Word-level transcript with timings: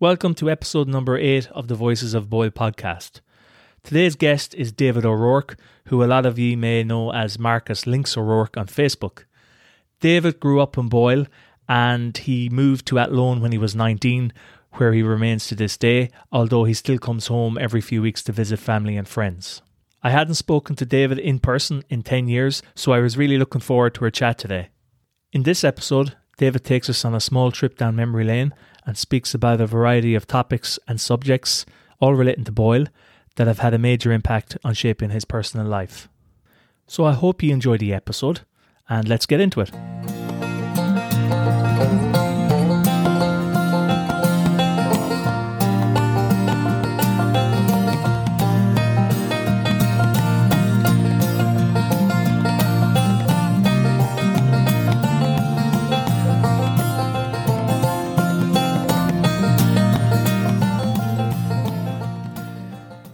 Welcome 0.00 0.34
to 0.36 0.50
episode 0.50 0.88
number 0.88 1.18
8 1.18 1.48
of 1.48 1.68
the 1.68 1.74
Voices 1.74 2.14
of 2.14 2.30
Boyle 2.30 2.48
podcast. 2.48 3.20
Today's 3.82 4.16
guest 4.16 4.54
is 4.54 4.72
David 4.72 5.04
O'Rourke, 5.04 5.58
who 5.88 6.02
a 6.02 6.06
lot 6.06 6.24
of 6.24 6.38
you 6.38 6.56
may 6.56 6.82
know 6.82 7.12
as 7.12 7.38
Marcus 7.38 7.86
Links 7.86 8.16
O'Rourke 8.16 8.56
on 8.56 8.66
Facebook. 8.66 9.24
David 10.00 10.40
grew 10.40 10.58
up 10.58 10.78
in 10.78 10.88
Boyle 10.88 11.26
and 11.68 12.16
he 12.16 12.48
moved 12.48 12.86
to 12.86 12.98
Athlone 12.98 13.42
when 13.42 13.52
he 13.52 13.58
was 13.58 13.76
19, 13.76 14.32
where 14.76 14.94
he 14.94 15.02
remains 15.02 15.46
to 15.48 15.54
this 15.54 15.76
day, 15.76 16.08
although 16.32 16.64
he 16.64 16.72
still 16.72 16.96
comes 16.96 17.26
home 17.26 17.58
every 17.60 17.82
few 17.82 18.00
weeks 18.00 18.22
to 18.22 18.32
visit 18.32 18.58
family 18.58 18.96
and 18.96 19.06
friends. 19.06 19.60
I 20.02 20.08
hadn't 20.08 20.36
spoken 20.36 20.76
to 20.76 20.86
David 20.86 21.18
in 21.18 21.40
person 21.40 21.84
in 21.90 22.04
10 22.04 22.26
years, 22.26 22.62
so 22.74 22.92
I 22.92 23.00
was 23.00 23.18
really 23.18 23.36
looking 23.36 23.60
forward 23.60 23.92
to 23.96 24.04
our 24.06 24.10
chat 24.10 24.38
today. 24.38 24.70
In 25.30 25.42
this 25.42 25.62
episode, 25.62 26.16
David 26.40 26.64
takes 26.64 26.88
us 26.88 27.04
on 27.04 27.14
a 27.14 27.20
small 27.20 27.52
trip 27.52 27.76
down 27.76 27.96
memory 27.96 28.24
lane 28.24 28.54
and 28.86 28.96
speaks 28.96 29.34
about 29.34 29.60
a 29.60 29.66
variety 29.66 30.14
of 30.14 30.26
topics 30.26 30.78
and 30.88 30.98
subjects, 30.98 31.66
all 32.00 32.14
relating 32.14 32.44
to 32.44 32.50
Boyle, 32.50 32.86
that 33.36 33.46
have 33.46 33.58
had 33.58 33.74
a 33.74 33.78
major 33.78 34.10
impact 34.10 34.56
on 34.64 34.72
shaping 34.72 35.10
his 35.10 35.26
personal 35.26 35.66
life. 35.66 36.08
So 36.86 37.04
I 37.04 37.12
hope 37.12 37.42
you 37.42 37.52
enjoy 37.52 37.76
the 37.76 37.92
episode, 37.92 38.40
and 38.88 39.06
let's 39.06 39.26
get 39.26 39.38
into 39.38 39.60
it. 39.60 39.70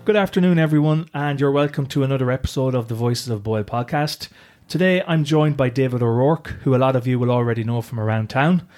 Good 0.06 0.15
afternoon, 0.15 0.61
everyone, 0.61 1.11
and 1.12 1.41
you're 1.41 1.50
welcome 1.50 1.86
to 1.86 2.05
another 2.05 2.31
episode 2.31 2.77
of 2.77 2.86
the 2.86 2.94
Voices 2.94 3.28
of 3.28 3.42
Boyle 3.42 3.64
podcast. 3.64 4.28
Today, 4.69 5.03
I'm 5.05 5.25
joined 5.25 5.56
by 5.56 5.69
David 5.69 6.00
O'Rourke, 6.00 6.50
who 6.62 6.77
a 6.77 6.78
lot 6.78 6.94
of 6.94 7.08
you 7.08 7.19
will 7.19 7.33
already 7.33 7.64
know 7.64 7.83
from 7.83 7.98
around 7.98 8.31
town. 8.31 8.69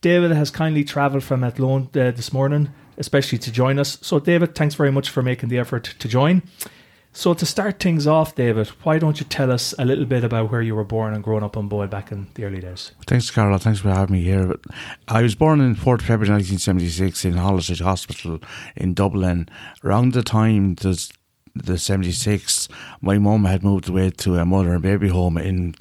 David 0.00 0.30
has 0.30 0.50
kindly 0.50 0.82
travelled 0.82 1.22
from 1.22 1.44
Athlone 1.44 1.90
uh, 1.94 2.12
this 2.12 2.32
morning, 2.32 2.72
especially 2.96 3.36
to 3.40 3.52
join 3.52 3.78
us. 3.78 3.98
So, 4.00 4.18
David, 4.18 4.54
thanks 4.54 4.74
very 4.74 4.90
much 4.90 5.10
for 5.10 5.22
making 5.22 5.50
the 5.50 5.58
effort 5.58 5.84
to 5.98 6.08
join. 6.08 6.42
So, 7.12 7.34
to 7.34 7.44
start 7.44 7.80
things 7.80 8.06
off, 8.06 8.36
David, 8.36 8.68
why 8.84 8.98
don't 8.98 9.18
you 9.18 9.26
tell 9.26 9.50
us 9.50 9.74
a 9.78 9.84
little 9.84 10.04
bit 10.04 10.22
about 10.22 10.50
where 10.52 10.62
you 10.62 10.76
were 10.76 10.84
born 10.84 11.12
and 11.12 11.24
growing 11.24 11.42
up 11.42 11.56
on 11.56 11.66
Boyle 11.66 11.88
back 11.88 12.12
in 12.12 12.28
the 12.34 12.44
early 12.44 12.60
days? 12.60 12.92
Thanks, 13.06 13.30
Carol. 13.30 13.58
Thanks 13.58 13.80
for 13.80 13.90
having 13.90 14.12
me 14.14 14.22
here. 14.22 14.54
I 15.08 15.22
was 15.22 15.34
born 15.34 15.60
in 15.60 15.74
4th 15.74 16.02
February 16.02 16.30
1976 16.30 17.24
in 17.24 17.32
Holles 17.32 17.80
Hospital 17.80 18.38
in 18.76 18.94
Dublin. 18.94 19.48
Around 19.82 20.12
the 20.12 20.22
time 20.22 20.76
there's 20.76 21.10
the 21.54 21.78
76, 21.78 22.68
my 23.00 23.18
mum 23.18 23.44
had 23.44 23.62
moved 23.62 23.88
away 23.88 24.10
to 24.10 24.36
a 24.36 24.44
mother 24.44 24.72
and 24.72 24.82
baby 24.82 25.08
home 25.08 25.36
in 25.36 25.74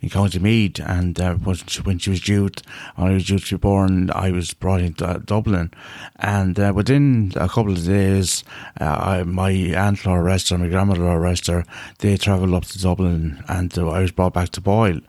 in 0.00 0.10
County 0.10 0.38
Meath, 0.38 0.80
and 0.80 1.18
uh, 1.20 1.34
when, 1.34 1.98
she, 1.98 2.10
was 2.10 2.20
due, 2.20 2.50
when 2.96 3.10
I 3.10 3.14
was 3.14 3.26
due 3.26 3.38
to 3.38 3.56
be 3.56 3.60
born, 3.60 4.10
I 4.10 4.30
was 4.30 4.54
brought 4.54 4.80
into 4.80 5.22
Dublin, 5.24 5.70
and 6.16 6.58
uh, 6.58 6.72
within 6.74 7.32
a 7.36 7.48
couple 7.48 7.72
of 7.72 7.84
days, 7.84 8.44
uh, 8.80 8.84
I, 8.84 9.22
my 9.22 9.50
aunt 9.50 10.04
Laura 10.04 10.22
Rester, 10.22 10.58
my 10.58 10.68
grandmother 10.68 11.02
Laura 11.02 11.20
Rester, 11.20 11.64
they 11.98 12.16
travelled 12.16 12.54
up 12.54 12.64
to 12.66 12.78
Dublin, 12.80 13.42
and 13.48 13.76
uh, 13.78 13.88
I 13.88 14.00
was 14.00 14.12
brought 14.12 14.34
back 14.34 14.50
to 14.50 14.60
Boyle 14.60 15.00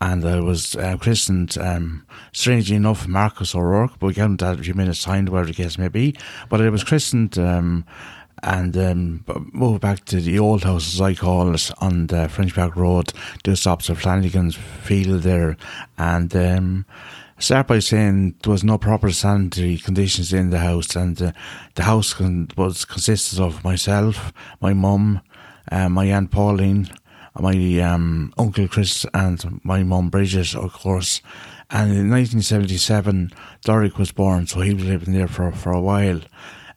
and 0.00 0.24
I 0.24 0.40
was 0.40 0.76
uh, 0.76 0.96
christened, 0.98 1.56
um, 1.56 2.04
strangely 2.32 2.76
enough, 2.76 3.06
Marcus 3.08 3.54
O'Rourke, 3.54 3.98
but 3.98 4.08
we 4.08 4.12
got 4.12 4.36
that 4.38 4.60
a 4.60 4.62
few 4.62 4.74
minutes 4.74 5.02
time, 5.02 5.24
whatever 5.26 5.48
the 5.48 5.54
case 5.54 5.78
may 5.78 5.88
be. 5.88 6.14
But 6.50 6.60
I 6.60 6.68
was 6.68 6.84
christened 6.84 7.38
um, 7.38 7.86
and 8.44 8.76
um, 8.76 9.24
moved 9.52 9.80
back 9.80 10.04
to 10.04 10.20
the 10.20 10.38
old 10.38 10.64
house, 10.64 10.94
as 10.94 11.00
I 11.00 11.14
call 11.14 11.54
it, 11.54 11.70
on 11.78 12.08
the 12.08 12.28
French 12.28 12.54
Park 12.54 12.76
Road, 12.76 13.12
just 13.42 13.66
opposite 13.66 13.96
Flanagan's 13.96 14.54
Field 14.54 15.22
there. 15.22 15.56
And 15.96 16.34
um, 16.36 16.86
start 17.38 17.66
by 17.66 17.78
saying 17.78 18.34
there 18.42 18.52
was 18.52 18.62
no 18.62 18.76
proper 18.76 19.10
sanitary 19.10 19.78
conditions 19.78 20.34
in 20.34 20.50
the 20.50 20.58
house, 20.58 20.94
and 20.94 21.20
uh, 21.20 21.32
the 21.74 21.84
house 21.84 22.12
con- 22.12 22.48
was 22.54 22.84
consisted 22.84 23.40
of 23.40 23.64
myself, 23.64 24.30
my 24.60 24.74
mum, 24.74 25.22
uh, 25.72 25.88
my 25.88 26.04
aunt 26.04 26.30
Pauline, 26.30 26.90
my 27.40 27.80
um, 27.80 28.34
uncle 28.36 28.68
Chris, 28.68 29.06
and 29.14 29.60
my 29.64 29.82
mum 29.82 30.10
Bridget, 30.10 30.54
of 30.54 30.74
course. 30.74 31.22
And 31.70 31.90
in 31.90 32.10
1977, 32.10 33.32
Derek 33.64 33.96
was 33.96 34.12
born, 34.12 34.46
so 34.46 34.60
he 34.60 34.74
was 34.74 34.84
living 34.84 35.14
there 35.14 35.28
for 35.28 35.50
for 35.50 35.72
a 35.72 35.80
while. 35.80 36.20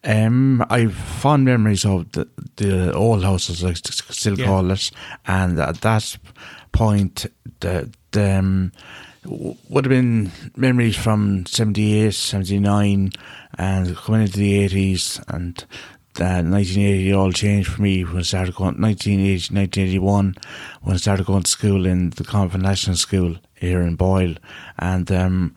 Um, 0.03 0.65
I've 0.69 0.93
fond 0.95 1.45
memories 1.45 1.85
of 1.85 2.11
the, 2.11 2.27
the 2.57 2.93
old 2.93 3.23
house, 3.23 3.49
as 3.49 3.63
I 3.63 3.73
still 3.73 4.39
Yeah. 4.39 4.45
call 4.45 4.71
it, 4.71 4.91
and 5.25 5.59
at 5.59 5.81
that 5.81 6.17
point, 6.71 7.25
the, 7.59 7.91
the 8.11 8.39
um, 8.39 8.71
would 9.25 9.85
have 9.85 9.89
been 9.89 10.31
memories 10.55 10.95
from 10.95 11.45
78, 11.45 12.13
79, 12.13 13.11
and 13.57 13.95
coming 13.97 14.21
into 14.21 14.37
the 14.37 14.67
80s, 14.67 15.21
and 15.27 15.65
uh, 16.19 16.41
1980 16.41 17.13
all 17.13 17.31
changed 17.31 17.69
for 17.71 17.81
me 17.81 18.03
when 18.03 18.17
I 18.17 18.21
started 18.21 18.55
going, 18.55 18.79
1980, 18.79 19.53
1981, 19.53 20.35
when 20.83 20.93
I 20.95 20.97
started 20.97 21.25
going 21.25 21.43
to 21.43 21.51
school 21.51 21.85
in 21.85 22.11
the 22.11 22.23
Convent 22.23 22.63
National 22.63 22.95
School 22.95 23.35
here 23.55 23.81
in 23.81 23.95
Boyle, 23.95 24.35
and 24.79 25.11
um, 25.11 25.55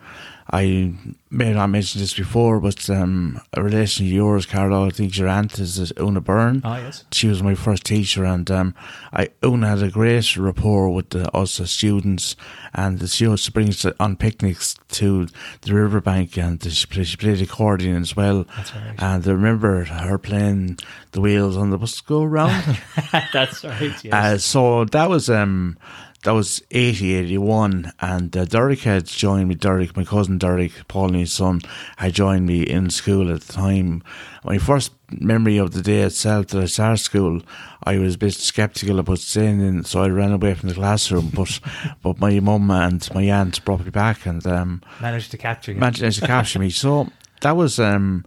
I 0.53 0.93
may 1.29 1.53
not 1.53 1.67
mention 1.67 2.01
this 2.01 2.13
before, 2.13 2.59
but 2.59 2.89
um, 2.89 3.39
a 3.53 3.63
relation 3.63 4.05
of 4.05 4.11
yours, 4.11 4.45
Carol, 4.45 4.83
I 4.83 4.89
think 4.89 5.17
your 5.17 5.29
aunt 5.29 5.57
is 5.59 5.93
Una 5.97 6.19
Byrne. 6.19 6.61
Ah, 6.65 6.77
yes. 6.77 7.05
She 7.13 7.27
was 7.27 7.41
my 7.41 7.55
first 7.55 7.85
teacher, 7.85 8.25
and 8.25 8.51
um, 8.51 8.75
I 9.13 9.29
Una 9.45 9.69
had 9.69 9.81
a 9.81 9.89
great 9.89 10.35
rapport 10.35 10.89
with 10.89 11.11
the, 11.11 11.31
us 11.31 11.57
as 11.61 11.71
students, 11.71 12.35
and 12.73 13.09
she 13.09 13.23
used 13.23 13.45
to 13.45 13.51
bring 13.53 13.69
us 13.69 13.85
on 13.97 14.17
picnics 14.17 14.75
to 14.89 15.27
the 15.61 15.73
riverbank, 15.73 16.37
and 16.37 16.61
she 16.61 16.85
played, 16.85 17.07
she 17.07 17.15
played 17.15 17.41
accordion 17.41 18.01
as 18.01 18.17
well. 18.17 18.45
That's 18.57 18.75
right. 18.75 18.95
And 18.97 19.25
I 19.25 19.31
remember 19.31 19.85
her 19.85 20.17
playing 20.17 20.79
the 21.13 21.21
wheels 21.21 21.55
on 21.55 21.69
the 21.69 21.77
bus 21.77 22.01
go 22.01 22.25
round. 22.25 22.77
That's 23.31 23.63
right, 23.63 24.03
yes. 24.03 24.13
Uh, 24.13 24.37
so 24.37 24.85
that 24.85 25.09
was 25.09 25.29
um 25.29 25.77
that 26.23 26.31
was 26.31 26.61
80, 26.69 27.15
81, 27.15 27.91
and 27.99 28.35
uh, 28.37 28.45
Derek 28.45 28.81
had 28.81 29.05
joined 29.05 29.49
me. 29.49 29.55
Derek, 29.55 29.95
my 29.97 30.03
cousin 30.03 30.37
Derek, 30.37 30.87
Pauline's 30.87 31.31
son, 31.33 31.61
had 31.97 32.13
joined 32.13 32.45
me 32.45 32.61
in 32.61 32.89
school 32.91 33.33
at 33.33 33.41
the 33.41 33.53
time. 33.53 34.03
My 34.43 34.57
first 34.59 34.91
memory 35.09 35.57
of 35.57 35.71
the 35.73 35.81
day 35.81 36.01
itself 36.01 36.47
that 36.47 36.61
I 36.61 36.65
started 36.65 36.97
school, 36.99 37.41
I 37.83 37.97
was 37.97 38.15
a 38.15 38.17
bit 38.19 38.33
sceptical 38.33 38.99
about 38.99 39.19
staying 39.19 39.61
in, 39.61 39.83
so 39.83 40.03
I 40.03 40.09
ran 40.09 40.31
away 40.31 40.53
from 40.53 40.69
the 40.69 40.75
classroom. 40.75 41.31
But 41.35 41.59
but 42.03 42.19
my 42.19 42.39
mum 42.39 42.69
and 42.69 43.07
my 43.15 43.23
aunt 43.23 43.63
brought 43.65 43.83
me 43.83 43.89
back 43.89 44.25
and 44.27 44.45
um, 44.45 44.81
Managed 45.01 45.31
to 45.31 45.37
capture 45.37 45.71
you. 45.73 45.79
managed 45.79 46.19
to 46.19 46.27
capture 46.27 46.59
me. 46.59 46.69
So 46.69 47.07
that 47.41 47.55
was 47.57 47.79
um, 47.79 48.25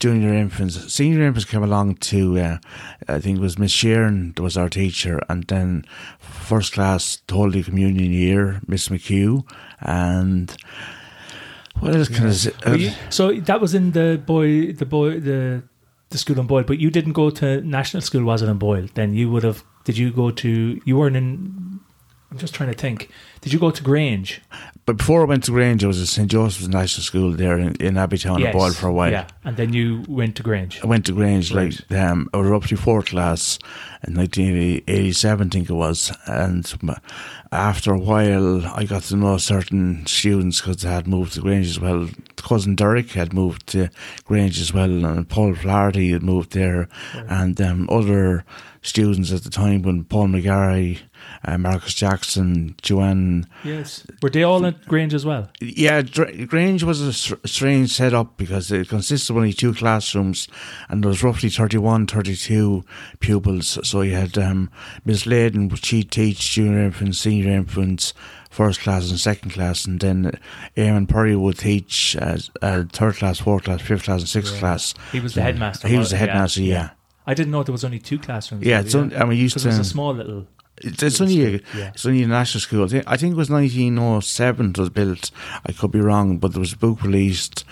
junior 0.00 0.32
infants. 0.34 0.92
Senior 0.92 1.22
infants 1.24 1.44
came 1.50 1.62
along 1.62 1.96
to, 1.96 2.38
uh, 2.38 2.58
I 3.08 3.18
think 3.20 3.38
it 3.38 3.40
was 3.40 3.58
Miss 3.58 3.72
Sheeran 3.72 4.38
was 4.38 4.56
our 4.56 4.68
teacher, 4.68 5.20
and 5.28 5.44
then 5.44 5.84
first 6.18 6.72
class 6.74 7.18
Holy 7.30 7.62
Communion 7.62 8.12
year, 8.12 8.60
Miss 8.66 8.88
McHugh, 8.88 9.44
and 9.80 10.54
what 11.80 11.94
else 11.94 12.08
can 12.08 12.26
I 12.26 12.30
say? 12.32 12.52
You- 12.76 12.92
so 13.10 13.32
that 13.32 13.60
was 13.60 13.74
in 13.74 13.92
the 13.92 14.20
boy, 14.24 14.72
the 14.72 14.86
boy, 14.86 15.20
the 15.20 15.62
the 16.10 16.18
school 16.18 16.38
in 16.38 16.46
Boyle, 16.46 16.62
but 16.62 16.78
you 16.78 16.90
didn't 16.90 17.12
go 17.14 17.28
to 17.30 17.60
national 17.62 18.00
school, 18.00 18.22
was 18.24 18.40
it 18.42 18.48
in 18.48 18.56
Boyle? 18.58 18.86
Then 18.94 19.14
you 19.14 19.28
would 19.30 19.42
have. 19.42 19.64
Did 19.84 19.98
you 19.98 20.12
go 20.12 20.30
to? 20.30 20.80
You 20.84 20.96
weren't 20.96 21.16
in. 21.16 21.80
I'm 22.30 22.38
just 22.38 22.54
trying 22.54 22.70
to 22.70 22.76
think. 22.76 23.10
Did 23.44 23.52
you 23.52 23.58
go 23.58 23.70
to 23.70 23.82
Grange? 23.82 24.40
but 24.86 24.96
before 24.96 25.20
I 25.22 25.24
went 25.24 25.44
to 25.44 25.50
Grange, 25.50 25.84
I 25.84 25.86
was 25.86 26.00
at 26.00 26.08
St 26.08 26.30
Joseph's 26.30 26.68
National 26.68 27.02
School 27.04 27.32
there 27.32 27.58
in, 27.58 27.74
in 27.76 27.94
Abbeytown 27.94 28.42
and 28.42 28.52
Boyle 28.52 28.72
for 28.72 28.88
a 28.88 28.92
while. 28.92 29.10
Yeah, 29.12 29.26
and 29.44 29.54
then 29.56 29.74
you 29.74 30.02
went 30.08 30.36
to 30.36 30.42
Grange. 30.42 30.80
I 30.82 30.86
went 30.86 31.04
to 31.06 31.12
Grange 31.12 31.52
Right. 31.52 31.78
like 31.90 31.98
um, 32.00 32.28
I 32.32 32.38
was 32.38 32.50
up 32.50 32.64
to 32.68 32.76
fourth 32.76 33.06
class 33.06 33.58
in 34.06 34.14
1987, 34.14 35.46
I 35.46 35.50
think 35.50 35.68
it 35.70 35.74
was, 35.74 36.10
and 36.26 36.70
after 37.52 37.92
a 37.92 37.98
while, 37.98 38.66
I 38.66 38.84
got 38.84 39.02
to 39.04 39.16
know 39.16 39.36
certain 39.36 40.06
students 40.06 40.60
because 40.60 40.78
they 40.78 40.88
had 40.90 41.06
moved 41.06 41.34
to 41.34 41.40
Grange 41.42 41.66
as 41.68 41.80
well. 41.80 42.08
Cousin 42.36 42.74
Derek 42.74 43.10
had 43.12 43.32
moved 43.32 43.66
to 43.68 43.88
Grange 44.24 44.58
as 44.58 44.72
well, 44.72 45.04
and 45.04 45.28
Paul 45.28 45.54
Flaherty 45.54 46.12
had 46.12 46.22
moved 46.22 46.52
there, 46.52 46.88
and 47.14 47.60
um, 47.60 47.88
other 47.90 48.44
students 48.82 49.32
at 49.32 49.42
the 49.44 49.50
time 49.50 49.80
when 49.80 50.04
Paul 50.04 50.28
McGarry, 50.28 51.00
uh, 51.42 51.56
Marcus 51.56 51.94
Jackson, 51.94 52.74
Joanne 52.82 53.33
Yes. 53.64 54.06
Were 54.22 54.30
they 54.30 54.42
all 54.42 54.64
at 54.66 54.84
Grange 54.86 55.14
as 55.14 55.24
well? 55.24 55.50
yeah, 55.60 56.02
Dr- 56.02 56.46
Grange 56.48 56.82
was 56.84 57.00
a 57.00 57.12
str- 57.12 57.34
strange 57.44 57.90
setup 57.90 58.36
because 58.36 58.70
it 58.70 58.88
consisted 58.88 59.30
of 59.32 59.36
only 59.38 59.52
two 59.52 59.72
classrooms 59.74 60.48
and 60.88 61.02
there 61.02 61.08
was 61.08 61.22
roughly 61.22 61.48
31, 61.48 62.06
32 62.06 62.84
pupils. 63.20 63.78
So 63.88 64.02
you 64.02 64.14
had 64.14 64.36
um, 64.38 64.70
Miss 65.04 65.24
Layden, 65.24 65.76
she'd 65.84 66.10
teach 66.10 66.52
junior 66.52 66.84
infants, 66.84 67.18
senior 67.18 67.52
infants, 67.52 68.14
first 68.50 68.80
class 68.80 69.10
and 69.10 69.18
second 69.18 69.50
class, 69.50 69.84
and 69.84 69.98
then 70.00 70.38
Eamon 70.76 71.08
Purry 71.08 71.34
would 71.36 71.58
teach 71.58 72.16
uh, 72.20 72.38
uh, 72.62 72.84
third 72.92 73.16
class, 73.16 73.40
fourth 73.40 73.64
class, 73.64 73.80
fifth 73.80 74.04
class, 74.04 74.20
and 74.20 74.28
sixth 74.28 74.54
Yeah. 74.54 74.60
class. 74.60 74.94
He 75.12 75.20
was 75.20 75.34
the 75.34 75.42
headmaster. 75.42 75.88
He 75.88 75.98
was 75.98 76.10
the 76.10 76.16
headmaster, 76.16 76.62
yeah. 76.62 76.90
I 77.26 77.32
didn't 77.34 77.52
know 77.52 77.62
there 77.62 77.72
was 77.72 77.84
only 77.84 77.98
two 77.98 78.18
classrooms. 78.18 78.64
Yeah, 78.66 78.76
really, 78.82 78.86
it's 78.86 78.94
I 79.16 79.24
mean, 79.24 79.38
used 79.38 79.54
Because 79.54 79.64
it 79.64 79.68
was 79.70 79.78
a 79.78 79.84
small 79.84 80.12
little. 80.14 80.46
It's, 80.78 81.02
it's 81.02 81.20
only 81.20 81.44
a, 81.44 81.50
Yeah. 81.76 81.88
it's 81.94 82.04
only 82.04 82.22
a 82.24 82.26
national 82.26 82.60
school. 82.60 82.84
I 82.84 82.88
think, 82.88 83.04
I 83.06 83.16
think 83.16 83.32
it 83.32 83.36
was 83.36 83.48
1907 83.50 84.70
it 84.70 84.78
was 84.78 84.90
built. 84.90 85.30
I 85.64 85.72
could 85.72 85.92
be 85.92 86.00
wrong, 86.00 86.38
but 86.38 86.52
there 86.52 86.60
was 86.60 86.72
a 86.72 86.76
book 86.76 87.02
released 87.02 87.64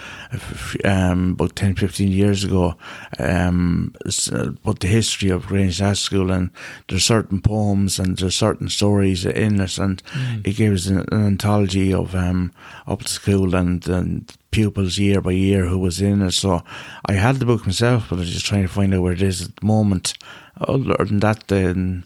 um, 0.85 1.33
about 1.33 1.57
10, 1.57 1.75
15 1.77 2.11
years 2.13 2.45
ago 2.45 2.77
um, 3.19 3.95
about 4.37 4.81
the 4.81 4.87
history 4.87 5.31
of 5.31 5.47
Grange 5.47 5.81
National 5.81 5.97
School 5.97 6.31
and 6.33 6.51
there's 6.89 7.05
certain 7.05 7.41
poems 7.41 7.99
and 7.99 8.17
there's 8.19 8.37
certain 8.37 8.69
stories 8.69 9.25
in 9.27 9.61
it 9.61 9.79
and 9.79 10.03
Mm. 10.13 10.47
it 10.47 10.57
gives 10.57 10.87
an, 10.89 10.99
an 11.11 11.27
anthology 11.27 11.93
of 11.93 12.15
um, 12.15 12.53
up 12.87 13.03
to 13.03 13.09
school 13.09 13.55
and, 13.55 13.87
and 13.89 14.33
pupils 14.51 14.99
year 14.99 15.21
by 15.21 15.33
year 15.33 15.67
who 15.67 15.79
was 15.79 16.01
in 16.01 16.23
it. 16.23 16.33
So 16.33 16.63
I 17.07 17.13
had 17.15 17.37
the 17.37 17.47
book 17.47 17.65
myself, 17.67 18.07
but 18.11 18.17
I 18.17 18.21
was 18.21 18.31
just 18.33 18.47
trying 18.47 18.63
to 18.63 18.69
find 18.69 18.95
out 18.95 19.03
where 19.03 19.13
it 19.13 19.23
is 19.23 19.43
at 19.43 19.57
the 19.57 19.67
moment. 19.67 20.15
Other 20.61 20.95
than 21.05 21.21
that, 21.21 21.49
then 21.49 22.05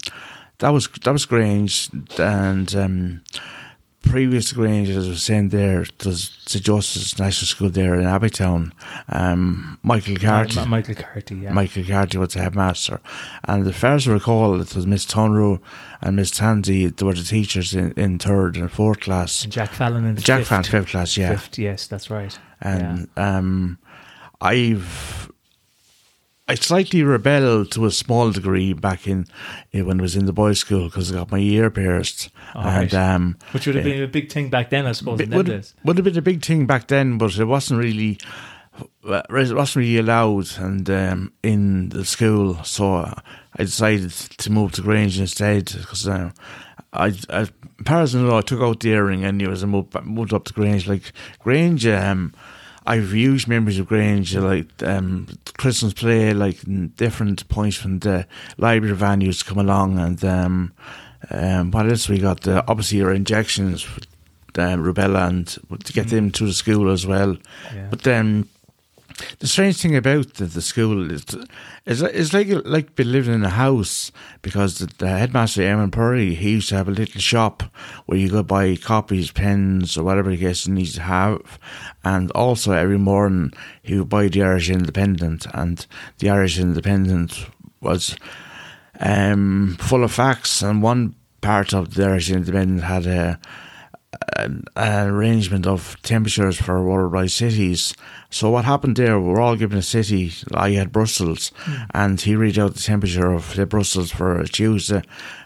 that 0.59 0.69
was 0.69 0.87
that 1.03 1.11
was 1.11 1.25
Grange, 1.25 1.89
and 2.17 2.75
um, 2.75 3.21
previous 4.01 4.49
to 4.49 4.55
Grange, 4.55 4.89
as 4.89 5.05
I 5.05 5.09
was 5.09 5.23
saying 5.23 5.49
there, 5.49 5.85
there's 5.99 6.29
St 6.45 6.63
Joseph's 6.63 7.19
National 7.19 7.47
School 7.47 7.69
there 7.69 7.95
in 7.95 8.05
Abbeytown. 8.05 8.71
Um, 9.09 9.79
Michael 9.83 10.15
Carty. 10.15 10.65
Michael 10.65 10.95
Carty, 10.95 11.35
yeah. 11.35 11.51
Michael 11.51 11.83
Carty 11.83 12.17
was 12.17 12.33
the 12.33 12.41
headmaster. 12.41 13.01
And 13.43 13.65
the 13.65 13.73
first 13.73 14.07
I 14.07 14.11
recall, 14.11 14.59
it 14.59 14.75
was 14.75 14.87
Miss 14.87 15.05
Tonro 15.05 15.59
and 16.01 16.15
Miss 16.15 16.31
Tansy, 16.31 16.87
they 16.87 17.05
were 17.05 17.13
the 17.13 17.23
teachers 17.23 17.73
in, 17.73 17.91
in 17.93 18.19
third 18.19 18.55
and 18.57 18.71
fourth 18.71 19.01
class. 19.01 19.43
and 19.43 19.51
Jack 19.51 19.71
Fallon 19.71 20.05
in 20.05 20.15
Jack 20.17 20.39
fifth. 20.39 20.47
Fan, 20.47 20.63
fifth 20.63 20.87
class, 20.89 21.17
yeah. 21.17 21.31
Fifth, 21.35 21.59
yes, 21.59 21.87
that's 21.87 22.09
right. 22.09 22.37
And 22.61 23.09
um, 23.17 23.77
I've 24.41 25.16
I 26.49 26.55
slightly 26.55 27.03
rebelled 27.03 27.71
to 27.71 27.85
a 27.85 27.91
small 27.91 28.31
degree 28.31 28.71
back 28.73 29.05
in 29.07 29.25
eh, 29.73 29.81
when 29.81 29.99
I 29.99 30.01
was 30.01 30.15
in 30.15 30.25
the 30.25 30.33
boys' 30.33 30.59
school 30.59 30.85
because 30.85 31.11
I 31.11 31.15
got 31.15 31.31
my 31.31 31.39
ear 31.39 31.69
pierced, 31.69 32.29
All 32.55 32.65
and 32.65 32.93
right. 32.93 33.13
um, 33.15 33.37
Which 33.51 33.67
would 33.67 33.75
have 33.75 33.83
been 33.83 34.01
a 34.01 34.07
big 34.07 34.31
thing 34.31 34.49
back 34.49 34.69
then, 34.69 34.85
I 34.85 34.93
suppose, 34.93 35.19
it 35.19 35.29
would, 35.29 35.47
would 35.83 35.97
have 35.97 36.05
been 36.05 36.17
a 36.17 36.21
big 36.21 36.43
thing 36.43 36.65
back 36.65 36.87
then, 36.87 37.17
but 37.17 37.37
it 37.37 37.45
wasn't 37.45 37.81
really. 37.81 38.17
uh, 39.05 39.21
It 39.29 39.53
wasn't 39.55 39.75
really 39.75 39.97
allowed, 39.97 40.57
and 40.59 40.89
um, 40.89 41.33
in 41.43 41.89
the 41.89 42.05
school, 42.05 42.63
so 42.63 42.95
I 43.59 43.63
decided 43.63 44.11
to 44.11 44.51
move 44.51 44.71
to 44.73 44.81
Grange 44.81 45.19
instead 45.19 45.65
because 45.65 46.07
uh, 46.07 46.31
I, 46.93 47.07
as 47.29 47.51
far 47.85 48.01
as 48.03 48.15
I 48.15 48.21
know, 48.21 48.37
I 48.37 48.41
took 48.41 48.61
out 48.61 48.79
the 48.79 48.91
earring 48.91 49.25
and 49.25 49.41
it 49.41 49.49
was 49.49 49.63
I 49.63 49.67
moved, 49.67 49.95
moved 50.05 50.33
up 50.33 50.45
to 50.45 50.53
Grange. 50.53 50.87
Like 50.87 51.11
Grange, 51.39 51.85
um, 51.87 52.33
I've 52.87 53.11
huge 53.11 53.47
memories 53.47 53.79
of 53.79 53.87
Grange, 53.87 54.33
like 54.35 54.67
um, 54.81 55.27
Christmas 55.57 55.93
play, 55.93 56.33
like 56.33 56.57
different 56.95 57.47
points 57.49 57.75
from 57.75 57.99
the 57.99 58.25
library 58.57 58.95
venues 58.95 59.45
come 59.45 59.57
along, 59.57 59.99
and 59.99 60.23
um, 60.23 60.73
um, 61.29 61.71
what 61.71 61.89
else 61.89 62.07
we 62.07 62.17
got? 62.17 62.47
Uh, 62.47 62.63
obviously, 62.67 62.99
your 62.99 63.11
injections, 63.11 63.85
um, 64.55 64.83
rubella, 64.83 65.27
and 65.27 65.47
to 65.83 65.93
get 65.93 66.07
them 66.07 66.31
to 66.31 66.45
the 66.45 66.53
school 66.53 66.89
as 66.89 67.05
well. 67.05 67.35
Yeah. 67.75 67.87
But 67.89 68.03
then 68.03 68.47
the 69.39 69.47
strange 69.47 69.81
thing 69.81 69.95
about 69.95 70.35
the, 70.35 70.45
the 70.45 70.61
school 70.61 71.11
is, 71.11 71.25
is 71.85 72.01
it's 72.01 72.33
like 72.33 72.47
like 72.65 72.95
being 72.95 73.11
living 73.11 73.33
in 73.33 73.43
a 73.43 73.49
house 73.49 74.11
because 74.41 74.79
the, 74.79 74.87
the 74.97 75.07
headmaster 75.07 75.61
Eamon 75.61 75.91
Purry 75.91 76.35
he 76.35 76.51
used 76.51 76.69
to 76.69 76.75
have 76.75 76.87
a 76.87 76.91
little 76.91 77.21
shop 77.21 77.63
where 78.05 78.17
you 78.17 78.29
go 78.29 78.43
buy 78.43 78.75
copies, 78.75 79.31
pens, 79.31 79.97
or 79.97 80.03
whatever 80.03 80.29
the 80.29 80.37
case 80.37 80.67
needs 80.67 80.93
to 80.95 81.01
have, 81.01 81.59
and 82.03 82.31
also 82.31 82.71
every 82.71 82.97
morning 82.97 83.51
he 83.81 83.97
would 83.97 84.09
buy 84.09 84.27
the 84.27 84.43
Irish 84.43 84.69
Independent, 84.69 85.45
and 85.53 85.85
the 86.19 86.29
Irish 86.29 86.59
Independent 86.59 87.47
was 87.81 88.15
um, 88.99 89.77
full 89.79 90.03
of 90.03 90.11
facts, 90.11 90.61
and 90.61 90.81
one 90.81 91.15
part 91.41 91.73
of 91.73 91.93
the 91.93 92.05
Irish 92.05 92.31
Independent 92.31 92.83
had 92.83 93.05
a 93.05 93.39
an, 94.37 94.63
an 94.75 95.07
arrangement 95.07 95.67
of 95.67 95.97
temperatures 96.01 96.59
for 96.59 96.83
worldwide 96.83 97.31
cities. 97.31 97.93
So 98.29 98.49
what 98.49 98.65
happened 98.65 98.95
there? 98.95 99.19
We 99.19 99.29
were 99.29 99.41
all 99.41 99.55
given 99.55 99.77
a 99.77 99.81
city. 99.81 100.31
I 100.53 100.71
had 100.71 100.91
Brussels, 100.91 101.51
hmm. 101.57 101.75
and 101.93 102.19
he 102.21 102.35
read 102.35 102.57
out 102.57 102.75
the 102.75 102.81
temperature 102.81 103.31
of 103.33 103.55
the 103.55 103.65
Brussels 103.65 104.11
for 104.11 104.43
Tuesday. 104.45 105.01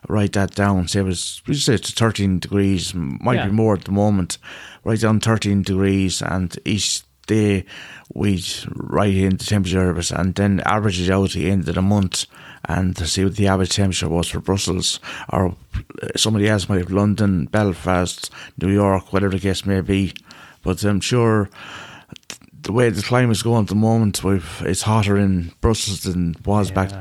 Write 0.07 0.33
that 0.33 0.55
down. 0.55 0.87
Say 0.87 0.99
it 0.99 1.03
was 1.03 1.41
we 1.47 1.55
say 1.55 1.75
it's 1.75 1.91
thirteen 1.91 2.39
degrees. 2.39 2.93
Might 2.93 3.35
Yeah. 3.35 3.47
be 3.47 3.51
more 3.51 3.73
at 3.75 3.85
the 3.85 3.91
moment. 3.91 4.37
Write 4.83 5.01
down 5.01 5.19
thirteen 5.19 5.61
degrees, 5.63 6.21
and 6.21 6.57
each 6.65 7.03
day 7.27 7.65
we'd 8.13 8.45
write 8.75 9.15
in 9.15 9.37
the 9.37 9.43
temperature 9.43 9.97
it, 9.97 10.11
and 10.11 10.35
then 10.35 10.59
average 10.61 10.99
it 11.01 11.11
out 11.11 11.25
at 11.25 11.31
the 11.31 11.49
end 11.49 11.67
of 11.67 11.75
the 11.75 11.81
month, 11.81 12.25
and 12.65 12.95
to 12.97 13.07
see 13.07 13.23
what 13.23 13.35
the 13.35 13.47
average 13.47 13.75
temperature 13.75 14.09
was 14.09 14.29
for 14.29 14.39
Brussels 14.39 14.99
or 15.29 15.55
uh, 16.01 16.07
somebody 16.15 16.47
else 16.47 16.69
might 16.69 16.79
have 16.79 16.91
London, 16.91 17.45
Belfast, 17.45 18.29
New 18.61 18.71
York, 18.71 19.11
whatever 19.13 19.33
the 19.33 19.39
case 19.39 19.65
may 19.65 19.81
be. 19.81 20.13
But 20.63 20.83
I'm 20.83 21.01
sure 21.01 21.49
the 22.63 22.71
way 22.71 22.89
the 22.89 23.01
climate's 23.01 23.41
going 23.41 23.63
at 23.63 23.69
the 23.69 23.75
moment, 23.75 24.23
we've, 24.23 24.61
it's 24.65 24.83
hotter 24.83 25.17
in 25.17 25.51
Brussels 25.61 26.03
than 26.03 26.31
it 26.31 26.45
was 26.45 26.71
back 26.71 26.91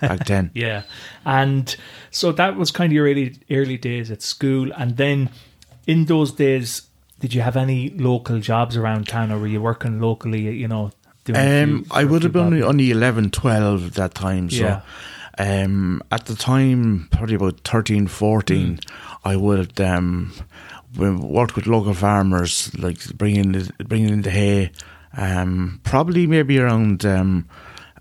back 0.00 0.26
then. 0.26 0.50
Yeah, 0.54 0.82
and 1.24 1.74
so 2.10 2.32
that 2.32 2.56
was 2.56 2.70
kind 2.70 2.92
of 2.92 2.94
your 2.94 3.06
early 3.06 3.36
early 3.50 3.76
days 3.76 4.10
at 4.10 4.22
school, 4.22 4.72
and 4.76 4.96
then 4.96 5.30
in 5.86 6.06
those 6.06 6.32
days, 6.32 6.87
did 7.20 7.34
you 7.34 7.40
have 7.40 7.56
any 7.56 7.90
local 7.90 8.38
jobs 8.40 8.76
around 8.76 9.08
town, 9.08 9.30
or 9.32 9.38
were 9.38 9.46
you 9.46 9.60
working 9.60 10.00
locally? 10.00 10.50
You 10.50 10.68
know, 10.68 10.90
doing 11.24 11.38
Um, 11.38 11.84
few- 11.84 11.86
I 11.90 12.04
would 12.04 12.22
have 12.22 12.32
been 12.32 12.44
only, 12.46 12.60
bob- 12.60 12.70
only 12.70 12.90
11, 12.90 13.30
12 13.30 13.86
at 13.88 13.94
that 13.94 14.14
time. 14.14 14.48
So, 14.50 14.56
Yeah. 14.62 14.80
um, 15.38 16.02
at 16.10 16.26
the 16.26 16.34
time, 16.34 17.08
probably 17.10 17.34
about 17.34 17.60
13, 17.64 18.06
14, 18.06 18.76
Mm. 18.76 18.90
I 19.24 19.36
would 19.36 19.58
have 19.78 19.98
um, 19.98 20.32
worked 20.96 21.54
with 21.56 21.66
local 21.66 21.94
farmers, 21.94 22.70
like 22.78 22.98
bringing 23.16 23.52
the, 23.52 23.70
bringing 23.84 24.10
in 24.10 24.22
the 24.22 24.30
hay. 24.30 24.70
Um, 25.16 25.80
probably 25.84 26.26
maybe 26.26 26.58
around, 26.58 27.04
um, 27.04 27.46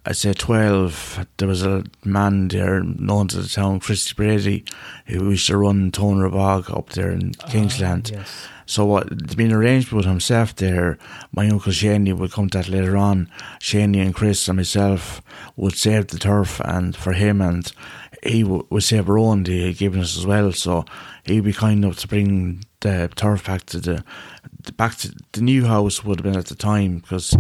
I'd 0.06 0.16
say 0.16 0.34
12, 0.34 1.26
there 1.38 1.48
was 1.48 1.64
a 1.64 1.84
man 2.06 2.48
there 2.50 2.82
known 2.82 3.28
to 3.30 3.42
the 3.42 3.48
town, 3.50 3.80
Christy 3.82 4.14
Brady, 4.16 4.64
who 5.08 5.30
used 5.32 5.48
to 5.48 5.58
run 5.58 5.92
Toner 5.92 6.30
Bog 6.30 6.70
up 6.72 6.90
there 6.92 7.12
in 7.12 7.32
Kingsland. 7.50 8.12
yes. 8.14 8.48
So 8.68 8.84
what 8.86 9.08
it's 9.12 9.34
been 9.34 9.54
arranged 9.54 9.94
with 9.94 10.06
himself 10.06 10.56
there. 10.58 10.98
My 11.32 11.48
uncle 11.48 11.72
Shaney 11.72 12.16
would 12.16 12.34
come 12.34 12.50
to 12.50 12.58
that 12.58 12.68
later 12.68 12.98
on. 12.98 13.32
Shaney 13.60 14.06
and 14.06 14.14
Chris 14.14 14.48
and 14.48 14.58
myself 14.58 15.22
would 15.56 15.76
save 15.76 16.08
the 16.08 16.20
turf, 16.20 16.60
and 16.66 16.96
for 16.96 17.14
him 17.14 17.42
and 17.42 17.72
he 18.22 18.44
w- 18.44 18.68
would 18.70 18.84
save 18.84 19.10
our 19.10 19.18
own. 19.18 19.44
Given 19.44 20.02
us 20.02 20.18
as 20.18 20.26
well. 20.26 20.52
So 20.52 20.84
he'd 21.24 21.46
be 21.46 21.54
kind 21.54 21.84
enough 21.84 21.98
to 22.00 22.08
bring 22.10 22.66
the 22.82 23.10
turf 23.16 23.46
back 23.46 23.66
to 23.68 23.80
the, 23.80 24.04
the 24.64 24.74
back 24.74 24.98
to 24.98 25.14
the 25.32 25.42
new 25.42 25.66
house 25.66 26.04
would 26.04 26.20
have 26.20 26.24
been 26.24 26.38
at 26.38 26.48
the 26.48 26.56
time 26.56 27.00
because 27.00 27.36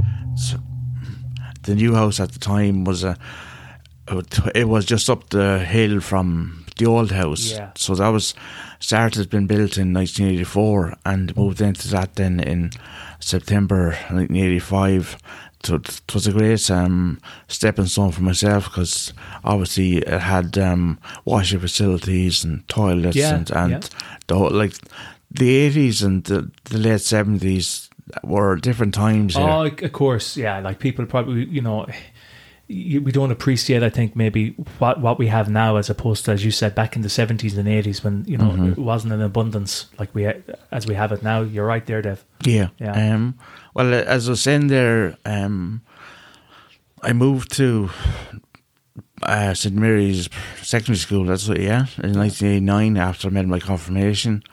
the 1.63 1.75
new 1.75 1.94
house 1.94 2.22
at 2.22 2.32
the 2.32 2.40
time 2.40 2.86
was 2.86 3.04
a 3.04 3.18
it 4.56 4.70
was 4.70 4.86
just 4.86 5.10
up 5.10 5.30
the 5.30 5.60
hill 5.60 6.00
from 6.00 6.66
the 6.77 6.86
old 6.86 7.12
house. 7.12 7.51
Yeah. 7.51 7.72
So 7.75 7.96
that 7.96 8.10
was 8.10 8.34
started 8.79 9.29
been 9.29 9.48
built 9.48 9.77
in 9.77 9.93
1984 9.93 10.96
and 11.05 11.36
moved 11.36 11.62
into 11.62 11.88
that 11.89 12.15
then 12.15 12.39
in 12.39 12.72
September 13.19 13.89
1985. 14.10 15.17
So 15.63 15.75
it 15.75 16.01
was 16.13 16.27
a 16.27 16.31
great 16.31 16.69
um, 16.72 17.19
stepping 17.48 17.88
stone 17.88 18.12
for 18.12 18.22
myself 18.22 18.65
because 18.65 19.12
obviously 19.43 19.98
it 19.98 20.19
had 20.19 20.57
um, 20.57 21.00
washing 21.25 21.60
facilities 21.60 22.43
and 22.43 22.67
toilets 22.69 23.17
Yeah, 23.17 23.36
and 23.36 23.51
and 23.51 23.72
yeah. 23.72 23.79
the 24.27 24.36
whole, 24.36 24.51
like 24.51 24.74
the 25.31 25.69
80s 25.69 26.05
and 26.05 26.24
the, 26.24 26.50
the 26.65 26.77
late 26.77 27.01
70s 27.01 27.89
were 28.24 28.55
different 28.55 28.93
times. 28.93 29.36
here. 29.36 29.43
Oh, 29.46 29.63
of 29.65 29.91
course, 29.91 30.38
yeah. 30.38 30.60
Like 30.60 30.79
people 30.79 31.05
probably, 31.05 31.46
you 31.46 31.62
know, 31.62 31.86
we 32.70 33.12
don't 33.12 33.32
appreciate. 33.32 33.82
I 33.82 33.90
think 33.90 34.16
maybe 34.16 34.50
what 34.80 35.00
what 35.00 35.18
we 35.18 35.28
have 35.28 35.50
now, 35.50 35.78
as 35.78 35.90
opposed 35.90 36.26
to 36.26 36.32
as 36.32 36.44
you 36.44 36.52
said 36.52 36.76
back 36.76 36.96
in 36.96 37.02
the 37.02 37.10
seventies 37.10 37.58
and 37.58 37.68
eighties, 37.68 38.04
when 38.04 38.26
you 38.28 38.38
know 38.38 38.50
Mm-hmm. 38.52 38.72
it 38.74 38.78
wasn't 38.78 39.14
in 39.14 39.22
abundance 39.22 39.88
like 40.00 40.14
we 40.14 40.26
as 40.72 40.86
we 40.88 40.96
have 40.96 41.12
it 41.12 41.24
now. 41.24 41.42
You're 41.42 41.66
right 41.66 41.86
there, 41.86 42.02
Dev. 42.02 42.24
Yeah. 42.44 42.70
Yeah. 42.80 43.14
Um, 43.14 43.36
well, 43.74 43.94
uh, 43.94 43.98
as 44.04 44.28
I 44.28 44.32
was 44.32 44.42
saying 44.42 44.68
there, 44.68 45.16
um, 45.26 45.82
I 47.02 47.14
moved 47.14 47.52
to 47.58 47.90
uh, 49.24 49.54
St 49.54 49.76
Mary's 49.76 50.30
Secondary 50.62 50.98
School. 50.98 51.26
That's 51.26 51.48
what, 51.48 51.60
yeah, 51.60 51.86
in 52.04 52.14
1989 52.18 52.98
after 52.98 53.28
I 53.28 53.32
made 53.32 53.48
my 53.48 53.60
confirmation. 53.60 54.44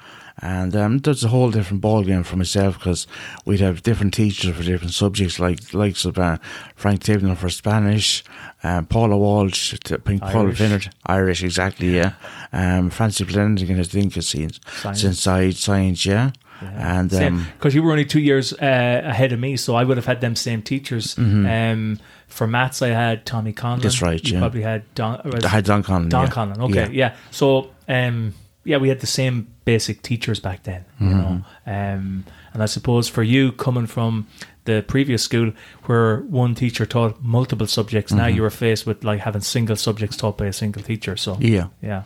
And 0.43 0.75
um, 0.75 0.99
that's 0.99 1.23
a 1.23 1.29
whole 1.29 1.51
different 1.53 1.83
ballgame 1.83 2.25
for 2.27 2.37
myself 2.37 2.79
because 2.79 3.07
we'd 3.45 3.61
have 3.61 3.83
different 3.85 4.15
teachers 4.15 4.55
for 4.57 4.63
different 4.65 4.93
subjects, 4.93 5.39
like 5.39 5.73
likes 5.73 6.05
of 6.05 6.19
uh, 6.19 6.39
Frank 6.75 7.03
Tibnan 7.05 7.37
for 7.37 7.49
Spanish, 7.49 8.25
um, 8.65 8.87
Paula 8.87 9.17
Walsh, 9.17 9.75
I 9.75 9.97
think 9.97 10.23
Paula. 10.23 10.51
Vinnard, 10.51 10.93
Irish, 11.07 11.45
exactly, 11.45 11.95
yeah. 11.95 12.15
Um, 12.53 12.91
Francie 12.91 13.25
Blendigan, 13.25 13.79
I 13.79 13.85
think, 13.85 14.13
science, 14.15 14.61
Science. 14.81 15.05
inside 15.05 15.57
science, 15.57 16.05
yeah. 16.05 16.33
And 16.61 17.13
um, 17.15 17.47
because 17.59 17.75
you 17.75 17.83
were 17.83 17.91
only 17.91 18.05
two 18.05 18.21
years 18.21 18.53
uh, 18.55 19.03
ahead 19.05 19.33
of 19.33 19.39
me, 19.39 19.57
so 19.57 19.75
I 19.75 19.85
would 19.85 19.97
have 19.97 20.07
had 20.07 20.21
them 20.21 20.35
same 20.35 20.63
teachers. 20.63 21.17
Um, 21.19 21.99
for 22.27 22.47
maths, 22.47 22.81
I 22.83 22.89
had 22.89 23.27
Tommy 23.27 23.53
Conlon. 23.53 23.75
Mm-hmm. 23.75 23.83
That's 23.83 24.03
right, 24.03 24.25
You 24.27 24.35
yeah. 24.35 24.39
probably 24.41 24.63
had 24.63 24.95
Don. 24.95 25.21
or 25.25 25.45
I 25.45 25.49
had 25.49 25.65
Don 25.65 25.83
Conlon. 25.85 26.09
Don 26.09 26.27
yeah. 26.27 26.33
Conlon. 26.33 26.59
Okay, 26.71 26.93
yeah. 26.93 27.17
So, 27.31 27.71
um, 27.89 28.35
yeah, 28.65 28.79
we 28.79 28.89
had 28.89 29.01
the 29.01 29.07
same 29.07 29.47
basic 29.65 30.03
teachers 30.03 30.41
back 30.41 30.63
then. 30.65 30.85
You 31.01 31.07
Mm-hmm. 31.09 31.19
know, 31.19 31.43
um, 31.67 32.25
and 32.53 32.63
I 32.63 32.67
suppose 32.67 33.09
for 33.09 33.23
you 33.23 33.53
coming 33.53 33.87
from 33.87 34.27
the 34.65 34.83
previous 34.87 35.23
school 35.23 35.53
where 35.85 36.21
one 36.21 36.55
teacher 36.55 36.87
taught 36.87 37.23
multiple 37.23 37.67
subjects, 37.67 38.13
now 38.13 38.25
Mm-hmm. 38.27 38.37
you 38.37 38.43
were 38.43 38.51
faced 38.51 38.87
with 38.87 39.05
like 39.05 39.21
having 39.21 39.43
single 39.43 39.77
subjects 39.77 40.17
taught 40.17 40.39
by 40.39 40.47
a 40.47 40.53
single 40.53 40.83
teacher. 40.83 41.17
So, 41.17 41.37
Yeah. 41.41 41.67
yeah. 41.83 42.03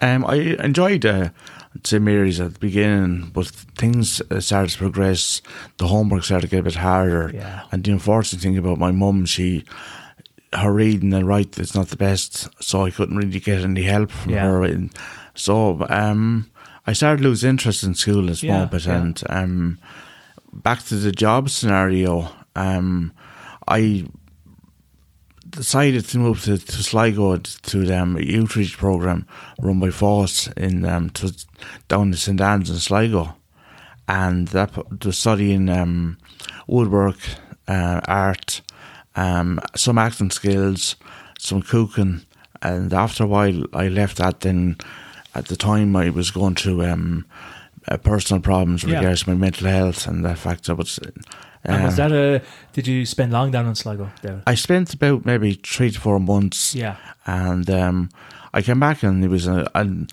Um, 0.00 0.24
I 0.26 0.34
enjoyed 0.64 1.06
uh, 1.06 1.28
St 1.84 2.02
Mary's 2.02 2.40
at 2.40 2.54
the 2.54 2.58
beginning, 2.58 3.30
but 3.32 3.46
things 3.78 4.20
uh, 4.32 4.40
started 4.40 4.70
to 4.72 4.78
progress. 4.78 5.40
The 5.78 5.86
homework 5.86 6.24
started 6.24 6.48
to 6.48 6.56
get 6.56 6.60
a 6.60 6.64
bit 6.64 6.74
harder. 6.74 7.30
Yeah. 7.32 7.62
And 7.70 7.84
the 7.84 7.92
unfortunate 7.92 8.42
thing 8.42 8.58
about 8.58 8.78
my 8.78 8.90
mum, 8.90 9.26
she 9.26 9.64
her 10.54 10.72
reading 10.72 11.14
and 11.14 11.26
writing 11.26 11.62
is 11.62 11.74
not 11.74 11.88
the 11.88 11.96
best, 11.96 12.48
so 12.62 12.84
I 12.84 12.90
couldn't 12.90 13.16
really 13.16 13.40
get 13.40 13.62
any 13.64 13.82
help 13.84 14.10
from 14.10 14.32
Yeah. 14.32 14.42
her. 14.42 14.64
And 14.64 14.90
so 15.34 15.86
um, 15.88 16.50
I 16.86 16.92
started 16.92 17.22
to 17.22 17.28
lose 17.28 17.44
interest 17.44 17.84
in 17.84 17.94
school 17.94 18.28
a 18.30 18.34
small 18.34 18.60
Yeah, 18.60 18.64
bit. 18.66 18.86
yeah. 18.86 18.96
And 18.96 19.22
um, 19.28 19.78
back 20.52 20.82
to 20.84 20.96
the 20.96 21.12
job 21.12 21.48
scenario, 21.50 22.28
um, 22.56 23.12
I 23.68 24.04
decided 25.48 26.06
to 26.08 26.18
move 26.18 26.42
to, 26.44 26.56
to 26.58 26.82
Sligo 26.82 27.36
to 27.36 27.84
the 27.84 27.98
um, 27.98 28.16
outreach 28.16 28.76
program 28.78 29.26
run 29.60 29.80
by 29.80 29.88
FÁS 29.88 30.52
in 30.56 30.84
um, 30.84 31.10
to, 31.10 31.32
down 31.88 32.08
in 32.08 32.14
St 32.14 32.40
Anne's 32.40 32.70
in 32.70 32.76
Sligo, 32.76 33.36
and 34.08 34.48
that 34.48 34.70
was 35.04 35.18
studying 35.18 35.68
um, 35.68 36.18
woodwork, 36.66 37.18
uh, 37.68 38.00
art, 38.08 38.62
um, 39.14 39.60
some 39.76 39.98
acting 39.98 40.30
skills, 40.30 40.96
some 41.38 41.62
cooking, 41.62 42.22
and 42.62 42.92
after 42.94 43.24
a 43.24 43.26
while 43.26 43.64
I 43.74 43.88
left 43.88 44.16
that. 44.18 44.40
Then 44.40 44.76
at 45.34 45.46
the 45.46 45.56
time 45.56 45.96
I 45.96 46.10
was 46.10 46.30
going 46.30 46.54
through 46.54 46.84
um, 46.84 47.24
uh, 47.88 47.96
personal 47.96 48.40
problems 48.42 48.84
with 48.84 48.92
Yeah. 48.92 48.98
regards 49.00 49.22
to 49.24 49.30
my 49.30 49.36
mental 49.36 49.68
health 49.68 50.06
and 50.06 50.24
that 50.24 50.38
fact 50.38 50.68
I 50.68 50.74
was. 50.74 50.98
And 51.64 51.84
was 51.84 51.98
um, 51.98 52.10
that 52.10 52.12
a? 52.16 52.42
Did 52.72 52.86
you 52.86 53.06
spend 53.06 53.32
long 53.32 53.50
down 53.50 53.66
in 53.66 53.74
Sligo? 53.74 54.10
There. 54.22 54.42
I 54.46 54.54
spent 54.56 54.92
about 54.94 55.24
maybe 55.24 55.54
three 55.54 55.90
to 55.90 56.00
four 56.00 56.18
months. 56.20 56.74
Yeah. 56.74 56.96
And 57.26 57.68
um, 57.70 58.10
I 58.52 58.62
came 58.62 58.80
back 58.80 59.02
and 59.02 59.24
it 59.24 59.28
was 59.28 59.46
a, 59.46 59.70
I 59.74 60.06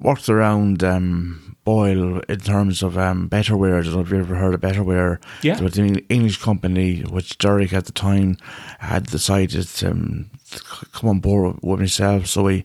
worked 0.00 0.28
around 0.28 0.84
um, 0.84 1.56
Boyle 1.64 2.20
in 2.28 2.38
terms 2.40 2.82
of 2.82 2.98
um, 2.98 3.28
Betterware. 3.28 3.78
I 3.78 3.82
don't 3.82 3.94
know 3.94 4.00
if 4.00 4.10
you 4.10 4.18
ever 4.18 4.34
heard 4.36 4.54
of 4.54 4.60
Betterware. 4.60 5.18
Yeah. 5.42 5.56
It 5.56 5.62
was 5.62 5.78
an 5.78 5.98
English 6.08 6.38
company 6.38 7.02
which 7.02 7.38
Derek 7.38 7.72
at 7.72 7.86
the 7.86 7.92
time 7.92 8.36
had 8.80 9.06
decided 9.06 9.68
um, 9.84 10.30
to 10.50 10.58
c- 10.58 10.86
come 10.92 11.10
on 11.10 11.20
board 11.20 11.58
with 11.62 11.80
myself. 11.80 12.26
So 12.26 12.42
we 12.44 12.64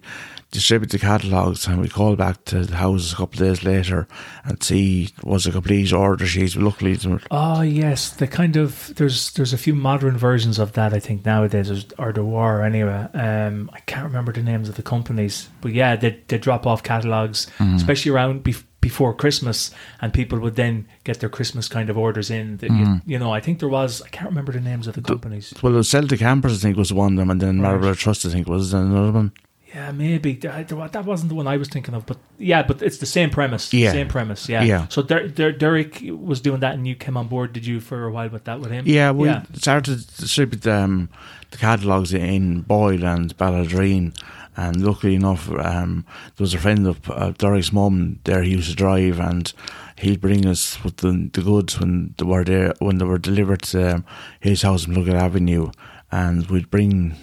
distributed 0.58 1.00
the 1.00 1.06
catalogues 1.06 1.68
and 1.68 1.80
we 1.80 1.88
called 1.88 2.18
back 2.18 2.44
to 2.46 2.66
the 2.66 2.78
houses 2.78 3.14
a 3.14 3.16
couple 3.16 3.40
of 3.42 3.48
days 3.48 3.64
later 3.64 4.08
and 4.44 4.62
see 4.64 5.10
was 5.24 5.46
a 5.46 5.52
complete 5.52 5.94
order 5.94 6.26
sheet. 6.26 6.56
Luckily, 6.56 6.98
were- 7.06 7.22
Oh 7.30 7.38
ah, 7.38 7.62
yes, 7.62 8.10
the 8.10 8.28
kind 8.28 8.56
of 8.58 8.94
there's 8.96 9.32
there's 9.34 9.54
a 9.54 9.58
few 9.58 9.76
modern 9.76 10.18
versions 10.18 10.58
of 10.58 10.74
that 10.74 10.94
I 10.94 11.00
think 11.00 11.26
nowadays 11.26 11.68
there's- 11.68 11.86
or 12.00 12.12
there 12.12 12.24
were 12.24 12.64
anyway. 12.64 13.08
Um, 13.14 13.70
I 13.72 13.80
can't 13.82 14.06
remember 14.06 14.32
the 14.34 14.42
names 14.42 14.68
of 14.70 14.76
the 14.76 14.84
companies, 14.84 15.50
but 15.62 15.74
yeah, 15.74 15.96
they 15.96 16.20
they 16.28 16.40
drop 16.40 16.66
off 16.66 16.82
catalogs, 16.82 17.46
mm-hmm. 17.60 17.76
especially 17.76 18.12
around 18.12 18.44
bef- 18.44 18.64
before 18.82 19.14
Christmas, 19.14 19.72
and 20.02 20.14
people 20.14 20.40
would 20.40 20.56
then 20.56 20.88
get 21.04 21.20
their 21.20 21.30
Christmas 21.30 21.68
kind 21.68 21.90
of 21.90 21.98
orders 21.98 22.30
in. 22.32 22.58
That 22.58 22.72
you, 22.72 22.86
mm-hmm. 22.86 23.12
you 23.12 23.20
know, 23.20 23.32
I 23.38 23.42
think 23.42 23.60
there 23.60 23.70
was 23.70 24.02
I 24.02 24.10
can't 24.10 24.30
remember 24.30 24.54
the 24.54 24.60
names 24.72 24.88
of 24.88 24.94
the 24.96 25.02
companies. 25.02 25.54
well, 25.62 25.74
it 25.74 25.78
was 25.78 25.90
Celtic 25.90 26.20
Campers, 26.20 26.54
I 26.58 26.62
think, 26.64 26.78
was 26.78 26.92
one 26.94 27.14
of 27.14 27.18
them, 27.20 27.30
and 27.30 27.42
then 27.42 27.62
Right. 27.62 27.70
Marlborough 27.70 27.94
Trust, 27.96 28.26
I 28.26 28.30
think, 28.30 28.48
was 28.48 28.74
another 28.74 29.12
one. 29.12 29.32
Yeah, 29.74 29.92
maybe 29.92 30.34
that 30.36 30.70
that 30.70 31.06
wasn't 31.06 31.30
the 31.30 31.36
one 31.36 31.46
I 31.46 31.58
was 31.58 31.68
thinking 31.68 31.94
of, 31.94 32.06
but 32.06 32.18
yeah, 32.38 32.64
but 32.64 32.82
it's 32.82 33.00
the 33.00 33.06
same 33.06 33.30
premise. 33.30 33.74
Yeah. 33.74 33.92
same 33.92 34.08
premise. 34.08 34.48
Yeah, 34.48 34.64
Yeah. 34.64 34.88
So 34.90 35.02
Der- 35.02 35.28
Der- 35.28 35.52
Derek 35.52 36.02
was 36.04 36.40
doing 36.40 36.62
that, 36.62 36.74
and 36.74 36.88
you 36.88 36.96
came 36.96 37.18
on 37.18 37.28
board. 37.28 37.52
Did 37.52 37.66
you 37.66 37.80
for 37.82 38.06
a 38.06 38.12
while 38.12 38.30
with 38.30 38.46
that 38.46 38.62
with 38.62 38.72
him? 38.72 38.86
Yeah, 38.88 39.12
we 39.12 39.28
yeah. 39.28 39.44
started 39.54 40.00
to 40.00 40.22
distribute 40.22 40.66
um, 40.68 41.10
the 41.52 41.58
catalogues 41.58 42.14
in 42.14 42.62
Boyle 42.62 43.04
and 43.04 43.36
Balladreen. 43.38 44.18
And 44.56 44.84
luckily 44.84 45.14
enough, 45.14 45.52
um, 45.52 46.04
there 46.36 46.44
was 46.44 46.56
a 46.56 46.58
friend 46.58 46.88
of 46.88 47.08
uh, 47.12 47.32
Derek's 47.38 47.72
mum 47.72 48.20
there. 48.24 48.42
He 48.42 48.52
used 48.52 48.70
to 48.70 48.76
drive, 48.76 49.20
and 49.20 49.54
he'd 50.00 50.22
bring 50.22 50.48
us 50.48 50.84
with 50.84 50.98
the, 50.98 51.30
the 51.34 51.42
goods 51.42 51.80
when 51.80 52.16
they 52.18 52.26
were 52.26 52.44
there 52.44 52.74
when 52.80 52.98
they 52.98 53.06
were 53.06 53.20
delivered 53.20 53.62
to 53.64 53.96
um, 53.96 54.06
his 54.40 54.64
house 54.64 54.88
in 54.88 54.96
Luggett 54.96 55.14
Avenue, 55.14 55.72
and 56.12 56.48
we'd 56.48 56.72
bring 56.72 57.16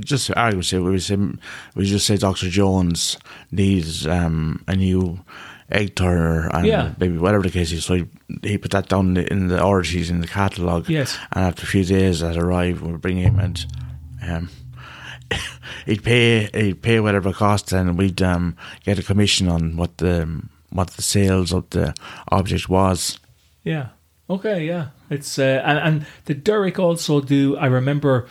just 0.00 0.30
I 0.36 0.54
would 0.54 0.64
say 0.64 0.78
we 0.78 0.98
say 0.98 1.16
we 1.74 1.84
just 1.84 2.06
say 2.06 2.16
Doctor 2.16 2.48
Jones 2.48 3.16
needs 3.50 4.06
um, 4.06 4.64
a 4.68 4.74
new 4.76 5.20
egg 5.70 5.94
turner 5.94 6.48
and 6.52 6.66
Yeah. 6.66 6.94
maybe 6.98 7.16
whatever 7.16 7.44
the 7.44 7.50
case 7.50 7.70
is. 7.72 7.84
So 7.84 7.94
he, 7.94 8.04
he 8.42 8.58
put 8.58 8.72
that 8.72 8.88
down 8.88 9.08
in 9.08 9.14
the, 9.14 9.32
in 9.32 9.46
the 9.48 9.62
order 9.62 9.88
in 9.96 10.20
the 10.20 10.26
catalogue. 10.26 10.88
Yes. 10.88 11.16
And 11.32 11.44
after 11.44 11.62
a 11.62 11.66
few 11.66 11.84
days 11.84 12.20
that 12.20 12.36
arrived, 12.36 12.82
we'd 12.82 13.00
bring 13.00 13.18
him 13.18 13.38
and 13.38 13.64
um, 14.26 14.48
he'd 15.86 16.02
pay 16.02 16.48
he'd 16.52 16.82
pay 16.82 17.00
whatever 17.00 17.30
it 17.30 17.36
cost 17.36 17.72
and 17.72 17.96
we'd 17.96 18.20
um, 18.22 18.56
get 18.84 18.98
a 18.98 19.02
commission 19.02 19.48
on 19.48 19.76
what 19.76 19.98
the 19.98 20.42
what 20.70 20.90
the 20.90 21.02
sales 21.02 21.52
of 21.52 21.68
the 21.70 21.94
object 22.30 22.68
was. 22.68 23.18
Yeah. 23.64 23.88
Okay. 24.28 24.66
Yeah. 24.66 24.88
It's 25.08 25.38
uh, 25.38 25.62
and 25.64 25.78
and 25.78 26.06
the 26.26 26.34
Derek 26.34 26.78
also 26.78 27.20
do. 27.20 27.56
I 27.56 27.66
remember 27.66 28.26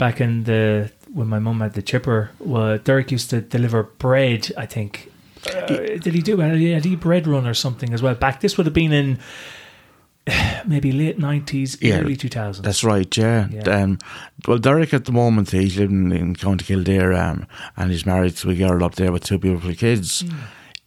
back 0.00 0.20
in 0.20 0.44
the 0.44 0.90
when 1.12 1.28
my 1.28 1.38
mum 1.38 1.60
had 1.60 1.74
the 1.74 1.82
chipper. 1.82 2.30
Well, 2.40 2.78
Derek 2.78 3.12
used 3.12 3.30
to 3.30 3.40
deliver 3.40 3.84
bread. 3.84 4.50
I 4.56 4.66
think. 4.66 5.12
Uh, 5.46 5.66
did 5.66 6.14
he 6.14 6.22
do? 6.22 6.38
Had 6.38 6.56
he, 6.56 6.70
had 6.72 6.84
he 6.84 6.96
bread 6.96 7.26
run 7.26 7.46
or 7.46 7.54
something 7.54 7.94
as 7.94 8.02
well? 8.02 8.14
Back 8.14 8.40
this 8.40 8.56
would 8.56 8.66
have 8.66 8.74
been 8.74 8.92
in 8.92 9.18
maybe 10.66 10.90
late 10.90 11.18
nineties, 11.18 11.78
Yeah, 11.80 12.00
early 12.00 12.16
two 12.16 12.28
thousands. 12.28 12.64
That's 12.64 12.82
right, 12.82 13.16
yeah. 13.16 13.48
Yeah. 13.50 13.62
Um, 13.62 13.98
well, 14.48 14.58
Derek 14.58 14.92
at 14.92 15.04
the 15.04 15.12
moment 15.12 15.50
he's 15.50 15.78
living 15.78 16.12
in 16.12 16.34
County 16.34 16.64
Kildare, 16.64 17.12
um, 17.14 17.46
and 17.76 17.90
he's 17.90 18.06
married 18.06 18.36
to 18.36 18.50
a 18.50 18.54
girl 18.54 18.82
up 18.82 18.96
there 18.96 19.12
with 19.12 19.24
two 19.24 19.38
beautiful 19.38 19.74
kids. 19.74 20.22
Hmm. 20.22 20.36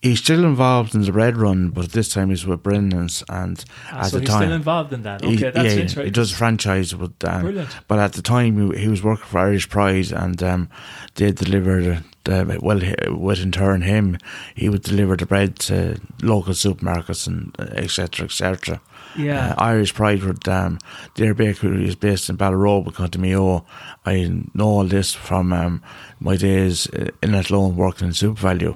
He's 0.03 0.19
still 0.19 0.43
involved 0.43 0.93
in 0.93 1.01
the 1.01 1.11
bread 1.13 1.37
run, 1.37 1.69
but 1.69 1.93
this 1.93 2.09
time 2.09 2.29
he's 2.29 2.45
with 2.45 2.61
Brennan's, 2.61 3.23
and 3.29 3.63
Ah, 3.89 3.99
at 4.01 4.05
so 4.07 4.17
the 4.17 4.19
he's 4.19 4.29
time 4.29 4.41
still 4.43 4.51
involved 4.53 4.91
in 4.91 5.03
that. 5.03 5.23
he- 5.23 5.35
Okay, 5.35 5.49
that's 5.51 5.65
yeah, 5.65 5.71
interesting. 5.81 6.03
he 6.05 6.11
does 6.11 6.33
a 6.33 6.35
franchise 6.35 6.93
with 6.93 7.13
um, 7.23 7.41
Brilliant. 7.43 7.69
But 7.87 7.99
at 7.99 8.11
the 8.13 8.21
time, 8.21 8.73
he, 8.73 8.81
he 8.81 8.87
was 8.89 9.01
working 9.01 9.25
for 9.25 9.39
Irish 9.39 9.69
Pride, 9.69 10.11
and 10.11 10.43
um, 10.43 10.69
they 11.15 11.31
delivered. 11.31 12.03
The, 12.25 12.59
well, 12.61 12.79
he- 12.79 12.95
with 13.09 13.41
in 13.41 13.51
turn 13.53 13.81
him, 13.81 14.17
he 14.55 14.67
would 14.69 14.83
deliver 14.83 15.15
the 15.15 15.25
bread 15.25 15.57
to 15.67 15.97
local 16.21 16.53
supermarkets 16.53 17.25
and 17.27 17.55
etc. 17.77 18.25
etc. 18.25 18.81
Yeah. 19.17 19.51
Uh, 19.57 19.63
Irish 19.63 19.93
Pride 19.93 20.23
would 20.23 20.47
um, 20.49 20.79
their 21.15 21.33
bakery 21.33 21.87
is 21.87 21.95
based 21.95 22.29
in 22.29 22.35
Ballinrobe, 22.37 22.93
County 22.95 23.19
Mayo. 23.19 23.65
I 24.05 24.31
know 24.53 24.65
all 24.67 24.83
this 24.85 25.13
from 25.13 25.53
um, 25.53 25.81
my 26.19 26.35
days 26.35 26.87
uh, 26.93 27.09
in 27.21 27.35
Athlone 27.35 27.75
working 27.77 28.07
in 28.07 28.13
SuperValu. 28.13 28.75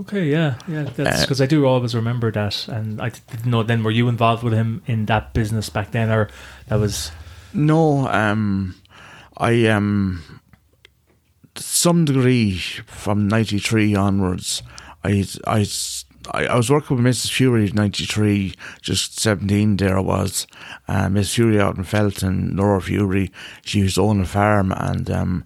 Okay, 0.00 0.26
yeah, 0.26 0.58
yeah. 0.68 0.84
That's 0.84 1.18
Uh, 1.18 1.22
because 1.22 1.40
I 1.40 1.46
do 1.46 1.64
always 1.66 1.94
remember 1.94 2.30
that, 2.32 2.68
and 2.68 3.00
I 3.00 3.10
didn't 3.10 3.46
know. 3.46 3.62
Then 3.62 3.82
were 3.82 3.90
you 3.90 4.08
involved 4.08 4.42
with 4.42 4.52
him 4.52 4.82
in 4.86 5.06
that 5.06 5.32
business 5.32 5.70
back 5.70 5.92
then, 5.92 6.10
or 6.10 6.28
that 6.68 6.78
was? 6.78 7.10
No, 7.54 8.06
um, 8.08 8.74
I 9.38 9.66
um, 9.66 10.40
some 11.54 12.04
degree 12.04 12.58
from 12.86 13.28
'93 13.28 13.94
onwards, 13.94 14.62
I 15.04 15.24
I. 15.46 15.66
I 16.32 16.46
I 16.46 16.56
was 16.56 16.68
working 16.68 16.96
with 16.96 17.06
Mrs. 17.06 17.30
Fury 17.30 17.68
in 17.68 17.76
'93, 17.76 18.54
just 18.82 19.20
17 19.20 19.76
there 19.76 19.96
I 19.96 20.00
was. 20.00 20.48
Uh, 20.88 21.08
Miss 21.08 21.32
Fury 21.36 21.60
out 21.60 21.76
in 21.76 21.84
Felton, 21.84 22.56
Laura 22.56 22.82
Fury, 22.82 23.30
she 23.62 23.78
used 23.78 23.94
to 23.94 24.02
own 24.02 24.20
a 24.20 24.26
farm 24.26 24.72
and 24.72 25.08
um, 25.08 25.44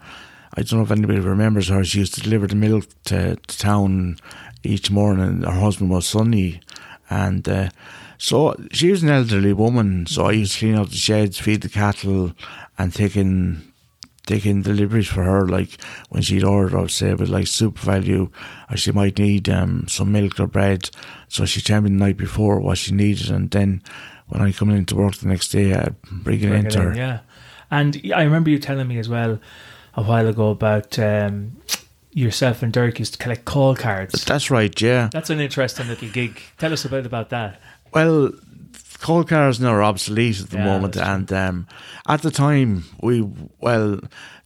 I 0.54 0.62
don't 0.62 0.78
know 0.80 0.84
if 0.84 0.90
anybody 0.90 1.20
remembers 1.20 1.68
her. 1.68 1.84
She 1.84 2.00
used 2.00 2.14
to 2.14 2.20
deliver 2.20 2.46
the 2.46 2.56
milk 2.56 2.86
to, 3.04 3.36
to 3.36 3.58
town 3.58 4.16
each 4.64 4.90
morning. 4.90 5.42
Her 5.42 5.60
husband 5.60 5.90
was 5.90 6.06
Sonny. 6.06 6.60
And 7.08 7.48
uh, 7.48 7.68
so 8.18 8.54
she 8.72 8.90
was 8.90 9.02
an 9.02 9.10
elderly 9.10 9.52
woman. 9.52 10.06
So 10.06 10.26
I 10.26 10.32
used 10.32 10.54
to 10.54 10.58
clean 10.60 10.74
out 10.76 10.90
the 10.90 10.96
sheds, 10.96 11.38
feed 11.38 11.60
the 11.62 11.68
cattle, 11.68 12.32
and 12.78 12.92
take 12.94 13.16
in 13.16 13.62
taking 14.26 14.62
deliveries 14.62 15.08
for 15.08 15.24
her, 15.24 15.48
like 15.48 15.80
when 16.10 16.22
she'd 16.22 16.44
order, 16.44 16.78
I 16.78 16.82
would 16.82 16.90
say, 16.92 17.14
with 17.14 17.28
like 17.28 17.46
SuperValu, 17.46 18.30
or 18.70 18.76
she 18.76 18.92
might 18.92 19.18
need 19.18 19.48
um, 19.48 19.88
some 19.88 20.12
milk 20.12 20.38
or 20.38 20.46
bread. 20.46 20.88
So 21.28 21.44
she'd 21.46 21.64
tell 21.64 21.80
me 21.80 21.90
the 21.90 21.96
night 21.96 22.16
before 22.16 22.60
what 22.60 22.78
she 22.78 22.92
needed, 22.92 23.30
and 23.30 23.50
then 23.50 23.82
when 24.28 24.40
I 24.42 24.52
come 24.52 24.70
into 24.70 24.94
work 24.94 25.16
the 25.16 25.26
next 25.26 25.48
day, 25.48 25.74
I'd 25.74 26.00
bring 26.02 26.40
it 26.44 26.48
Bring 26.48 26.64
into 26.64 26.78
it 26.78 26.82
in, 26.82 26.88
her. 26.90 26.94
yeah. 26.96 27.20
And 27.72 28.00
I 28.14 28.22
remember 28.22 28.50
you 28.50 28.58
telling 28.60 28.86
me 28.86 28.98
as 28.98 29.08
well 29.08 29.40
a 29.94 30.02
while 30.02 30.26
ago 30.26 30.50
about 30.50 30.98
um, 30.98 31.56
yourself 32.12 32.62
and 32.62 32.72
Derek 32.72 32.98
used 32.98 33.14
to 33.14 33.18
collect 33.18 33.44
call 33.44 33.74
cards. 33.74 34.24
That's 34.24 34.50
right, 34.50 34.80
yeah. 34.80 35.10
That's 35.12 35.30
an 35.30 35.40
interesting 35.40 35.88
little 35.88 36.08
gig. 36.08 36.40
Tell 36.58 36.72
us 36.72 36.84
a 36.84 36.88
bit 36.88 37.06
about 37.06 37.30
that. 37.30 37.60
Well, 37.92 38.32
coal 39.00 39.24
cars 39.24 39.60
now 39.60 39.70
are 39.70 39.82
obsolete 39.82 40.40
at 40.40 40.50
the 40.50 40.58
Yeah, 40.58 40.64
moment, 40.64 40.96
and 40.96 41.32
um, 41.32 41.66
at 42.06 42.22
the 42.22 42.30
time 42.30 42.84
we 43.02 43.26
well, 43.58 44.00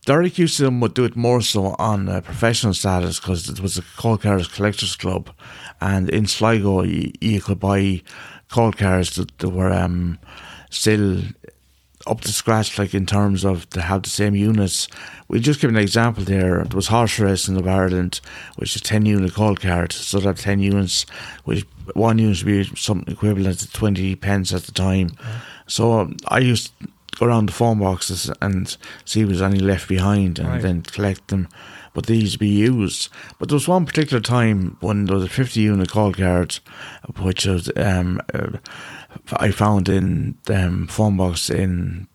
Derek 0.07 0.39
used 0.39 0.59
to 0.59 0.71
would 0.71 0.95
do 0.95 1.05
it 1.05 1.17
more 1.17 1.41
so 1.41 1.75
on 1.79 2.09
uh, 2.09 2.21
professional 2.21 2.75
status 2.75 3.19
because 3.21 3.49
it 3.49 3.61
was 3.61 3.79
a 3.79 3.83
call 3.97 4.17
cards 4.17 4.49
collectors 4.49 4.97
club, 4.97 5.31
and 5.81 6.09
in 6.11 6.27
Sligo 6.27 6.83
you, 6.83 7.11
you 7.21 7.41
could 7.41 7.61
buy 7.61 8.03
call 8.49 8.73
cards 8.73 9.17
that, 9.17 9.37
that 9.39 9.49
were 9.49 9.73
um, 9.73 10.19
still 10.71 11.23
up 12.07 12.21
to 12.23 12.33
scratch, 12.33 12.79
like 12.79 12.95
in 12.95 13.07
terms 13.07 13.45
of 13.45 13.69
to 13.71 13.81
have 13.81 14.03
the 14.03 14.11
same 14.11 14.35
units. 14.35 14.89
We'll 15.29 15.41
just 15.41 15.61
give 15.61 15.71
an 15.71 15.77
example 15.77 16.23
there. 16.25 16.63
There 16.65 16.77
was 16.77 16.89
Horse 16.89 17.19
Racing 17.19 17.57
of 17.57 17.67
Ireland, 17.67 18.21
which 18.57 18.77
is 18.77 18.83
10 18.83 19.07
unit 19.07 19.33
call 19.35 19.57
card. 19.57 19.93
So 19.93 20.19
that 20.21 20.37
10 20.37 20.61
units, 20.61 21.07
which 21.45 21.65
one 21.95 22.19
unit 22.19 22.39
would 22.45 22.47
be 22.47 22.65
something 22.77 23.13
equivalent 23.13 23.59
to 23.61 23.71
20 23.73 24.17
pence 24.17 24.53
at 24.53 24.65
the 24.65 24.73
time. 24.73 25.13
So 25.67 26.01
um, 26.01 26.17
I 26.29 26.39
used 26.41 26.79
to 26.81 26.89
go 27.19 27.27
around 27.27 27.47
the 27.47 27.53
phone 27.53 27.79
boxes 27.79 28.31
and 28.43 28.77
see 29.05 29.23
if 29.23 29.29
there's 29.29 29.41
any 29.43 29.61
left 29.61 29.89
behind 29.89 30.39
and 30.39 30.49
Right. 30.49 30.63
then 30.63 30.83
collect 30.83 31.29
them. 31.29 31.49
But 31.95 32.07
these 32.07 32.37
be 32.37 32.49
used. 32.49 33.09
But 33.39 33.49
there 33.49 33.55
was 33.55 33.69
one 33.69 33.87
particular 33.87 34.21
time 34.21 34.77
when 34.81 35.05
there 35.05 35.15
was 35.15 35.25
a 35.25 35.29
50 35.29 35.61
unit 35.61 35.89
call 35.91 36.13
card, 36.13 36.59
which 37.21 37.47
was 37.47 37.71
um, 37.77 38.21
uh, 38.35 38.59
I 39.33 39.51
found 39.51 39.89
in 39.89 40.37
um, 40.51 40.87
phone 40.87 41.17
box 41.17 41.51
in 41.51 42.07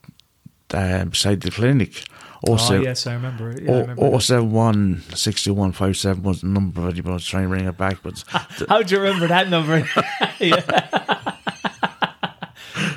uh, 0.72 1.04
beside 1.06 1.40
the 1.40 1.50
clinic. 1.50 2.04
Oh, 2.46 2.52
Also, 2.52 2.80
yes, 2.80 3.06
I 3.06 3.12
remember. 3.14 3.54
Yeah, 3.60 3.70
I 3.72 3.80
remember 3.80 4.02
Oh, 4.04 4.10
that. 4.12 4.22
071 4.22 5.02
6157 5.14 6.22
was 6.22 6.40
the 6.40 6.46
number, 6.46 6.90
but 6.90 7.10
I 7.10 7.12
was 7.12 7.26
trying 7.26 7.42
to 7.44 7.48
ring 7.48 7.66
it 7.66 7.76
back. 7.76 8.02
But 8.02 8.24
How 8.68 8.82
do 8.82 8.94
you 8.94 9.00
remember 9.02 9.26
that 9.26 9.48
number? 9.50 9.86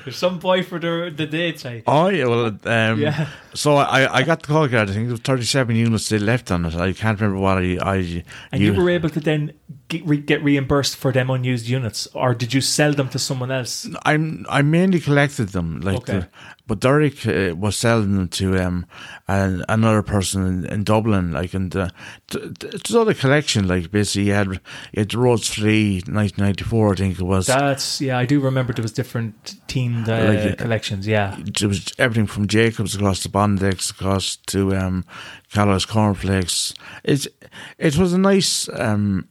There's 0.03 0.17
some 0.17 0.39
boy 0.39 0.63
for 0.63 0.79
the 0.79 1.13
the 1.15 1.25
date, 1.25 1.59
say. 1.59 1.83
oh, 1.87 2.09
yeah, 2.09 2.25
well, 2.25 2.45
um, 2.65 2.99
Yeah. 2.99 3.27
so 3.53 3.75
I, 3.77 4.19
I 4.19 4.23
got 4.23 4.41
the 4.41 4.47
call 4.47 4.67
card. 4.67 4.89
I 4.89 4.93
think 4.93 5.05
there 5.07 5.11
was 5.13 5.21
37 5.21 5.75
units 5.75 6.05
still 6.05 6.21
left 6.21 6.51
on 6.51 6.65
it. 6.65 6.75
I 6.75 6.91
can't 6.93 7.19
remember 7.19 7.39
what 7.41 7.57
I. 7.57 7.77
I 7.81 8.23
And 8.51 8.61
you 8.61 8.73
were 8.73 8.89
able 8.89 9.09
to 9.09 9.19
then 9.19 9.53
get, 9.87 10.05
re- 10.05 10.17
get 10.17 10.43
reimbursed 10.43 10.97
for 10.97 11.11
them 11.11 11.29
unused 11.29 11.67
units, 11.69 12.07
or 12.13 12.33
did 12.33 12.53
you 12.53 12.61
sell 12.61 12.93
them 12.93 13.09
to 13.09 13.19
someone 13.19 13.51
else? 13.51 13.87
I'm 14.05 14.45
I 14.49 14.61
mainly 14.61 14.99
collected 14.99 15.49
them, 15.49 15.79
like, 15.81 15.97
Okay. 15.97 16.19
the, 16.19 16.27
but 16.65 16.79
Derek 16.79 17.27
uh, 17.27 17.53
was 17.55 17.75
selling 17.75 18.15
them 18.15 18.27
to 18.29 18.57
um 18.57 18.85
an, 19.27 19.63
another 19.67 20.01
person 20.01 20.45
in, 20.45 20.65
in 20.65 20.83
Dublin, 20.83 21.31
like, 21.31 21.53
and 21.53 21.75
uh, 21.75 21.89
t- 22.29 22.39
t- 22.59 22.67
it's 22.67 22.89
another 22.89 23.13
collection. 23.13 23.67
Like, 23.67 23.91
basically, 23.91 24.23
he 24.23 24.29
had 24.29 24.59
the 24.93 25.17
Rhodes 25.17 25.49
Three, 25.49 25.95
1994, 25.95 26.91
I 26.91 26.95
think 26.95 27.19
it 27.19 27.23
was. 27.23 27.47
That's 27.47 27.99
yeah, 28.01 28.17
I 28.17 28.25
do 28.25 28.39
remember 28.39 28.73
there 28.73 28.81
was 28.83 28.93
different 28.93 29.55
teamed 29.67 30.07
uh, 30.07 30.23
Like, 30.33 30.53
uh, 30.53 30.55
collections. 30.55 31.05
Yeah, 31.07 31.37
it 31.39 31.61
was 31.63 31.93
everything 31.97 32.27
from 32.27 32.47
Jacobs 32.47 32.95
across 32.95 33.19
to 33.21 33.29
Bondex 33.29 33.91
across 33.91 34.37
to 34.47 34.75
um, 34.75 35.05
Kellogg's 35.51 35.85
Cornflakes. 35.85 36.73
It's 37.03 37.27
it 37.77 37.97
was 37.97 38.13
a 38.13 38.17
nice 38.17 38.69
um, 38.69 39.27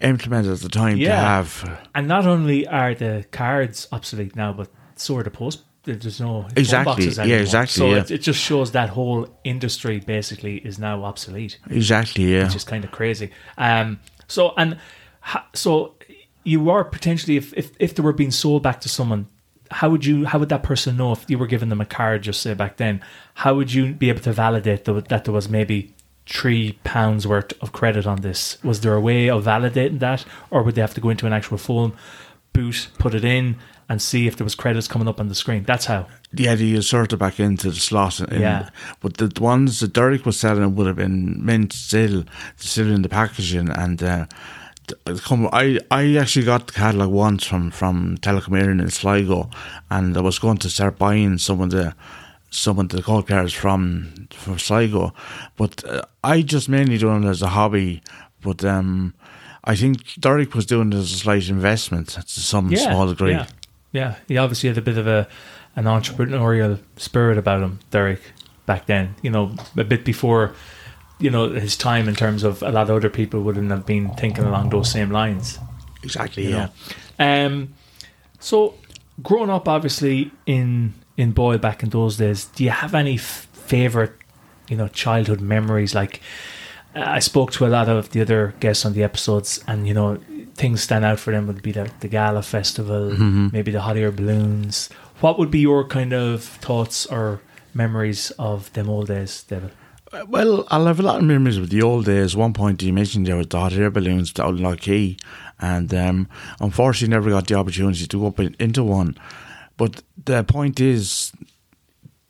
implement 0.00 0.46
at 0.46 0.60
the 0.60 0.68
time 0.68 0.98
to 0.98 1.04
have. 1.10 1.80
and 1.94 2.08
not 2.08 2.26
only 2.26 2.66
are 2.66 2.94
the 2.94 3.26
cards 3.30 3.86
obsolete 3.92 4.34
now, 4.36 4.52
but 4.52 4.68
so 4.96 5.16
are 5.16 5.22
the 5.22 5.30
post. 5.30 5.62
There's 5.94 6.20
no 6.20 6.46
Exactly, 6.56 7.06
boxes 7.06 7.18
yeah, 7.18 7.36
exactly, 7.36 7.72
So 7.72 7.90
yeah. 7.90 7.98
it, 7.98 8.10
it 8.10 8.18
just 8.18 8.40
shows 8.40 8.72
that 8.72 8.90
whole 8.90 9.28
industry 9.44 10.00
basically 10.00 10.56
is 10.58 10.78
now 10.78 11.04
obsolete. 11.04 11.58
Exactly, 11.70 12.32
yeah. 12.34 12.44
which 12.44 12.56
is 12.56 12.64
kind 12.64 12.84
of 12.84 12.90
crazy. 12.90 13.30
Um, 13.56 14.00
so 14.26 14.52
and 14.56 14.78
ha, 15.20 15.46
so 15.54 15.94
you 16.44 16.70
are 16.70 16.84
potentially 16.84 17.36
if, 17.36 17.52
if 17.54 17.70
if 17.78 17.94
they 17.94 18.02
were 18.02 18.12
being 18.12 18.30
sold 18.30 18.62
back 18.62 18.80
to 18.82 18.88
someone, 18.88 19.26
how 19.70 19.90
would 19.90 20.04
you 20.04 20.24
how 20.26 20.38
would 20.38 20.48
that 20.48 20.62
person 20.62 20.96
know 20.96 21.12
if 21.12 21.24
you 21.28 21.38
were 21.38 21.46
giving 21.46 21.68
them 21.68 21.80
a 21.80 21.86
card 21.86 22.22
just 22.22 22.40
say 22.42 22.54
back 22.54 22.76
then? 22.76 23.02
How 23.34 23.54
would 23.54 23.72
you 23.72 23.92
be 23.92 24.08
able 24.08 24.20
to 24.22 24.32
validate 24.32 24.84
tho- 24.84 25.00
that 25.00 25.24
there 25.24 25.34
was 25.34 25.48
maybe 25.48 25.94
three 26.26 26.72
pounds 26.84 27.26
worth 27.26 27.52
of 27.62 27.72
credit 27.72 28.06
on 28.06 28.20
this? 28.20 28.62
Was 28.62 28.80
there 28.82 28.94
a 28.94 29.00
way 29.00 29.28
of 29.30 29.44
validating 29.44 29.98
that, 30.00 30.24
or 30.50 30.62
would 30.62 30.74
they 30.74 30.80
have 30.80 30.94
to 30.94 31.00
go 31.00 31.08
into 31.10 31.26
an 31.26 31.32
actual 31.32 31.58
phone 31.58 31.92
boot, 32.52 32.88
put 32.98 33.14
it 33.14 33.24
in, 33.24 33.56
and 33.88 34.02
see 34.02 34.26
if 34.26 34.36
there 34.36 34.44
was 34.44 34.54
credits 34.54 34.88
coming 34.88 35.08
up 35.08 35.20
on 35.20 35.28
the 35.28 35.34
screen? 35.34 35.64
That's 35.64 35.86
how. 35.86 36.06
Yeah, 36.32 36.54
they 36.54 36.74
insert 36.74 37.12
it 37.12 37.16
back 37.16 37.40
into 37.40 37.70
the 37.70 37.76
slot. 37.76 38.20
In, 38.20 38.40
Yeah. 38.40 38.68
But 39.00 39.16
the 39.16 39.32
ones 39.40 39.80
that 39.80 39.94
Derek 39.94 40.26
was 40.26 40.38
selling 40.38 40.74
would 40.74 40.86
have 40.86 40.96
been 40.96 41.44
mint 41.44 41.72
still, 41.72 42.24
still 42.56 42.92
in 42.92 43.02
the 43.02 43.08
packaging. 43.08 43.70
And 43.70 44.02
uh, 44.02 44.26
come, 45.24 45.48
I, 45.52 45.78
I 45.90 46.16
actually 46.16 46.44
got 46.44 46.66
the 46.66 46.72
catalogue 46.72 47.10
once 47.10 47.44
from, 47.46 47.70
from 47.70 48.18
Telecom 48.18 48.60
Éireann 48.60 48.80
in 48.82 48.90
Sligo, 48.90 49.50
and 49.90 50.16
I 50.16 50.20
was 50.20 50.38
going 50.38 50.58
to 50.58 50.70
start 50.70 50.98
buying 50.98 51.38
some 51.38 51.60
of 51.60 51.70
the 51.70 51.94
some 52.50 52.78
of 52.78 52.88
the 52.88 53.02
call 53.02 53.22
cards 53.22 53.52
from 53.52 54.28
from 54.32 54.58
Sligo. 54.58 55.12
But 55.56 55.84
uh, 55.84 56.02
I 56.24 56.42
just 56.42 56.68
mainly 56.68 56.98
doing 56.98 57.24
it 57.24 57.28
as 57.28 57.42
a 57.42 57.48
hobby. 57.48 58.02
But 58.40 58.64
um, 58.64 59.14
I 59.64 59.74
think 59.76 60.18
Derek 60.18 60.54
was 60.54 60.64
doing 60.64 60.92
it 60.92 60.96
as 60.96 61.12
a 61.12 61.16
slight 61.16 61.48
investment 61.48 62.08
to 62.08 62.40
some 62.40 62.74
small 62.76 63.06
degree. 63.08 63.32
Yeah, 63.32 63.46
yeah. 63.92 64.16
He 64.26 64.36
obviously 64.36 64.68
had 64.68 64.78
a 64.78 64.82
bit 64.82 64.98
of 64.98 65.06
a 65.06 65.28
an 65.76 65.84
entrepreneurial 65.84 66.78
spirit 66.96 67.38
about 67.38 67.62
him, 67.62 67.78
Derek, 67.90 68.20
back 68.66 68.86
then. 68.86 69.14
You 69.22 69.30
know, 69.30 69.54
a 69.76 69.84
bit 69.84 70.04
before, 70.04 70.54
you 71.18 71.30
know, 71.30 71.50
his 71.50 71.76
time 71.76 72.08
in 72.08 72.14
terms 72.14 72.42
of 72.42 72.62
a 72.62 72.70
lot 72.70 72.90
of 72.90 72.96
other 72.96 73.10
people 73.10 73.42
wouldn't 73.42 73.70
have 73.70 73.86
been 73.86 74.10
thinking 74.14 74.44
along 74.44 74.70
those 74.70 74.90
same 74.90 75.10
lines. 75.10 75.58
Exactly, 76.02 76.50
yeah. 76.50 76.68
Um. 77.18 77.74
So, 78.40 78.74
growing 79.22 79.50
up, 79.50 79.68
obviously 79.68 80.30
in 80.46 80.94
in 81.16 81.32
Boyle 81.32 81.58
back 81.58 81.82
in 81.82 81.90
those 81.90 82.16
days, 82.16 82.44
do 82.46 82.64
you 82.64 82.70
have 82.70 82.94
any 82.94 83.14
f- 83.14 83.48
favorite, 83.52 84.12
you 84.68 84.76
know, 84.76 84.88
childhood 84.88 85.40
memories? 85.40 85.94
Like, 85.94 86.20
I 86.94 87.18
spoke 87.18 87.50
to 87.52 87.66
a 87.66 87.68
lot 87.68 87.88
of 87.88 88.10
the 88.10 88.20
other 88.20 88.54
guests 88.60 88.86
on 88.86 88.92
the 88.92 89.02
episodes, 89.02 89.62
and 89.66 89.86
you 89.86 89.94
know, 89.94 90.18
things 90.58 90.82
stand 90.82 91.04
out 91.04 91.18
for 91.20 91.30
them 91.32 91.46
would 91.46 91.62
be 91.62 91.72
the, 91.72 91.90
the 92.00 92.08
gala 92.08 92.42
festival, 92.42 93.10
maybe 93.52 93.70
the 93.70 93.80
hot 93.80 93.96
air 93.96 94.10
balloons. 94.12 94.90
What 95.20 95.38
would 95.38 95.50
be 95.50 95.60
your 95.60 95.86
kind 95.86 96.12
of 96.12 96.42
thoughts 96.42 97.06
or 97.06 97.40
memories 97.74 98.30
of 98.38 98.72
them 98.74 98.88
old 98.90 99.06
days, 99.08 99.42
David? 99.44 99.70
Well, 100.26 100.66
I'll 100.70 100.86
have 100.86 101.00
a 101.00 101.02
lot 101.02 101.18
of 101.18 101.24
memories 101.24 101.58
of 101.58 101.70
the 101.70 101.82
old 101.82 102.06
days. 102.06 102.34
One 102.36 102.52
point 102.54 102.82
you 102.82 102.92
mentioned 102.92 103.26
there 103.26 103.36
was 103.36 103.48
the 103.48 103.58
hot 103.60 103.72
air 103.74 103.90
balloons 103.90 104.32
down 104.32 104.56
in 104.56 104.62
Lough 104.62 104.76
Key, 104.76 105.16
and 105.60 105.92
um, 105.94 106.28
unfortunately 106.60 107.14
never 107.14 107.30
got 107.30 107.46
the 107.46 107.54
opportunity 107.54 108.06
to 108.06 108.18
go 108.20 108.26
up 108.28 108.40
into 108.40 108.82
one. 108.82 109.16
But 109.76 110.02
the 110.24 110.42
point 110.44 110.80
is, 110.80 111.32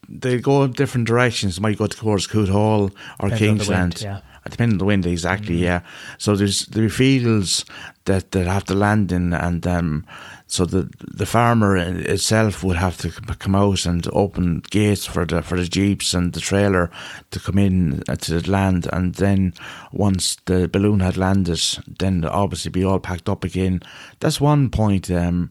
they 0.09 0.39
go 0.41 0.65
in 0.65 0.73
different 0.73 1.07
directions. 1.07 1.61
Might 1.61 1.79
go 1.79 1.87
towards 1.87 2.27
Cootehall 2.27 2.91
or 3.21 3.29
Depends 3.29 3.39
Kingsland. 3.39 3.95
wind, 3.95 4.03
yeah. 4.03 4.21
Depending 4.51 4.75
on 4.75 4.79
the 4.79 4.85
wind, 4.85 5.07
exactly, 5.07 5.57
yeah. 5.57 5.81
So 6.19 6.37
there's 6.37 6.67
there 6.67 6.89
fields 6.89 7.65
that, 8.05 8.33
that 8.33 8.47
have 8.47 8.65
to 8.65 8.75
land 8.75 9.13
in, 9.13 9.33
and 9.33 9.67
um, 9.67 10.07
so 10.47 10.65
the 10.65 10.91
the 11.01 11.27
farmer 11.27 11.77
itself 11.77 12.65
would 12.65 12.77
have 12.77 12.97
to 12.99 13.11
come 13.11 13.55
out 13.55 13.85
and 13.85 14.09
open 14.13 14.63
gates 14.71 15.05
for 15.07 15.27
the 15.27 15.43
for 15.43 15.57
the 15.59 15.69
jeeps 15.69 16.15
and 16.15 16.33
the 16.33 16.41
trailer 16.41 16.91
to 17.31 17.41
come 17.41 17.59
in 17.59 18.03
uh, 18.09 18.17
to 18.17 18.41
the 18.41 18.51
land, 18.51 18.89
and 18.93 19.15
then 19.17 19.53
once 19.93 20.37
the 20.47 20.69
balloon 20.69 21.01
had 21.01 21.17
landed, 21.17 21.61
then 21.99 22.25
obviously 22.25 22.71
be 22.71 22.85
all 22.85 22.99
packed 22.99 23.29
up 23.29 23.45
again. 23.45 23.81
That's 24.21 24.41
one 24.41 24.71
point. 24.71 25.11
Um, 25.11 25.51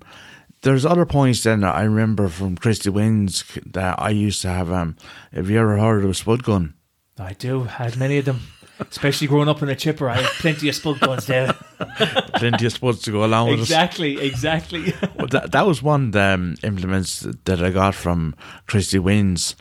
there's 0.61 0.85
other 0.85 1.05
points 1.05 1.43
then 1.43 1.61
that 1.61 1.75
I 1.75 1.83
remember 1.83 2.27
from 2.27 2.57
Christy 2.57 2.89
Wynn's 2.89 3.43
that 3.67 4.01
I 4.01 4.09
used 4.09 4.41
to 4.41 4.49
have. 4.49 4.71
Um, 4.71 4.97
have 5.31 5.49
you 5.49 5.59
ever 5.59 5.77
heard 5.77 6.03
of 6.03 6.09
a 6.09 6.13
spud 6.15 6.43
gun? 6.43 6.73
I 7.19 7.33
do. 7.33 7.63
I 7.63 7.83
had 7.83 7.97
many 7.97 8.17
of 8.17 8.25
them. 8.25 8.41
Especially 8.79 9.27
growing 9.27 9.49
up 9.49 9.61
in 9.61 9.69
a 9.69 9.75
chipper, 9.75 10.07
I 10.09 10.21
had 10.21 10.25
plenty 10.33 10.69
of 10.69 10.75
spud 10.75 10.99
guns 10.99 11.25
there. 11.25 11.53
Plenty 12.35 12.65
of 12.67 12.73
spuds 12.73 13.01
to 13.03 13.11
go 13.11 13.23
along 13.23 13.49
with 13.49 13.59
us. 13.61 13.65
exactly, 13.65 14.19
exactly. 14.21 14.93
Well, 15.15 15.27
that, 15.27 15.51
that 15.51 15.65
was 15.65 15.81
one 15.81 16.05
of 16.07 16.11
the 16.11 16.21
um, 16.21 16.55
implements 16.63 17.21
that 17.45 17.63
I 17.63 17.71
got 17.71 17.95
from 17.95 18.35
Christy 18.67 18.99
Wynn's. 18.99 19.55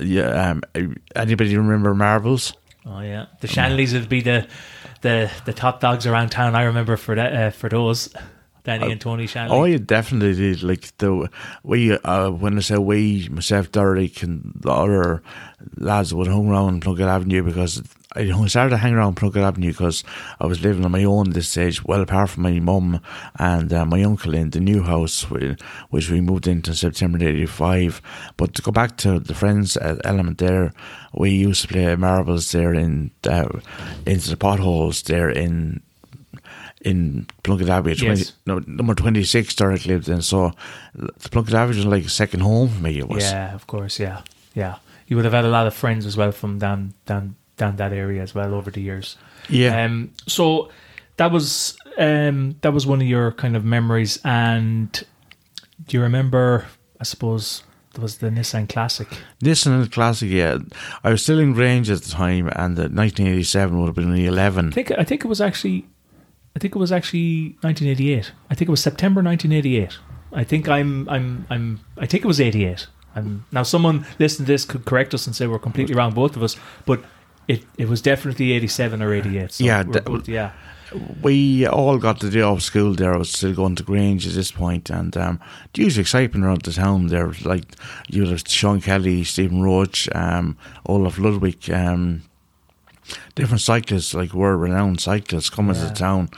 Yeah, 0.00 0.50
um, 0.50 0.62
anybody 1.14 1.54
remember 1.56 1.94
marbles? 1.94 2.54
Oh 2.86 3.00
yeah, 3.00 3.26
the 3.40 3.46
Shanleys 3.48 3.92
would 3.92 4.08
be 4.08 4.22
the 4.22 4.46
the 5.02 5.30
the 5.44 5.52
top 5.52 5.80
dogs 5.80 6.06
around 6.06 6.30
town. 6.30 6.54
I 6.54 6.62
remember 6.62 6.96
for 6.96 7.14
that 7.14 7.32
uh, 7.34 7.50
for 7.50 7.68
those. 7.68 8.08
Danny 8.64 8.84
I- 8.86 8.88
and 8.90 9.00
Tony 9.00 9.26
Shanley. 9.26 9.56
Oh, 9.56 9.64
you 9.64 9.78
definitely 9.78 10.34
did. 10.34 10.62
Like 10.62 10.96
the 10.98 11.28
we, 11.64 11.92
uh, 11.92 12.30
when 12.30 12.56
I 12.56 12.60
say 12.60 12.78
we, 12.78 13.28
myself, 13.28 13.72
Derek, 13.72 14.22
and 14.22 14.52
the 14.54 14.70
other 14.70 15.22
lads 15.76 16.14
would 16.14 16.28
hang 16.28 16.48
around 16.48 16.80
Plunkett 16.82 17.06
Avenue 17.06 17.42
because 17.42 17.82
I 18.14 18.46
started 18.46 18.70
to 18.70 18.76
hang 18.76 18.94
around 18.94 19.14
Plunkett 19.16 19.42
Avenue 19.42 19.70
because 19.72 20.04
I 20.40 20.46
was 20.46 20.62
living 20.62 20.84
on 20.84 20.90
my 20.90 21.04
own 21.04 21.28
at 21.28 21.34
this 21.34 21.48
stage, 21.48 21.82
well 21.84 22.02
apart 22.02 22.30
from 22.30 22.42
my 22.42 22.58
mum 22.60 23.00
and 23.38 23.72
uh, 23.72 23.84
my 23.86 24.02
uncle 24.02 24.34
in 24.34 24.50
the 24.50 24.60
new 24.60 24.82
house, 24.82 25.22
which 25.90 26.10
we 26.10 26.20
moved 26.20 26.46
into 26.46 26.70
in 26.72 26.76
September 26.76 27.18
'85. 27.24 28.02
But 28.36 28.54
to 28.54 28.62
go 28.62 28.70
back 28.72 28.96
to 28.98 29.18
the 29.18 29.34
friends 29.34 29.76
uh, 29.76 29.98
element 30.04 30.38
there, 30.38 30.72
we 31.14 31.30
used 31.30 31.62
to 31.62 31.68
play 31.68 31.96
marbles 31.96 32.52
there 32.52 32.74
in 32.74 33.10
uh, 33.28 33.48
into 34.06 34.28
the 34.30 34.36
potholes 34.36 35.02
there 35.02 35.30
in 35.30 35.80
in 36.84 37.26
Plunkett 37.44 37.68
Abbey, 37.68 37.94
20, 37.94 38.18
Yes. 38.18 38.32
no, 38.44 38.60
number 38.66 38.94
26 38.94 39.54
Derek 39.54 39.86
lived 39.86 40.08
in. 40.08 40.20
So 40.20 40.52
the 40.94 41.28
Plunkett 41.30 41.54
Abbey 41.54 41.76
was 41.76 41.86
like 41.86 42.04
a 42.04 42.08
second 42.08 42.40
home 42.40 42.68
for 42.68 42.82
me. 42.82 42.98
It 42.98 43.08
was. 43.08 43.22
Yeah, 43.22 43.54
of 43.54 43.66
course. 43.68 44.00
Yeah, 44.00 44.22
yeah. 44.54 44.76
You 45.06 45.16
would 45.16 45.24
have 45.24 45.34
had 45.34 45.44
a 45.44 45.48
lot 45.48 45.66
of 45.66 45.74
friends 45.74 46.04
as 46.06 46.16
well 46.16 46.32
from 46.32 46.58
down 46.58 46.94
down 47.06 47.36
down 47.56 47.76
that 47.76 47.92
area 47.92 48.22
as 48.22 48.34
well 48.34 48.54
over 48.54 48.70
the 48.70 48.80
years. 48.80 49.16
Yeah. 49.48 49.84
Um. 49.84 50.12
So 50.26 50.70
that 51.16 51.30
was 51.30 51.76
um 51.98 52.56
that 52.62 52.72
was 52.72 52.86
one 52.86 53.00
of 53.00 53.06
your 53.06 53.32
kind 53.32 53.56
of 53.56 53.64
memories. 53.64 54.18
And 54.24 54.92
do 55.86 55.96
you 55.96 56.02
remember? 56.02 56.66
I 57.00 57.04
suppose 57.04 57.64
there 57.94 58.02
was 58.02 58.18
the 58.18 58.30
Nissan 58.30 58.68
Classic. 58.68 59.08
Nissan 59.42 59.90
Classic, 59.90 60.30
yeah. 60.30 60.58
I 61.04 61.10
was 61.10 61.22
still 61.22 61.38
in 61.38 61.52
Grange 61.52 61.90
at 61.90 62.02
the 62.02 62.10
time, 62.10 62.48
and 62.54 62.76
the 62.76 62.82
1987 62.82 63.78
would 63.78 63.86
have 63.86 63.94
been 63.96 64.14
the 64.14 64.26
11. 64.26 64.68
I 64.68 64.70
think 64.70 64.92
I 64.92 65.04
think 65.04 65.24
it 65.24 65.28
was 65.28 65.40
actually 65.40 65.86
I 66.54 66.58
think 66.58 66.74
it 66.74 66.78
was 66.78 66.92
actually 66.92 67.56
1988. 67.60 68.32
I 68.50 68.54
think 68.54 68.68
it 68.68 68.70
was 68.70 68.82
September 68.82 69.22
1988. 69.22 69.98
I 70.32 70.44
think 70.44 70.68
I'm 70.68 71.08
I'm 71.08 71.46
I'm 71.50 71.80
I 71.98 72.06
think 72.06 72.24
it 72.24 72.28
was 72.28 72.40
88. 72.40 72.86
And 73.14 73.44
now 73.52 73.62
someone 73.62 74.06
listening 74.18 74.46
to 74.46 74.52
this 74.52 74.64
could 74.64 74.84
correct 74.86 75.12
us 75.12 75.26
and 75.26 75.36
say 75.36 75.46
we're 75.46 75.58
completely 75.58 75.94
wrong, 75.94 76.14
both 76.14 76.36
of 76.36 76.42
us. 76.42 76.56
But 76.86 77.04
it, 77.48 77.64
it 77.78 77.88
was 77.88 78.00
definitely 78.02 78.52
87 78.52 79.02
or 79.02 79.12
88. 79.14 79.52
So 79.52 79.64
Yeah, 79.64 79.82
we're 80.06 80.20
yeah. 80.26 80.50
We 81.22 81.66
all 81.66 81.96
got 81.96 82.20
the 82.20 82.28
day 82.28 82.42
off 82.42 82.60
school 82.60 82.92
there. 82.94 83.14
I 83.14 83.16
was 83.16 83.30
still 83.32 83.54
going 83.54 83.76
to 83.76 83.82
Grange 83.82 84.26
at 84.26 84.34
this 84.34 84.52
point, 84.52 84.90
and 84.90 85.16
um, 85.16 85.40
huge 85.72 85.98
excitement 85.98 86.44
around 86.44 86.62
the 86.62 86.72
town 86.72 87.06
there. 87.06 87.28
Was 87.28 87.46
like 87.46 87.64
you 88.08 88.26
had 88.26 88.46
Sean 88.46 88.80
Kelly, 88.82 89.24
Stephen 89.24 89.62
Roche, 89.62 90.06
um, 90.14 90.58
Olaf 90.84 91.18
Ludwig, 91.18 91.70
um, 91.70 92.24
different 93.34 93.62
cyclists, 93.62 94.12
like 94.12 94.34
world 94.34 94.60
renowned 94.60 95.00
cyclists 95.00 95.48
coming 95.48 95.76
Yeah. 95.76 95.88
to 95.88 95.94
town. 95.94 96.28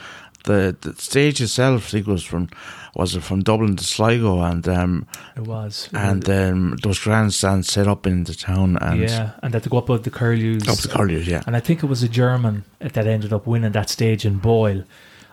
The 0.45 0.75
the 0.79 0.93
stage 0.95 1.41
itself, 1.41 1.87
I 1.87 1.89
think, 1.89 2.07
was 2.07 2.23
from 2.23 2.49
was 2.95 3.15
it 3.15 3.23
from 3.23 3.41
Dublin 3.43 3.75
to 3.75 3.83
Sligo, 3.83 4.41
and 4.41 4.67
um, 4.67 5.07
It 5.35 5.43
was. 5.43 5.89
And 5.93 6.27
um, 6.29 6.77
those 6.81 6.99
grandstands 6.99 7.71
set 7.71 7.87
up 7.87 8.07
in 8.07 8.23
the 8.23 8.33
town 8.33 8.77
and 8.77 9.01
yeah, 9.01 9.31
and 9.43 9.53
that 9.53 9.63
to 9.63 9.69
go 9.69 9.77
up 9.77 9.89
with 9.89 10.03
the 10.03 10.11
curlews. 10.11 10.67
up 10.67 10.77
the 10.77 10.87
Colliers, 10.87 11.27
yeah. 11.27 11.43
And 11.45 11.55
I 11.55 11.59
think 11.59 11.83
it 11.83 11.87
was 11.87 12.03
a 12.03 12.09
German 12.09 12.63
that 12.79 13.05
ended 13.05 13.33
up 13.33 13.45
winning 13.45 13.73
that 13.73 13.89
stage 13.89 14.25
in 14.25 14.37
Boyle. 14.37 14.83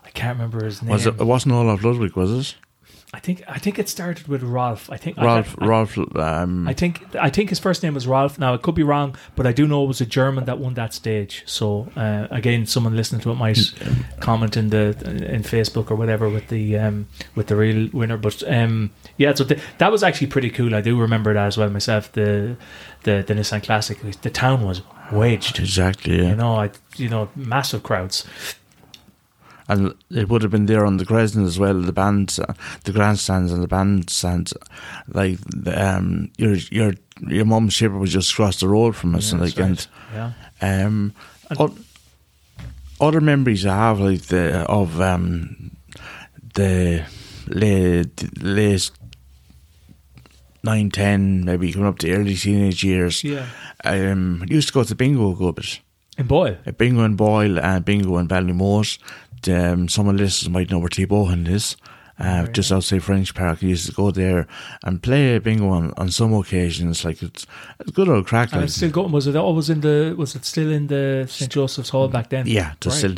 I 0.05 0.11
can't 0.11 0.37
remember 0.37 0.65
his 0.65 0.83
name. 0.83 0.91
Was 0.91 1.07
it? 1.07 1.21
It 1.21 1.25
wasn't 1.25 1.55
Olaf 1.55 1.85
Ludwig, 1.85 2.17
was 2.17 2.33
it? 2.33 2.57
I 3.15 3.19
think 3.19 3.43
I 3.47 3.59
think 3.59 3.79
it 3.79 3.91
started 3.91 4.27
with 4.27 4.43
Rolf. 4.43 4.89
I 4.91 4.97
think 4.97 5.19
I 5.19 5.25
Rolf. 5.27 5.47
can't- 5.49 5.63
I- 5.63 5.67
Rolf. 5.67 5.99
Um, 6.17 6.67
I 6.67 6.73
think 6.73 7.05
I 7.15 7.29
think 7.29 7.51
his 7.51 7.59
first 7.59 7.83
name 7.83 7.93
was 7.93 8.07
Ralph. 8.07 8.39
Now 8.39 8.55
I 8.55 8.57
could 8.57 8.75
be 8.75 8.83
wrong, 8.83 9.17
but 9.37 9.47
I 9.47 9.53
do 9.53 9.67
know 9.67 9.85
it 9.85 9.87
was 9.89 10.01
a 10.01 10.07
German 10.07 10.47
that 10.47 10.59
won 10.59 10.73
that 10.75 10.95
stage. 10.95 11.43
So 11.45 11.93
uh, 11.95 12.27
again, 12.31 12.65
someone 12.65 12.97
listening 12.97 13.21
to 13.23 13.31
it 13.31 13.35
might 13.35 13.59
comment 14.21 14.57
in 14.57 14.71
the 14.71 14.97
in 15.31 15.43
Facebook 15.43 15.91
or 15.91 15.95
whatever 15.95 16.27
with 16.31 16.49
the 16.49 16.79
um, 16.79 17.07
with 17.35 17.49
the 17.49 17.57
real 17.57 17.91
winner. 17.93 18.17
But 18.17 18.43
um, 18.51 18.91
yeah, 19.19 19.35
so 19.35 19.45
th- 19.45 19.61
that 19.77 19.93
was 19.93 20.03
actually 20.03 20.29
pretty 20.29 20.49
cool. 20.49 20.75
I 20.75 20.81
do 20.81 20.99
remember 20.99 21.35
that 21.35 21.47
as 21.49 21.59
well 21.59 21.69
myself. 21.69 22.11
The 22.13 22.57
the, 23.03 23.23
the 23.27 23.35
Nissan 23.35 23.63
Classic. 23.63 23.99
The 24.23 24.31
town 24.31 24.65
was 24.65 24.81
waged. 25.13 25.59
exactly. 25.59 26.17
Yeah. 26.23 26.31
You 26.31 26.37
know, 26.37 26.57
I 26.57 26.71
you 26.97 27.11
know 27.11 27.29
massive 27.37 27.83
crowds. 27.83 28.25
And 29.69 29.95
it 30.11 30.29
would 30.29 30.43
have 30.43 30.51
been 30.51 30.67
there 30.67 30.85
on 30.87 30.97
the 30.99 31.05
Crescent 31.07 31.47
as 31.47 31.59
well. 31.59 31.81
The 31.81 31.93
bands, 31.93 32.39
uh, 32.39 32.55
the 32.85 32.93
grandstands 32.93 33.53
and 33.53 33.63
the 33.63 33.69
bandstands, 33.69 34.53
like 35.09 35.39
the, 35.47 35.97
um, 35.97 36.31
your 36.39 36.55
your 36.71 36.95
your 37.29 37.45
mum's 37.45 37.75
shipper 37.75 37.99
was 37.99 38.13
just 38.13 38.33
across 38.33 38.61
the 38.61 38.69
road 38.69 38.97
from 38.97 39.15
us, 39.15 39.29
Yeah, 39.29 39.33
and 39.33 39.41
like 39.45 39.59
right. 39.59 39.87
Yeah. 40.15 40.33
and 40.61 40.87
um, 40.87 41.15
And- 41.51 41.61
o- 41.61 41.77
other 43.01 43.21
memories 43.21 43.67
I 43.67 43.75
have 43.77 44.01
like 44.01 44.23
the 44.23 44.61
of 44.71 45.01
um 45.01 45.71
the 46.55 47.05
late 47.49 48.43
late 48.43 48.91
nine 50.65 50.91
ten 50.91 51.45
maybe 51.45 51.73
coming 51.73 51.89
up 51.89 51.99
to 51.99 52.13
early 52.13 52.37
teenage 52.37 52.85
years. 52.85 53.25
Yeah. 53.25 53.47
Um, 53.85 54.45
used 54.49 54.69
to 54.69 54.75
go 54.75 54.85
to 54.85 54.95
bingo 54.95 55.33
a 55.33 55.35
good 55.35 55.55
bit. 55.57 55.81
In 56.19 56.27
Boyle. 56.27 56.59
Uh, 56.67 56.73
Bingo 56.73 57.05
in 57.05 57.17
Boyle 57.17 57.59
and 57.59 57.85
Bingo 57.85 58.19
in 58.19 58.29
Ballymore. 58.29 58.99
Um, 59.49 59.89
some 59.89 60.09
of 60.09 60.17
the 60.17 60.23
listeners 60.23 60.51
might 60.51 60.71
know 60.71 60.79
where 60.79 60.89
Tibohine 60.89 61.49
is. 61.49 61.77
Uh, 62.19 62.47
just 62.49 62.71
outside 62.71 63.03
French 63.03 63.35
Park, 63.35 63.59
I 63.63 63.67
used 63.67 63.87
to 63.87 63.93
go 63.93 64.11
there 64.13 64.47
and 64.85 65.03
play 65.03 65.39
bingo 65.39 65.71
on, 65.71 65.93
on 65.97 66.11
some 66.11 66.33
occasions. 66.35 67.05
Like 67.05 67.23
it's, 67.23 67.47
it's 67.81 67.91
good 67.91 68.09
old 68.09 68.27
crack. 68.27 68.53
And 68.53 68.63
it's 68.63 68.75
still 68.75 68.91
going. 68.91 69.11
Was 69.13 69.27
it 69.27 69.35
always 69.35 69.71
in 69.71 69.81
the? 69.81 70.15
Was 70.17 70.37
it 70.37 70.45
still 70.45 70.71
in 70.71 70.87
the 70.89 71.27
St 71.29 71.51
Joseph's 71.51 71.89
Hall 71.89 72.09
back 72.09 72.29
then? 72.29 72.47
yeah, 72.47 72.75
Right. 72.85 72.93
still, 72.93 73.15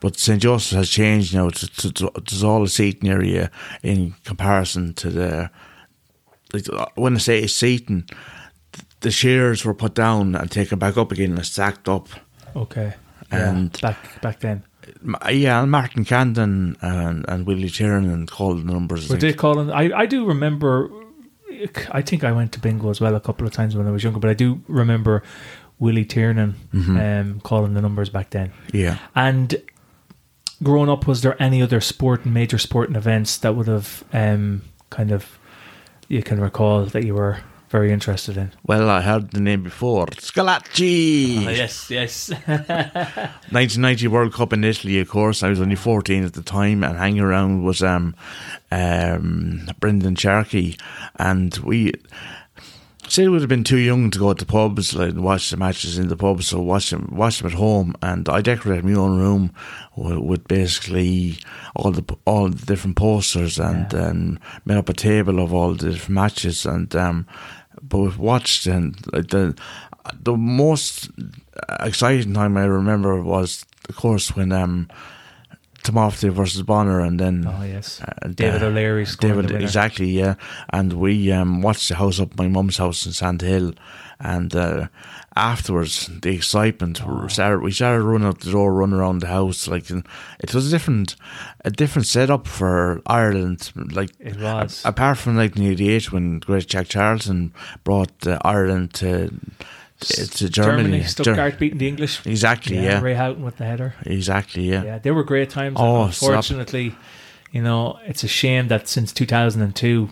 but 0.00 0.18
St 0.18 0.40
Joseph's 0.42 0.74
has 0.74 0.88
changed 0.90 1.34
now. 1.34 1.50
To, 1.50 1.66
to, 1.68 1.92
to, 1.92 2.10
there's 2.28 2.42
all 2.42 2.62
a 2.64 2.68
seating 2.68 3.10
area 3.10 3.50
in 3.82 4.14
comparison 4.24 4.94
to 4.94 5.10
the. 5.10 5.50
Like, 6.52 6.68
uh, 6.72 6.86
when 6.96 7.14
I 7.14 7.18
say 7.18 7.46
seating, 7.46 8.08
the 9.00 9.10
chairs 9.10 9.64
were 9.64 9.74
put 9.74 9.94
down 9.94 10.34
and 10.34 10.50
taken 10.50 10.78
back 10.78 10.96
up 10.96 11.12
again 11.12 11.32
and 11.36 11.46
stacked 11.46 11.88
up. 11.88 12.08
Okay. 12.56 12.94
Yeah, 13.30 13.50
And- 13.50 13.80
back 13.80 14.20
back 14.22 14.40
then. 14.40 14.64
Yeah, 15.30 15.62
and 15.62 15.70
Martin 15.70 16.04
Camden 16.04 16.76
and, 16.80 17.24
and 17.28 17.46
Willie 17.46 17.68
Tiernan 17.70 18.26
called 18.26 18.60
the 18.66 18.72
numbers. 18.72 19.08
Think. 19.08 19.20
they 19.20 19.32
calling? 19.32 19.70
I 19.70 19.90
I 19.92 20.06
do 20.06 20.24
remember. 20.26 20.90
I 21.92 22.00
think 22.02 22.24
I 22.24 22.32
went 22.32 22.52
to 22.52 22.60
bingo 22.60 22.90
as 22.90 23.00
well 23.00 23.14
a 23.14 23.20
couple 23.20 23.46
of 23.46 23.52
times 23.52 23.76
when 23.76 23.86
I 23.86 23.90
was 23.90 24.02
younger, 24.02 24.18
but 24.20 24.30
I 24.30 24.34
do 24.34 24.60
remember 24.68 25.22
Willie 25.78 26.04
Tiernan 26.06 26.54
Mm-hmm. 26.72 26.96
um, 26.96 27.40
calling 27.40 27.74
the 27.74 27.80
numbers 27.82 28.08
back 28.08 28.30
then. 28.30 28.52
Yeah. 28.72 28.96
And 29.14 29.60
growing 30.62 30.88
up, 30.88 31.06
was 31.06 31.20
there 31.22 31.40
any 31.42 31.60
other 31.62 31.80
sport 31.80 32.24
and 32.24 32.32
major 32.32 32.56
sporting 32.58 32.96
events 32.96 33.36
that 33.38 33.54
would 33.56 33.66
have 33.66 34.04
um, 34.12 34.62
kind 34.90 35.10
of 35.10 35.38
you 36.08 36.22
can 36.22 36.40
recall 36.40 36.84
that 36.86 37.04
you 37.04 37.14
were 37.14 37.38
very 37.70 37.92
interested 37.92 38.36
in? 38.36 38.52
Well, 38.66 38.90
I 38.90 39.00
heard 39.00 39.30
the 39.30 39.40
name 39.40 39.62
before. 39.62 40.06
Schillaci! 40.06 41.46
Oh, 41.46 41.50
yes, 41.50 41.90
yes. 41.90 42.30
1990 42.46 44.08
World 44.08 44.32
Cup 44.34 44.52
in 44.52 44.64
Italy, 44.64 45.00
of 45.00 45.08
course. 45.08 45.42
I 45.42 45.48
was 45.48 45.60
only 45.60 45.76
14 45.76 46.24
at 46.24 46.32
the 46.34 46.42
time, 46.42 46.82
and 46.84 46.98
hanging 46.98 47.20
around 47.20 47.62
was 47.64 47.82
um, 47.82 48.14
um, 48.70 49.68
Brendan 49.80 50.16
Sharkey. 50.16 50.76
And 51.16 51.56
we. 51.58 51.92
Say 53.08 53.26
would 53.26 53.40
have 53.40 53.48
been 53.48 53.64
too 53.64 53.78
young 53.78 54.12
to 54.12 54.20
go 54.20 54.32
to 54.32 54.46
pubs 54.46 54.94
like, 54.94 55.10
and 55.10 55.24
watch 55.24 55.50
the 55.50 55.56
matches 55.56 55.98
in 55.98 56.06
the 56.06 56.16
pubs, 56.16 56.46
so 56.46 56.60
watch 56.60 56.90
them, 56.90 57.08
watch 57.12 57.38
them 57.38 57.48
at 57.50 57.54
home. 57.56 57.92
And 58.02 58.28
I 58.28 58.40
decorated 58.40 58.84
my 58.84 58.92
own 58.92 59.18
room 59.18 59.52
with, 59.96 60.18
with 60.18 60.46
basically 60.46 61.38
all 61.74 61.90
the 61.90 62.04
all 62.24 62.48
the 62.50 62.64
different 62.66 62.94
posters 62.96 63.58
and 63.58 63.92
Yeah. 63.92 64.10
um, 64.10 64.38
made 64.64 64.76
up 64.76 64.88
a 64.88 64.92
table 64.92 65.40
of 65.40 65.52
all 65.52 65.74
the 65.74 65.90
different 65.90 66.10
matches. 66.14 66.64
And 66.64 66.94
um, 66.94 67.26
but 67.82 67.98
we've 67.98 68.18
watched 68.18 68.66
and 68.66 68.96
like 69.12 69.28
the 69.28 69.56
the 70.22 70.36
most 70.36 71.10
exciting 71.80 72.34
time 72.34 72.56
I 72.56 72.64
remember 72.64 73.22
was, 73.22 73.64
of 73.88 73.96
course, 73.96 74.34
when 74.34 74.52
um, 74.52 74.88
Timofte 75.82 76.30
versus 76.30 76.62
Bonner, 76.62 77.00
and 77.00 77.18
then 77.18 77.46
oh 77.46 77.62
yes, 77.62 78.02
and, 78.22 78.36
David 78.36 78.62
uh, 78.62 78.66
O'Leary 78.66 79.06
David, 79.18 79.50
exactly, 79.50 80.10
yeah. 80.10 80.34
And 80.70 80.94
we 80.94 81.32
um, 81.32 81.62
watched 81.62 81.88
the 81.88 81.96
house 81.96 82.20
up 82.20 82.36
my 82.36 82.48
mum's 82.48 82.76
house 82.76 83.06
in 83.06 83.12
Sand 83.12 83.42
Hill, 83.42 83.74
and 84.20 84.54
uh, 84.54 84.86
afterwards 85.36 86.08
the 86.22 86.30
excitement 86.34 87.00
Oh. 87.04 87.26
started. 87.28 87.62
We 87.62 87.72
started 87.72 88.02
running 88.02 88.26
out 88.28 88.40
the 88.40 88.50
door, 88.52 88.72
running 88.74 88.98
around 88.98 89.20
the 89.20 89.26
house, 89.28 89.66
like 89.68 89.90
and 89.90 90.06
it 90.40 90.52
was 90.54 90.66
a 90.68 90.70
different, 90.70 91.16
a 91.64 91.70
different 91.70 92.06
setup 92.06 92.46
for 92.46 93.00
Ireland. 93.06 93.72
Like 93.74 94.10
It 94.20 94.38
was. 94.38 94.82
a- 94.84 94.88
apart 94.88 95.18
from 95.18 95.36
1988 95.36 96.12
when 96.12 96.38
Great 96.40 96.66
Jack 96.68 96.88
Charlton 96.88 97.52
brought 97.84 98.26
uh, 98.26 98.38
Ireland 98.44 98.92
to 98.94 99.30
to 100.00 100.48
Germany. 100.48 101.00
Ger- 101.00 101.08
Stuttgart 101.08 101.58
beating 101.58 101.78
the 101.78 101.88
English. 101.88 102.24
Exactly, 102.26 102.76
yeah. 102.78 103.00
Ray 103.02 103.14
Houghton 103.14 103.42
with 103.44 103.56
the 103.56 103.64
header. 103.64 103.94
Exactly, 104.06 104.62
yeah. 104.70 104.82
Yeah, 104.84 104.98
they 104.98 105.10
were 105.10 105.24
great 105.24 105.50
times. 105.50 105.76
Oh, 105.78 106.08
stop. 106.10 106.28
Unfortunately, 106.30 106.94
you 107.52 107.62
know, 107.62 107.98
it's 108.06 108.24
a 108.24 108.28
shame 108.28 108.68
that 108.68 108.88
since 108.88 109.12
2002 109.12 110.08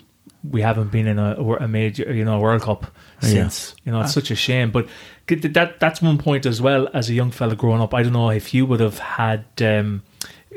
we 0.49 0.63
haven't 0.63 0.91
been 0.91 1.07
in 1.07 1.19
a, 1.19 1.35
a 1.35 1.69
major, 1.69 2.13
you 2.13 2.25
know, 2.25 2.39
World 2.41 2.63
Cup 2.63 2.87
Yeah. 3.23 3.29
since. 3.29 3.75
You 3.85 3.93
know, 3.93 4.01
it's 4.01 4.13
such 4.15 4.31
a 4.31 4.37
shame. 4.37 4.71
But 4.71 4.89
that 5.29 5.81
that's 5.81 6.01
one 6.03 6.19
point 6.19 6.47
as 6.47 6.61
well. 6.63 6.89
As 6.95 7.11
a 7.11 7.15
young 7.15 7.31
fella 7.31 7.55
growing 7.57 7.81
up, 7.81 7.95
I 7.95 8.03
don't 8.03 8.13
know 8.13 8.31
if 8.31 8.55
you 8.55 8.67
would 8.67 8.81
have 8.81 8.99
had 8.99 9.45
um, 9.61 10.03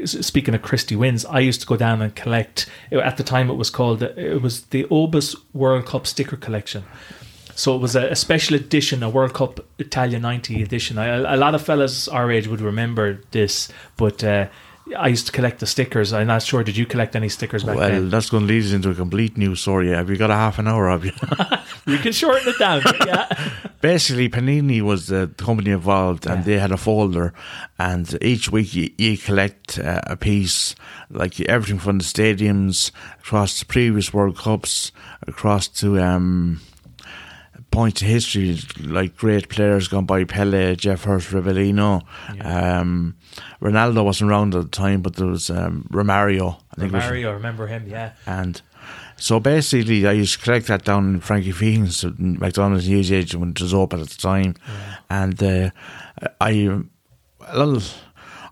speaking 0.05 0.55
of 0.55 0.62
Christy 0.62 0.95
Wynn's, 0.95 1.25
I 1.25 1.39
used 1.39 1.62
to 1.62 1.67
go 1.67 1.75
down 1.77 2.01
and 2.01 2.15
collect. 2.15 2.67
At 2.91 3.17
the 3.17 3.23
time, 3.23 3.49
it 3.49 3.55
was 3.55 3.69
called 3.69 4.01
it 4.03 4.41
was 4.41 4.63
the 4.67 4.86
Obus 4.86 5.36
World 5.53 5.86
Cup 5.86 6.07
sticker 6.07 6.38
collection. 6.38 6.84
So 7.55 7.75
it 7.75 7.79
was 7.79 7.95
a, 7.95 8.07
a 8.12 8.15
special 8.15 8.55
edition, 8.55 9.03
a 9.03 9.10
World 9.10 9.34
Cup 9.34 9.60
Italia 9.77 10.19
'90 10.19 10.63
edition. 10.63 10.97
I, 10.97 11.07
a 11.34 11.38
lot 11.38 11.53
of 11.53 11.62
fellas 11.62 12.07
our 12.07 12.31
age 12.31 12.47
would 12.47 12.62
remember 12.62 13.21
this, 13.31 13.69
but. 13.97 14.23
Uh, 14.23 14.47
I 14.97 15.08
used 15.08 15.25
to 15.27 15.32
collect 15.32 15.60
the 15.60 15.65
stickers. 15.67 16.13
I'm 16.13 16.27
not 16.27 16.41
sure. 16.43 16.63
Did 16.63 16.77
you 16.77 16.86
collect 16.86 17.15
any 17.15 17.30
stickers 17.30 17.63
back 17.63 17.77
then? 17.77 17.91
Well, 17.91 18.01
then? 18.01 18.10
that's 18.10 18.30
going 18.30 18.43
to 18.47 18.54
lead 18.54 18.63
us 18.63 18.71
into 18.73 18.89
a 18.89 18.95
complete 18.95 19.38
new 19.38 19.56
story. 19.56 19.89
Have 19.89 20.10
you 20.10 20.17
got 20.17 20.30
a 20.32 20.36
half 20.36 20.60
an 20.60 20.67
hour 20.67 20.89
of 20.89 21.06
you? 21.06 21.12
We 21.88 21.97
can 21.97 22.12
shorten 22.12 22.47
it 22.47 22.60
down. 22.60 22.84
yeah. 23.08 23.25
Basically, 23.82 24.30
Panini 24.30 24.82
was 24.84 25.08
the 25.08 25.32
company 25.38 25.71
involved, 25.71 26.27
and 26.27 26.39
Yeah. 26.39 26.43
they 26.45 26.60
had 26.60 26.71
a 26.71 26.77
folder, 26.77 27.34
and 27.80 28.15
each 28.21 28.51
week 28.51 28.75
you, 28.75 28.91
you 28.99 29.17
collect 29.17 29.80
uh, 29.80 29.99
a 30.06 30.15
piece, 30.15 30.75
like 31.10 31.39
everything 31.41 31.80
from 31.80 31.97
the 31.97 32.04
stadiums 32.04 32.91
across 33.19 33.60
the 33.60 33.65
previous 33.65 34.13
World 34.13 34.38
Cups, 34.38 34.91
across 35.27 35.67
to 35.80 35.99
um, 35.99 36.62
points 37.71 38.01
of 38.01 38.07
history, 38.10 38.60
like 38.81 39.15
great 39.15 39.47
players 39.49 39.88
gone 39.88 40.05
by 40.05 40.23
Pele, 40.25 40.75
Geoff 40.75 41.05
Hurst, 41.05 41.29
Rivelino. 41.31 42.01
Um, 42.43 43.15
Ronaldo 43.62 44.03
wasn't 44.03 44.29
around 44.29 44.53
at 44.55 44.62
the 44.63 44.67
time, 44.69 45.01
but 45.01 45.15
there 45.15 45.27
was 45.27 45.49
um, 45.49 45.88
Romario. 45.91 46.57
I 46.71 46.81
think 46.81 46.91
Romario, 46.91 46.99
Mario, 47.07 47.34
remember 47.34 47.67
him? 47.67 47.88
Yeah. 47.88 48.12
and 48.25 48.62
so 49.15 49.39
basically, 49.39 50.05
I 50.07 50.13
used 50.13 50.39
to 50.39 50.43
collect 50.43 50.67
that 50.67 50.84
down 50.84 51.13
in 51.15 51.19
Frankie 51.21 51.51
Fegan's 51.51 52.03
McDonald's 52.17 52.89
news 52.89 53.12
agent 53.12 53.39
when 53.39 53.49
it 53.51 53.62
was 53.62 53.73
open 53.73 54.01
at 54.01 54.10
the 54.10 54.17
time, 54.17 54.55
and 55.10 55.41
uh, 55.43 55.69
I, 56.41 56.81
well, 57.39 57.81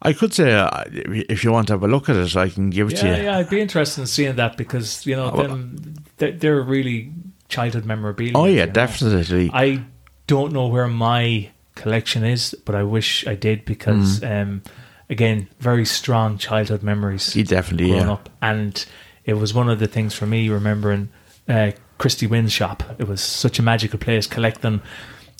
I 0.01 0.13
could 0.13 0.34
say 0.34 0.53
uh, 0.53 0.84
if 0.88 1.43
you 1.43 1.51
want 1.51 1.67
to 1.67 1.73
have 1.73 1.84
a 1.84 1.88
look 1.88 2.08
at 2.08 2.15
it, 2.15 2.36
I 2.38 2.49
can 2.49 2.69
give 2.69 2.89
it 2.91 2.97
to 2.97 3.08
you. 3.08 3.23
yeah, 3.23 3.38
I'd 3.39 3.49
be 3.49 3.60
interested 3.60 4.01
in 4.01 4.08
seeing 4.08 4.36
that 4.36 4.55
because 4.58 5.05
you 5.05 5.15
know 5.15 5.32
Oh, 5.34 5.43
them, 5.43 5.95
they're 6.17 6.62
really 6.62 7.12
childhood 7.49 7.83
memorabilia. 7.85 8.33
Oh 8.35 8.45
yeah, 8.45 8.62
you 8.62 8.65
know. 8.67 8.71
definitely. 8.73 9.49
I 9.53 9.83
don't 10.27 10.53
know 10.53 10.67
where 10.67 10.88
my 10.88 11.49
collection 11.75 12.23
is, 12.23 12.55
but 12.65 12.75
I 12.75 12.83
wish 12.83 13.25
I 13.27 13.35
did 13.35 13.65
because, 13.65 14.19
Mm. 14.21 14.41
um, 14.41 14.62
again, 15.09 15.47
very 15.59 15.85
strong 15.85 16.38
childhood 16.38 16.83
memories 16.83 17.33
He 17.33 17.43
definitely, 17.43 17.88
growing 17.89 18.05
yeah. 18.07 18.13
up, 18.13 18.29
and 18.41 18.85
it 19.25 19.33
was 19.33 19.53
one 19.53 19.69
of 19.69 19.79
the 19.79 19.88
things 19.88 20.13
for 20.13 20.25
me 20.25 20.49
remembering 20.49 21.09
uh, 21.47 21.71
Christy 21.97 22.27
Wynn's 22.27 22.51
shop. 22.53 22.83
It 22.99 23.07
was 23.07 23.21
such 23.21 23.59
a 23.59 23.63
magical 23.63 23.97
place, 23.99 24.27
collecting 24.27 24.81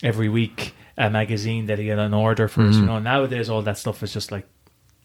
every 0.03 0.27
week 0.29 0.73
a 0.97 1.09
magazine 1.09 1.67
that 1.67 1.79
he 1.79 1.87
had 1.87 1.99
an 1.99 2.13
order 2.13 2.47
for 2.49 2.61
us. 2.63 2.75
You 2.75 2.85
know, 2.85 2.99
nowadays 2.99 3.49
all 3.49 3.61
that 3.61 3.77
stuff 3.77 4.03
is 4.03 4.11
just 4.11 4.31
like 4.33 4.45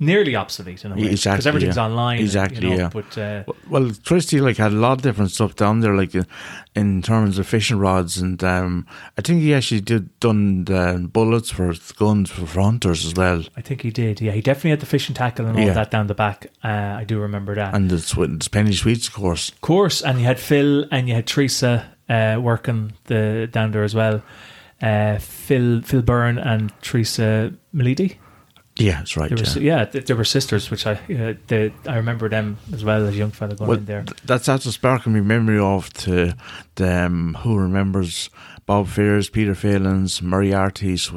nearly 0.01 0.35
obsolete 0.37 0.85
in 0.85 0.93
a 0.93 0.95
way 0.95 1.03
because. 1.03 1.15
Exactly, 1.21 1.49
everything's 1.49 1.77
yeah. 1.77 1.85
online. 1.85 2.19
Exactly, 2.21 2.69
you 2.69 2.71
know, 2.71 2.77
yeah. 2.83 2.89
But 2.93 3.17
uh, 3.19 3.45
Well, 3.71 3.91
Christie 4.05 4.41
like 4.41 4.57
had 4.57 4.73
a 4.73 4.77
lot 4.77 4.93
of 4.93 5.03
different 5.03 5.31
stuff 5.31 5.55
down 5.57 5.81
there, 5.81 5.95
like 5.95 6.15
uh, 6.17 6.25
in 6.75 7.03
terms 7.03 7.39
of 7.39 7.47
fishing 7.47 7.79
rods, 7.79 8.19
and 8.19 8.43
um, 8.43 8.87
I 9.17 9.23
think 9.23 9.41
he 9.41 9.55
actually 9.55 9.81
did 9.81 10.19
done 10.21 10.65
the 10.65 11.09
bullets 11.13 11.51
for 11.51 11.73
guns 11.97 12.31
for 12.31 12.47
hunters 12.61 13.05
as 13.07 13.15
well, 13.15 13.43
I 13.57 13.61
think 13.61 13.83
he 13.83 13.91
did. 13.91 14.21
Yeah, 14.21 14.33
he 14.33 14.41
definitely 14.41 14.71
had 14.71 14.81
the 14.81 14.87
fishing 14.87 15.15
tackle 15.15 15.47
and 15.47 15.57
all 15.59 15.65
Yeah. 15.65 15.75
that 15.75 15.91
down 15.91 16.07
the 16.09 16.15
back. 16.15 16.49
Uh, 16.65 16.69
I 17.01 17.05
do 17.05 17.19
remember 17.21 17.55
that. 17.55 17.75
and 17.75 17.91
the, 17.91 17.99
sw- 18.01 18.17
the 18.29 18.49
penny 18.51 18.73
sweets, 18.73 19.09
of 19.09 19.15
course. 19.15 19.51
Of 19.51 19.61
course, 19.61 20.03
and 20.03 20.19
you 20.19 20.25
had 20.25 20.39
Phil 20.41 20.87
and 20.91 21.09
you 21.09 21.15
had 21.15 21.27
Teresa 21.27 21.87
uh, 22.09 22.39
working 22.41 22.93
the 23.05 23.49
down 23.51 23.71
there 23.71 23.85
as 23.85 23.95
well. 23.95 24.23
Uh, 24.83 25.19
Phil 25.19 25.81
Phil 25.83 26.03
Byrne 26.03 26.37
and 26.39 26.73
Teresa 26.83 27.53
Melidi. 27.75 28.17
Yeah, 28.77 28.99
that's 28.99 29.17
right. 29.17 29.29
They 29.31 29.37
were, 29.37 29.43
yeah. 29.43 29.49
si- 29.49 29.61
yeah, 29.61 29.85
they, 29.85 30.01
they 30.01 30.15
were 30.15 30.25
sisters, 30.25 30.69
which 30.71 30.85
I 30.87 30.95
uh, 30.95 31.35
they, 31.47 31.73
I 31.87 31.97
remember 31.97 32.29
them 32.29 32.59
as 32.73 32.85
well 32.85 33.07
as 33.07 33.15
a 33.15 33.17
young 33.17 33.31
fella 33.31 33.55
going 33.55 33.69
Well, 33.69 33.79
in 33.79 33.85
there. 33.85 34.03
th- 34.03 34.21
that's 34.25 34.47
that's 34.47 34.67
a 34.67 34.73
sparking 34.73 35.13
me 35.13 35.21
memory 35.21 35.61
of 35.61 35.93
to 36.05 36.35
the 36.75 37.05
um, 37.07 37.35
who 37.43 37.57
remembers 37.57 38.31
Bob 38.67 38.89
Fears, 38.89 39.29
Peter 39.29 39.55
Phelan's, 39.55 40.23
Moriarty's. 40.23 41.11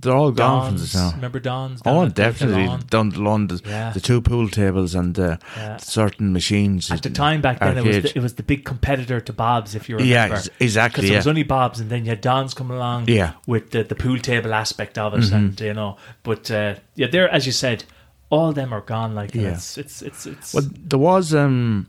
They're 0.00 0.12
all 0.12 0.32
gone 0.32 0.70
from 0.70 0.78
the 0.78 0.86
town. 0.88 1.14
remember 1.14 1.38
Don's? 1.38 1.80
down 1.80 1.94
Oh, 1.96 2.02
at 2.02 2.04
the- 2.04 2.08
the 2.08 2.14
definitely 2.30 2.84
down 2.90 3.10
the 3.10 3.20
lawn, 3.22 3.46
the, 3.46 3.60
Yeah. 3.64 3.90
the 3.92 4.00
two 4.00 4.20
pool 4.20 4.48
tables 4.48 4.94
and 4.94 5.16
uh, 5.18 5.36
Yeah. 5.56 5.76
certain 5.76 6.32
machines. 6.32 6.90
At 6.90 7.02
the 7.02 7.10
time 7.10 7.40
back 7.40 7.60
then, 7.60 7.78
it 7.78 7.84
was 7.84 8.02
the, 8.02 8.18
it 8.18 8.22
was 8.22 8.34
the 8.34 8.42
big 8.42 8.64
competitor 8.64 9.20
to 9.20 9.32
Bob's, 9.32 9.76
if 9.76 9.88
you 9.88 9.96
remember. 9.96 10.10
Yeah, 10.12 10.34
ex- 10.36 10.48
exactly, 10.58 11.02
Because 11.02 11.10
there 11.10 11.18
was 11.18 11.26
only 11.28 11.44
Bob's, 11.44 11.78
and 11.78 11.90
then 11.90 12.04
you 12.04 12.10
had 12.10 12.20
Don's 12.20 12.54
come 12.54 12.70
along. 12.72 13.08
Yeah. 13.08 13.28
Mm-hmm. 13.28 13.50
with 13.52 13.70
the, 13.70 13.84
the 13.84 13.94
pool 13.94 14.18
table 14.18 14.52
aspect 14.52 14.98
of 14.98 15.14
it, 15.14 15.30
and 15.30 15.58
you 15.60 15.74
know, 15.74 15.96
but 16.24 16.50
uh, 16.50 16.74
yeah, 16.96 17.06
there, 17.06 17.28
as 17.30 17.46
you 17.46 17.52
said, 17.52 17.84
all 18.30 18.48
of 18.48 18.56
them 18.56 18.72
are 18.72 18.80
gone. 18.80 19.14
Like, 19.14 19.32
Yeah. 19.34 19.52
it's 19.52 19.78
it's 19.78 20.02
it's 20.02 20.26
it's. 20.26 20.54
Well, 20.54 20.64
there 20.74 20.98
was 20.98 21.32
um, 21.32 21.86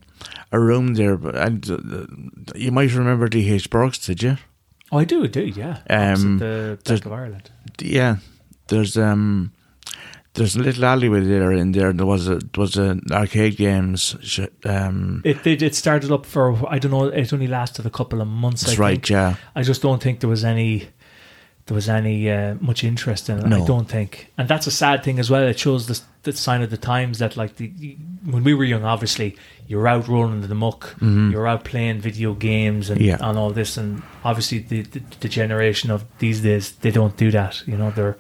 a 0.52 0.60
room 0.60 0.93
there, 0.93 1.17
but 1.17 1.36
and 1.36 1.67
uh, 1.71 2.56
you 2.56 2.71
might 2.71 2.93
remember 2.93 3.28
D.H. 3.28 3.69
Burks, 3.71 3.98
did 4.06 4.21
you? 4.21 4.38
Oh, 4.91 4.98
I 5.00 5.06
do, 5.06 5.24
I 5.24 5.28
do, 5.28 5.41
yeah. 5.45 5.80
Um, 5.89 6.38
the 6.39 6.78
Bank 6.86 7.06
of 7.06 7.12
Ireland. 7.13 7.50
Yeah, 7.82 8.17
there's 8.67 8.98
um, 8.98 9.52
there's 10.34 10.56
a 10.56 10.60
little 10.60 10.86
alleyway 10.86 11.21
there 11.21 11.52
in 11.52 11.71
there. 11.71 11.93
There 11.93 12.06
was 12.06 12.28
a 12.28 12.36
there 12.36 12.62
was 12.62 12.76
an 12.78 13.02
arcade 13.12 13.58
games. 13.58 14.15
sh- 14.21 14.39
Um, 14.65 15.21
It 15.24 15.43
did. 15.43 15.62
It 15.62 15.76
started 15.76 16.12
up 16.12 16.26
for 16.26 16.54
I 16.69 16.80
don't 16.80 16.91
know. 16.91 17.06
It 17.06 17.34
only 17.34 17.48
lasted 17.48 17.86
a 17.86 17.89
couple 17.89 18.21
of 18.21 18.28
months. 18.28 18.63
that's 18.63 18.78
I 18.80 18.82
right. 18.82 18.95
think. 18.95 19.10
Yeah, 19.10 19.36
I 19.56 19.62
just 19.63 19.82
don't 19.82 20.02
think 20.02 20.19
there 20.19 20.30
was 20.30 20.43
any 20.43 20.88
there 21.67 21.75
was 21.75 21.89
any 21.89 22.30
uh, 22.30 22.56
much 22.62 22.84
interest 22.84 23.28
in 23.30 23.39
it. 23.39 23.51
I 23.54 23.65
don't 23.65 23.89
think, 23.89 24.32
and 24.38 24.47
that's 24.47 24.67
a 24.67 24.71
sad 24.71 25.04
thing 25.04 25.17
as 25.19 25.30
well. 25.32 25.41
It 25.47 25.58
shows 25.58 25.88
the, 25.88 25.99
the 26.23 26.32
sign 26.34 26.62
of 26.62 26.69
the 26.69 26.78
times 26.78 27.17
that 27.19 27.36
like 27.38 27.56
the 27.56 27.69
when 28.23 28.43
we 28.43 28.54
were 28.54 28.63
young, 28.63 28.84
obviously 28.84 29.36
you're 29.67 29.88
out 29.88 30.08
rolling 30.08 30.43
in 30.43 30.47
the 30.49 30.54
muck, 30.56 30.95
you're 31.01 31.47
out 31.47 31.63
playing 31.63 32.01
video 32.01 32.34
games 32.34 32.89
and 32.91 32.99
Mm-hmm. 32.99 33.10
Yeah. 33.10 33.17
and 33.30 33.38
all 33.38 33.49
this, 33.51 33.78
and 33.78 34.04
obviously 34.23 34.60
the, 34.60 34.82
the 34.84 35.01
the 35.21 35.28
generation 35.30 35.89
of 35.91 36.06
these 36.19 36.41
days 36.41 36.71
they 36.82 36.91
don't 36.91 37.17
do 37.17 37.32
that. 37.32 37.65
You 37.67 37.78
know, 37.78 37.89
they're 37.91 38.15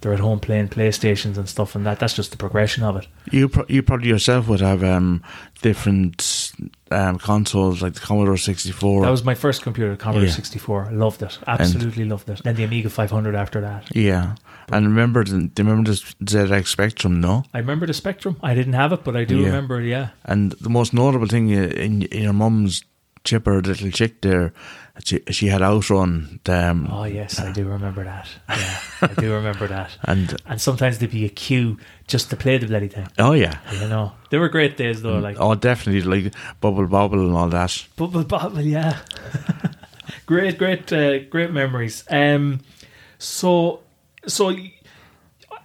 they're 0.00 0.14
at 0.14 0.20
home 0.20 0.38
playing 0.40 0.68
PlayStations 0.68 1.36
and 1.36 1.46
stuff, 1.48 1.74
and 1.74 1.84
that 1.84 1.98
that's 1.98 2.14
just 2.14 2.30
the 2.30 2.36
progression 2.38 2.84
of 2.84 2.96
it. 2.96 3.06
you 3.30 3.48
pro- 3.50 3.66
you 3.68 3.82
probably 3.82 4.08
yourself 4.08 4.48
would 4.48 4.60
have 4.60 4.82
um 4.82 5.22
different 5.60 6.47
um 6.90 7.18
consoles 7.18 7.82
like 7.82 7.94
the 7.94 8.00
Commodore 8.00 8.36
sixty 8.36 8.72
four. 8.72 9.02
That 9.02 9.10
was 9.10 9.24
my 9.24 9.34
first 9.34 9.62
computer, 9.62 9.94
Commodore 9.96 10.26
Yeah. 10.26 10.32
64. 10.34 10.86
I 10.86 10.90
loved 10.92 11.22
it, 11.22 11.38
absolutely 11.46 12.04
loved 12.04 12.28
it. 12.30 12.40
Then 12.44 12.56
the 12.56 12.64
Amiga 12.64 12.88
500 12.90 13.34
after 13.34 13.60
that. 13.60 13.94
yeah, 13.94 14.34
and 14.72 14.86
remember 14.86 15.24
the, 15.24 15.48
do 15.54 15.62
you 15.62 15.68
remember 15.68 15.90
the 15.90 15.96
ZX 16.24 16.66
Spectrum? 16.68 17.20
No, 17.20 17.44
I 17.54 17.58
remember 17.58 17.86
the 17.86 17.94
Spectrum. 17.94 18.36
I 18.42 18.54
didn't 18.54 18.74
have 18.74 18.92
it, 18.92 19.04
but 19.04 19.16
I 19.16 19.24
do 19.24 19.38
Yeah. 19.38 19.46
remember. 19.46 19.80
Yeah, 19.80 20.08
and 20.24 20.52
the 20.52 20.70
most 20.70 20.92
notable 20.92 21.26
thing 21.26 21.50
in, 21.50 21.70
in 21.72 22.22
your 22.24 22.32
mum's 22.32 22.84
chipper 23.24 23.60
little 23.60 23.90
chick 23.90 24.22
there, 24.22 24.52
she, 25.04 25.20
she 25.30 25.46
had 25.48 25.62
outrun 25.62 26.40
them. 26.44 26.88
Oh 26.90 27.04
yes, 27.04 27.38
I 27.40 27.52
do 27.52 27.66
remember 27.66 28.04
that. 28.04 28.28
Yeah, 28.48 28.80
I 29.02 29.20
do 29.20 29.32
remember 29.32 29.66
that. 29.68 29.90
And 30.04 30.34
And 30.46 30.60
sometimes 30.60 30.98
there'd 30.98 31.12
be 31.12 31.24
a 31.24 31.28
queue 31.28 31.76
just 32.06 32.30
to 32.30 32.36
play 32.36 32.58
the 32.58 32.66
bloody 32.66 32.88
thing. 32.88 33.06
oh 33.18 33.32
yeah, 33.32 33.58
You 33.80 33.88
know, 33.88 34.12
they 34.30 34.38
were 34.38 34.48
great 34.48 34.76
days 34.76 35.02
though. 35.02 35.18
Like 35.18 35.36
oh 35.38 35.54
definitely 35.54 36.02
like 36.02 36.34
Bubble 36.60 36.86
Bobble 36.86 37.20
and 37.26 37.36
all 37.36 37.48
that. 37.50 37.86
bubble 37.96 38.24
bobble, 38.24 38.60
yeah. 38.62 38.98
great, 40.26 40.58
great, 40.58 40.92
uh, 40.92 41.20
great 41.30 41.52
memories. 41.52 42.04
Um, 42.10 42.60
so, 43.18 43.80
so 44.26 44.48
you, 44.50 44.70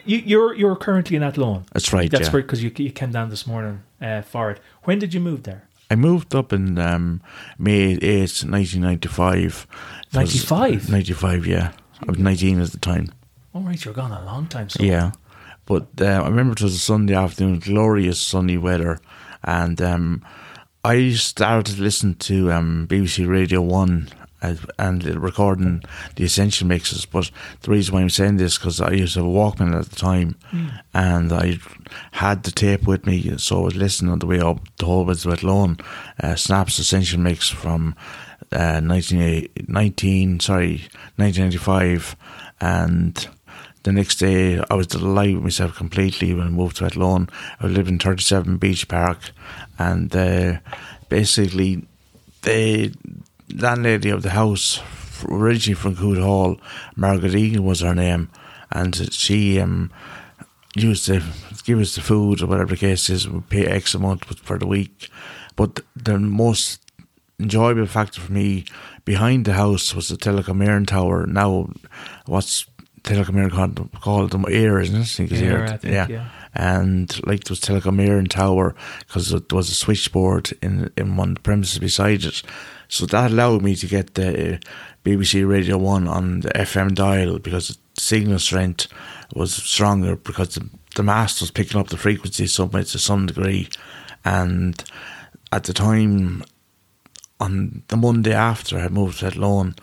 you're 0.05 0.53
you're 0.53 0.75
currently 0.75 1.15
in 1.15 1.23
Athlone. 1.23 1.65
That's 1.73 1.93
right. 1.93 2.09
That's 2.11 2.27
yeah. 2.29 2.35
right, 2.35 2.45
because 2.45 2.63
you 2.63 2.71
you 2.77 2.91
came 2.91 3.11
down 3.11 3.29
this 3.29 3.47
morning 3.47 3.83
uh, 4.01 4.21
for 4.21 4.51
it. 4.51 4.59
When 4.83 4.99
did 4.99 5.13
you 5.13 5.19
move 5.19 5.43
there? 5.43 5.67
I 5.89 5.95
moved 5.95 6.33
up 6.33 6.53
in 6.53 6.77
um, 6.79 7.21
May 7.57 7.95
8th, 7.97 8.49
1995. 8.49 9.67
95? 10.13 10.89
95, 10.89 11.45
yeah. 11.45 11.71
I 12.01 12.05
was 12.11 12.19
19 12.19 12.61
at 12.61 12.71
the 12.71 12.79
time. 12.79 13.09
All 13.53 13.61
right, 13.61 13.83
you're 13.83 13.93
gone 13.93 14.11
a 14.11 14.25
long 14.25 14.47
time. 14.47 14.69
So 14.69 14.83
Yeah. 14.83 15.11
But 15.65 15.87
uh, 16.01 16.05
I 16.05 16.27
remember 16.27 16.53
it 16.53 16.61
was 16.61 16.75
a 16.75 16.79
Sunday 16.79 17.13
afternoon, 17.15 17.59
glorious 17.59 18.19
sunny 18.19 18.57
weather. 18.57 18.99
And 19.43 19.81
um, 19.81 20.25
I 20.83 21.11
started 21.11 21.75
to 21.75 21.81
listen 21.81 22.15
to 22.15 22.51
um, 22.51 22.87
BBC 22.89 23.27
Radio 23.27 23.61
1 23.61 24.09
uh, 24.19 24.22
and 24.77 25.03
recording 25.15 25.82
the 26.15 26.23
essential 26.23 26.67
mixes. 26.67 27.06
But 27.06 27.32
the 27.62 27.71
reason 27.71 27.93
why 27.93 28.01
I'm 28.01 28.10
saying 28.10 28.38
this 28.38 28.58
because 28.58 28.82
I 28.82 28.91
used 28.91 29.13
to 29.13 29.19
have 29.19 29.27
a 29.27 29.32
Walkman 29.32 29.77
at 29.77 29.89
the 29.89 29.95
time, 29.95 30.36
and 30.93 31.32
I 31.32 31.60
had 32.12 32.43
the 32.43 32.51
tape 32.51 32.86
with 32.86 33.06
me, 33.06 33.38
so 33.38 33.62
I 33.62 33.63
was 33.65 33.75
listening 33.75 34.12
on 34.12 34.19
the 34.19 34.27
way 34.27 34.39
up 34.39 34.60
the 34.77 34.86
whole 34.86 35.06
way 35.06 35.15
to 35.15 35.32
Athlone. 35.32 35.77
Uh, 36.21 36.36
Snaps 36.36 36.79
essential 36.79 37.19
mix 37.19 37.49
from 37.49 37.95
uh, 38.51 38.79
19, 38.79 39.49
19 39.67 40.39
sorry 40.39 40.88
1995, 41.15 42.15
and 42.62 43.27
the 43.84 43.91
next 43.91 44.15
day 44.17 44.62
I 44.69 44.73
was 44.75 44.88
delighted 44.88 45.36
with 45.36 45.43
myself 45.43 45.75
completely 45.75 46.34
when 46.34 46.47
I 46.47 46.49
moved 46.49 46.77
to 46.77 46.86
Athlone. 46.86 47.29
I 47.60 47.67
lived 47.67 47.89
in 47.89 47.99
37 47.99 48.58
Beach 48.58 48.88
Park, 48.88 49.32
and 49.79 50.15
uh, 50.15 50.58
basically 51.10 51.86
the 52.43 52.93
landlady 53.55 54.09
of 54.09 54.23
the 54.23 54.31
house, 54.31 54.79
originally 55.29 55.75
from 55.75 55.95
Cootehall, 55.95 56.59
Margaret 56.95 57.35
Egan 57.35 57.63
was 57.63 57.81
her 57.81 57.95
name, 57.95 58.29
and 58.71 59.13
she 59.13 59.59
um, 59.59 59.91
used 60.75 61.05
to 61.05 61.21
give 61.63 61.79
us 61.79 61.95
the 61.95 62.01
food 62.01 62.41
or 62.41 62.47
whatever 62.47 62.71
the 62.71 62.77
case 62.77 63.09
is. 63.09 63.27
We 63.27 63.41
pay 63.41 63.65
X 63.65 63.93
amount 63.93 64.25
for 64.25 64.57
the 64.57 64.67
week, 64.67 65.09
but 65.55 65.81
the 65.95 66.19
most 66.19 66.79
enjoyable 67.39 67.85
factor 67.85 68.21
for 68.21 68.31
me 68.31 68.65
behind 69.05 69.45
the 69.45 69.53
house 69.53 69.93
was 69.93 70.07
the 70.07 70.15
Telecom 70.15 70.65
Éireann 70.65 70.87
Tower. 70.87 71.25
Now, 71.25 71.69
what's 72.25 72.65
Telecom 73.03 73.35
Éireann 73.35 73.51
called, 73.51 73.89
called 74.01 74.31
them 74.31 74.45
eir, 74.45 74.81
isn't 74.81 74.95
it? 74.95 75.01
I 75.01 75.05
think 75.05 75.31
it's 75.31 75.41
eir. 75.41 75.69
I 75.69 75.77
think, 75.77 75.93
yeah. 75.93 76.07
yeah. 76.07 76.29
And 76.55 77.27
like 77.27 77.41
it 77.41 77.49
was 77.49 77.59
Telecom 77.59 77.99
Éireann 78.05 78.29
Tower 78.29 78.75
because 78.99 79.29
there 79.29 79.41
was 79.51 79.69
a 79.69 79.75
switchboard 79.75 80.51
in 80.61 80.91
in 80.95 81.17
one 81.17 81.29
of 81.29 81.35
the 81.35 81.41
premises 81.41 81.79
beside 81.79 82.23
it. 82.23 82.41
So 82.93 83.08
that 83.08 83.32
allowed 83.32 83.63
me 83.63 83.75
to 83.77 83.88
get 83.88 84.13
the 84.13 84.53
uh, 84.53 84.58
BBC 85.03 85.49
Radio 85.49 85.79
1 85.79 86.08
on 86.08 86.41
the 86.41 86.49
FM 86.49 86.93
dial 86.93 87.39
because 87.39 87.69
the 87.69 87.77
signal 87.99 88.38
strength 88.38 88.86
was 89.34 89.51
stronger 89.51 90.15
because 90.15 90.49
the, 90.49 90.69
the 90.95 91.01
mast 91.01 91.41
was 91.41 91.49
picking 91.49 91.79
up 91.79 91.88
the 91.88 91.97
frequency 91.97 92.45
some 92.45 92.69
to 92.69 92.86
some 92.86 93.25
degree. 93.25 93.67
And 94.23 94.84
at 95.51 95.63
the 95.63 95.73
time, 95.73 96.43
on 97.39 97.82
the 97.88 97.97
Monday 97.97 98.32
after 98.32 98.77
I 98.77 98.89
moved 98.89 99.21
to 99.21 99.25
Athlone, 99.25 99.73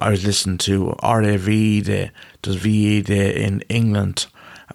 I 0.00 0.08
was 0.08 0.24
listening 0.24 0.56
to 0.58 0.96
RAV 1.02 1.44
Day, 1.44 2.12
there's 2.40 2.56
VE 2.56 3.02
Day 3.02 3.44
in 3.44 3.60
England, 3.68 4.24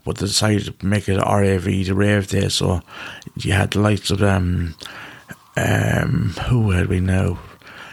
but 0.06 0.18
they 0.18 0.28
decided 0.28 0.80
to 0.80 0.86
make 0.86 1.10
it 1.10 1.18
RAV, 1.18 1.64
the 1.64 1.94
Rave 1.96 2.28
Day. 2.28 2.50
So 2.50 2.82
you 3.38 3.54
had 3.54 3.72
the 3.72 3.80
likes 3.80 4.12
of 4.12 4.22
um, 4.22 4.76
um, 5.58 6.36
who 6.50 6.70
had 6.70 6.86
we 6.86 7.00
now? 7.00 7.40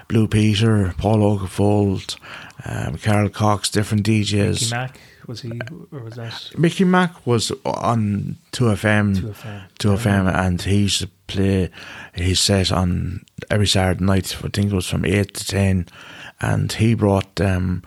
Blue 0.09 0.29
Peter, 0.29 0.95
Paul 0.99 1.19
Oakenfold, 1.19 2.17
um, 2.65 2.99
Carl 2.99 3.29
Cox, 3.29 3.69
different 3.69 4.07
DJs. 4.07 4.71
Mickey 4.71 4.71
Mac 4.71 5.01
was 5.27 5.41
he, 5.41 5.61
or 5.93 6.01
was 6.01 6.15
that 6.15 6.59
Mickey 6.59 6.85
Mac 6.85 7.27
was 7.27 7.51
on 7.65 8.37
2FM, 8.53 9.17
2FM? 9.17 9.63
2FM, 9.79 10.35
and 10.35 10.63
he 10.63 10.83
used 10.83 11.01
to 11.01 11.09
play 11.27 11.71
his 12.15 12.41
set 12.41 12.71
on 12.73 13.25
every 13.51 13.67
Saturday 13.67 14.05
night. 14.05 14.37
I 14.37 14.49
think 14.49 14.73
it 14.73 14.75
was 14.75 14.89
from 14.89 15.05
8 15.05 15.35
to 15.35 15.47
10. 15.47 15.89
And 16.41 16.73
he 16.73 16.95
brought, 16.95 17.41
um, 17.41 17.83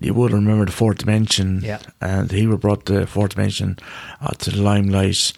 you 0.00 0.14
would 0.14 0.32
remember 0.32 0.64
the 0.64 0.72
Fourth 0.72 0.98
Dimension. 0.98 1.60
Yeah. 1.62 1.78
And 2.00 2.30
he 2.30 2.46
brought 2.46 2.86
the 2.86 3.06
Fourth 3.06 3.34
Dimension 3.34 3.78
uh, 4.20 4.32
to 4.38 4.50
the 4.50 4.62
limelight. 4.62 5.32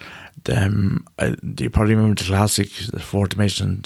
Um, 0.55 1.07
uh, 1.19 1.35
you 1.59 1.71
probably 1.71 1.95
remember 1.97 2.23
the 2.23 2.29
classic, 2.29 2.71
the 2.93 3.01
Fourth 3.01 3.31
Dimension 3.31 3.83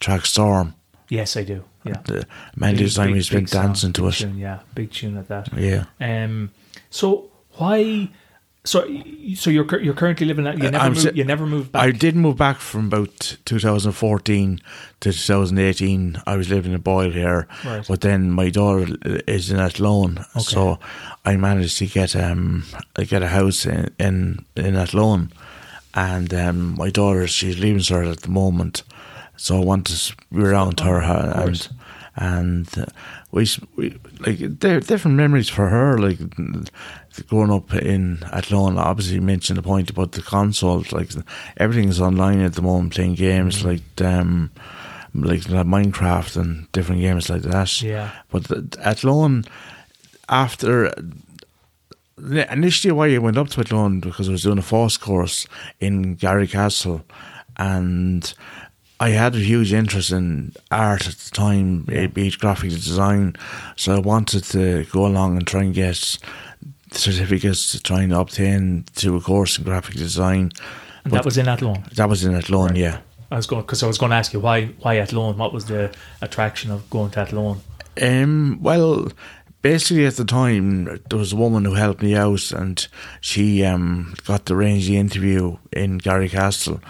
track 0.00 0.26
Storm. 0.26 0.74
Yes, 1.08 1.36
I 1.36 1.44
do. 1.44 1.64
Yeah, 1.84 2.00
The 2.04 2.26
Mandy 2.56 2.84
Big- 2.84 2.92
time 2.94 3.14
he's 3.14 3.30
been 3.30 3.46
song, 3.46 3.62
dancing 3.66 3.92
to 3.94 4.06
us. 4.08 4.18
Tune, 4.18 4.36
yeah, 4.38 4.60
big 4.74 4.92
tune 4.92 5.16
at 5.16 5.28
that. 5.28 5.48
Yeah. 5.56 5.84
Um, 6.00 6.50
so 6.90 7.30
why? 7.56 8.08
So 8.64 8.80
so 9.34 9.48
you're 9.48 9.80
you're 9.80 9.94
currently 9.94 10.26
living 10.26 10.46
at 10.46 10.58
you 10.58 10.64
never 10.70 10.76
I'm 10.84 10.92
moved, 10.92 11.00
si- 11.02 11.12
you 11.14 11.24
never 11.24 11.46
moved 11.46 11.72
back. 11.72 11.82
I 11.84 11.90
did 11.92 12.14
move 12.16 12.36
back 12.36 12.58
from 12.58 12.86
about 12.88 13.36
2014 13.46 14.60
to 15.00 15.12
2018. 15.12 16.20
I 16.26 16.36
was 16.36 16.50
living 16.50 16.72
in 16.72 16.80
Boyle 16.80 17.10
here, 17.10 17.46
Right. 17.64 17.86
but 17.88 18.00
then 18.02 18.30
my 18.30 18.50
daughter 18.50 18.86
is 19.26 19.50
in 19.50 19.58
Athlone, 19.58 20.18
Okay. 20.36 20.40
so 20.40 20.78
I 21.24 21.36
managed 21.36 21.78
to 21.78 21.86
get 21.86 22.14
um 22.14 22.64
I 22.96 23.04
get 23.04 23.22
a 23.22 23.28
house 23.28 23.64
in 23.64 23.90
in, 23.98 24.44
in 24.56 24.76
Athlone, 24.76 25.32
and 25.94 26.34
um, 26.34 26.74
my 26.76 26.90
daughter 26.90 27.26
she's 27.26 27.58
leaving 27.58 27.80
cert 27.80 28.10
at 28.10 28.20
the 28.22 28.30
moment, 28.30 28.82
so 29.38 29.56
I 29.56 29.64
want 29.64 29.86
to 29.86 30.16
be 30.32 30.42
around 30.42 30.80
her 30.80 31.00
and 31.00 31.68
and 32.20 32.68
uh, 32.76 32.86
we, 33.30 33.46
we 33.76 33.96
like 34.26 34.38
they're 34.58 34.80
different 34.80 35.16
memories 35.16 35.48
for 35.48 35.68
her. 35.68 35.96
Like 35.98 36.18
growing 37.28 37.52
up 37.52 37.72
in 37.74 38.24
Athlone, 38.32 38.76
obviously 38.76 39.14
you 39.16 39.22
mentioned 39.22 39.56
the 39.56 39.62
point 39.62 39.88
about 39.88 40.12
the 40.12 40.22
consoles. 40.22 40.90
Like 40.92 41.10
everything's 41.58 42.00
online 42.00 42.40
at 42.40 42.54
the 42.54 42.62
moment, 42.62 42.94
playing 42.94 43.14
games 43.14 43.62
Mm-hmm. 43.62 43.68
like 43.68 44.12
um, 44.12 44.50
like 45.14 45.42
Minecraft 45.42 46.36
and 46.36 46.70
different 46.72 47.00
games 47.00 47.30
like 47.30 47.42
that. 47.42 47.80
Yeah. 47.82 48.10
But 48.30 48.44
the, 48.44 48.76
Athlone, 48.82 49.44
after 50.28 50.92
initially 52.50 52.92
why 52.92 53.14
I 53.14 53.18
went 53.18 53.38
up 53.38 53.48
to 53.50 53.60
Athlone 53.60 54.00
because 54.00 54.28
I 54.28 54.32
was 54.32 54.42
doing 54.42 54.58
a 54.58 54.62
FÁS 54.62 54.98
course 54.98 55.46
in 55.78 56.16
Garrycastle, 56.16 57.04
and 57.58 58.34
I 59.00 59.10
had 59.10 59.34
a 59.34 59.38
huge 59.38 59.72
interest 59.72 60.10
in 60.10 60.54
art 60.70 61.06
at 61.06 61.14
the 61.14 61.30
time, 61.30 61.82
be 61.82 62.26
it 62.28 62.38
graphic 62.38 62.70
design. 62.70 63.36
So 63.76 63.94
I 63.94 64.00
wanted 64.00 64.44
to 64.44 64.84
go 64.86 65.06
along 65.06 65.36
and 65.36 65.46
try 65.46 65.62
and 65.62 65.74
get 65.74 66.18
certificates 66.90 67.70
to 67.72 67.82
try 67.82 68.02
and 68.02 68.12
obtain 68.12 68.84
to 68.96 69.16
a 69.16 69.20
course 69.20 69.58
in 69.58 69.64
graphic 69.64 69.94
design. 69.94 70.52
and 71.04 71.12
that 71.12 71.24
was 71.24 71.38
in 71.38 71.48
Athlone. 71.48 71.84
That 71.94 72.08
was 72.08 72.24
in 72.24 72.34
Athlone, 72.34 72.74
yeah. 72.74 72.98
I 73.30 73.36
was 73.36 73.46
going 73.46 73.62
because 73.62 73.82
I 73.82 73.86
was 73.86 73.98
going 73.98 74.10
to 74.10 74.16
ask 74.16 74.32
you 74.32 74.40
why 74.40 74.66
why 74.80 74.96
Athlone. 74.96 75.36
What 75.36 75.52
was 75.52 75.66
the 75.66 75.94
attraction 76.22 76.70
of 76.70 76.88
going 76.90 77.10
to 77.10 77.20
Athlone? 77.20 77.60
Um, 78.00 78.58
well, 78.62 79.12
basically 79.62 80.06
at 80.06 80.16
the 80.16 80.24
time 80.24 80.84
there 81.08 81.18
was 81.18 81.32
a 81.32 81.36
woman 81.36 81.64
who 81.64 81.74
helped 81.74 82.02
me 82.02 82.14
out, 82.16 82.50
and 82.52 82.88
she 83.20 83.64
um 83.64 84.14
got 84.26 84.46
to 84.46 84.54
arrange 84.54 84.86
the 84.86 84.96
interview 84.96 85.58
in 85.72 86.00
Garrycastle, 86.00 86.80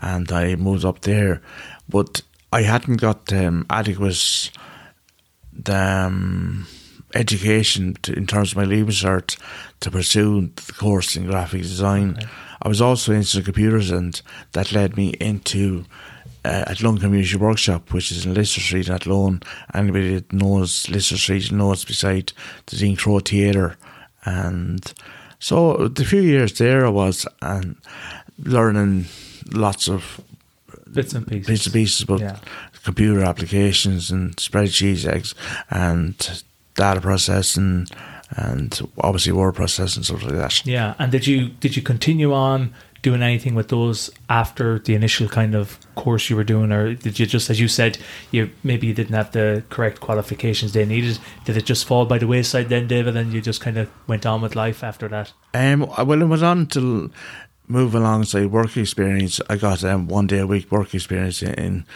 and 0.00 0.30
I 0.32 0.56
moved 0.56 0.84
up 0.84 1.00
there, 1.00 1.40
but 1.88 2.22
I 2.52 2.62
hadn't 2.62 2.96
got 2.96 3.32
um, 3.32 3.66
adequate 3.68 4.50
um, 5.70 6.66
education 7.14 7.96
to, 8.02 8.12
in 8.12 8.26
terms 8.26 8.52
of 8.52 8.56
my 8.56 8.64
leaving 8.64 8.92
cert 8.92 9.38
to 9.80 9.90
pursue 9.90 10.50
the 10.54 10.72
course 10.72 11.16
in 11.16 11.26
graphic 11.26 11.62
design. 11.62 12.16
Okay. 12.16 12.26
I 12.62 12.68
was 12.68 12.80
also 12.80 13.12
into 13.12 13.42
computers, 13.42 13.90
and 13.90 14.20
that 14.52 14.72
led 14.72 14.96
me 14.96 15.10
into 15.20 15.84
uh, 16.44 16.64
Athlone 16.66 16.98
Community 16.98 17.36
Workshop, 17.36 17.92
which 17.92 18.10
is 18.10 18.26
in 18.26 18.34
Lister 18.34 18.60
Street 18.60 18.88
in 18.88 18.94
Athlone. 18.94 19.40
Anybody 19.74 20.14
that 20.14 20.32
knows 20.32 20.88
Lister 20.88 21.16
Street 21.16 21.52
knows 21.52 21.84
beside 21.84 22.32
the 22.66 22.76
Dean 22.76 22.96
Crowe 22.96 23.20
Theatre. 23.20 23.76
And 24.24 24.92
so 25.38 25.88
the 25.88 26.04
few 26.04 26.20
years 26.20 26.58
there 26.58 26.84
I 26.84 26.90
was 26.90 27.26
and 27.42 27.76
learning 28.42 29.06
lots 29.52 29.88
of 29.88 30.20
Bits 30.92 31.12
and 31.14 31.26
pieces. 31.26 31.46
bits 31.46 31.66
and 31.66 31.72
pieces 31.74 32.02
about 32.02 32.20
Yeah. 32.20 32.36
computer 32.84 33.22
applications 33.22 34.10
and 34.10 34.34
spreadsheets 34.36 35.06
ex- 35.06 35.34
and 35.70 36.42
data 36.74 37.00
processing 37.00 37.86
and 38.30 38.80
obviously 38.98 39.32
word 39.32 39.54
processing 39.54 40.02
stuff 40.02 40.22
like 40.22 40.34
that. 40.34 40.66
Yeah, 40.66 40.94
and 40.98 41.10
did 41.12 41.26
you 41.26 41.48
did 41.60 41.76
you 41.76 41.82
continue 41.82 42.32
on 42.32 42.70
doing 43.00 43.22
anything 43.22 43.54
with 43.54 43.68
those 43.68 44.10
after 44.28 44.78
the 44.80 44.94
initial 44.94 45.28
kind 45.28 45.54
of 45.54 45.78
course 45.94 46.28
you 46.28 46.36
were 46.36 46.44
doing, 46.44 46.72
or 46.72 46.94
did 46.94 47.18
you 47.18 47.26
just, 47.26 47.48
as 47.48 47.60
you 47.60 47.68
said, 47.68 47.96
you 48.32 48.50
maybe 48.64 48.86
you 48.88 48.94
didn't 48.94 49.14
have 49.14 49.30
the 49.32 49.62
correct 49.70 50.00
qualifications 50.00 50.72
they 50.72 50.84
needed? 50.84 51.18
Did 51.44 51.56
it 51.56 51.64
just 51.64 51.86
fall 51.86 52.06
by 52.06 52.18
the 52.18 52.26
wayside 52.26 52.68
then, 52.70 52.88
David, 52.88 53.16
and 53.16 53.32
you 53.32 53.40
just 53.40 53.60
kind 53.60 53.78
of 53.78 53.88
went 54.08 54.26
on 54.26 54.42
with 54.42 54.56
life 54.56 54.82
after 54.82 55.06
that? 55.08 55.32
Um, 55.54 55.80
well, 55.80 55.94
I 55.96 56.02
went 56.02 56.42
on 56.42 56.66
to 56.68 57.10
move 57.68 57.94
along. 57.94 58.08
alongside 58.08 58.46
work 58.46 58.76
experience. 58.76 59.40
I 59.48 59.56
got 59.56 59.84
um, 59.84 60.08
one 60.08 60.26
day 60.26 60.38
a 60.38 60.46
week 60.46 60.70
work 60.72 60.94
experience 60.94 61.42
in, 61.42 61.54
in 61.54 61.86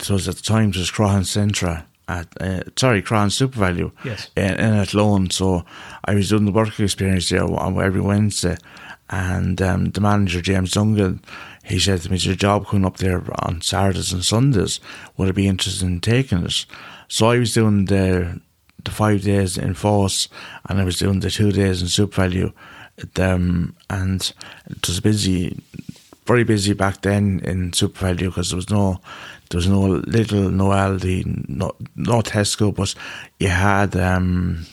so 0.00 0.14
it 0.14 0.16
was 0.16 0.28
at 0.28 0.36
the 0.36 0.42
time 0.42 0.70
it 0.70 0.76
was 0.76 0.90
Crahan 0.90 1.22
Centra 1.22 1.84
at 2.08 2.26
uh, 2.40 2.62
sorry 2.76 3.02
Crahan 3.02 3.28
SuperValu 3.30 3.92
Yes. 4.04 4.30
in, 4.36 4.54
in 4.54 4.74
Athlone. 4.74 5.30
So 5.30 5.64
I 6.04 6.14
was 6.14 6.28
doing 6.28 6.44
the 6.46 6.52
work 6.52 6.78
experience 6.80 7.28
there 7.28 7.44
on 7.44 7.80
every 7.80 8.00
Wednesday, 8.00 8.56
and 9.10 9.60
um, 9.62 9.90
the 9.90 10.00
manager 10.00 10.40
James 10.40 10.72
Dungan. 10.72 11.20
He 11.64 11.78
said 11.78 12.00
to 12.02 12.10
me, 12.10 12.16
"There's 12.16 12.26
a 12.26 12.36
job 12.36 12.66
coming 12.66 12.84
up 12.86 12.96
there 12.96 13.22
on 13.46 13.60
Saturdays 13.60 14.12
and 14.12 14.24
Sundays. 14.24 14.80
Would 15.16 15.28
I 15.28 15.32
be 15.32 15.46
interested 15.46 15.86
in 15.86 16.00
taking 16.00 16.44
it?" 16.44 16.66
So 17.08 17.30
I 17.30 17.38
was 17.38 17.54
doing 17.54 17.84
the 17.84 18.40
the 18.84 18.90
five 18.90 19.22
days 19.22 19.56
in 19.56 19.74
FÁS, 19.74 20.26
and 20.68 20.80
I 20.80 20.84
was 20.84 20.98
doing 20.98 21.20
the 21.20 21.30
two 21.30 21.52
days 21.52 21.80
in 21.82 21.86
SuperValu. 21.88 22.52
Um, 23.18 23.74
and 23.90 24.32
it 24.70 24.86
was 24.86 25.00
busy, 25.00 25.58
very 26.26 26.44
busy 26.44 26.72
back 26.72 27.02
then 27.02 27.40
in 27.44 27.70
SuperValu 27.72 28.18
because 28.18 28.50
there 28.50 28.56
was 28.56 28.70
no, 28.70 29.00
there 29.50 29.58
was 29.58 29.66
no 29.66 30.00
Lidl, 30.02 30.52
no 30.52 30.66
Aldi, 30.66 31.48
no, 31.48 31.72
no 31.96 32.20
Tesco, 32.20 32.74
but 32.74 32.94
you 33.38 33.48
had 33.48 33.96
um, 33.96 34.66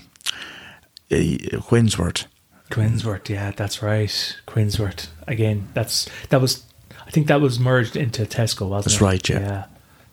Quinnsworth. 1.09 2.25
Quinnsworth, 2.69 3.29
yeah, 3.29 3.51
that's 3.51 3.81
right. 3.81 4.37
Quinnsworth 4.45 5.07
again. 5.27 5.69
That's 5.73 6.07
that 6.29 6.39
was. 6.39 6.63
I 7.07 7.11
think 7.11 7.25
that 7.27 7.41
was 7.41 7.59
merged 7.59 7.95
into 7.95 8.23
Tesco, 8.25 8.69
wasn't 8.69 8.91
That's 8.91 9.01
it? 9.01 9.05
right, 9.05 9.29
yeah. 9.29 9.39
Yeah, 9.39 9.65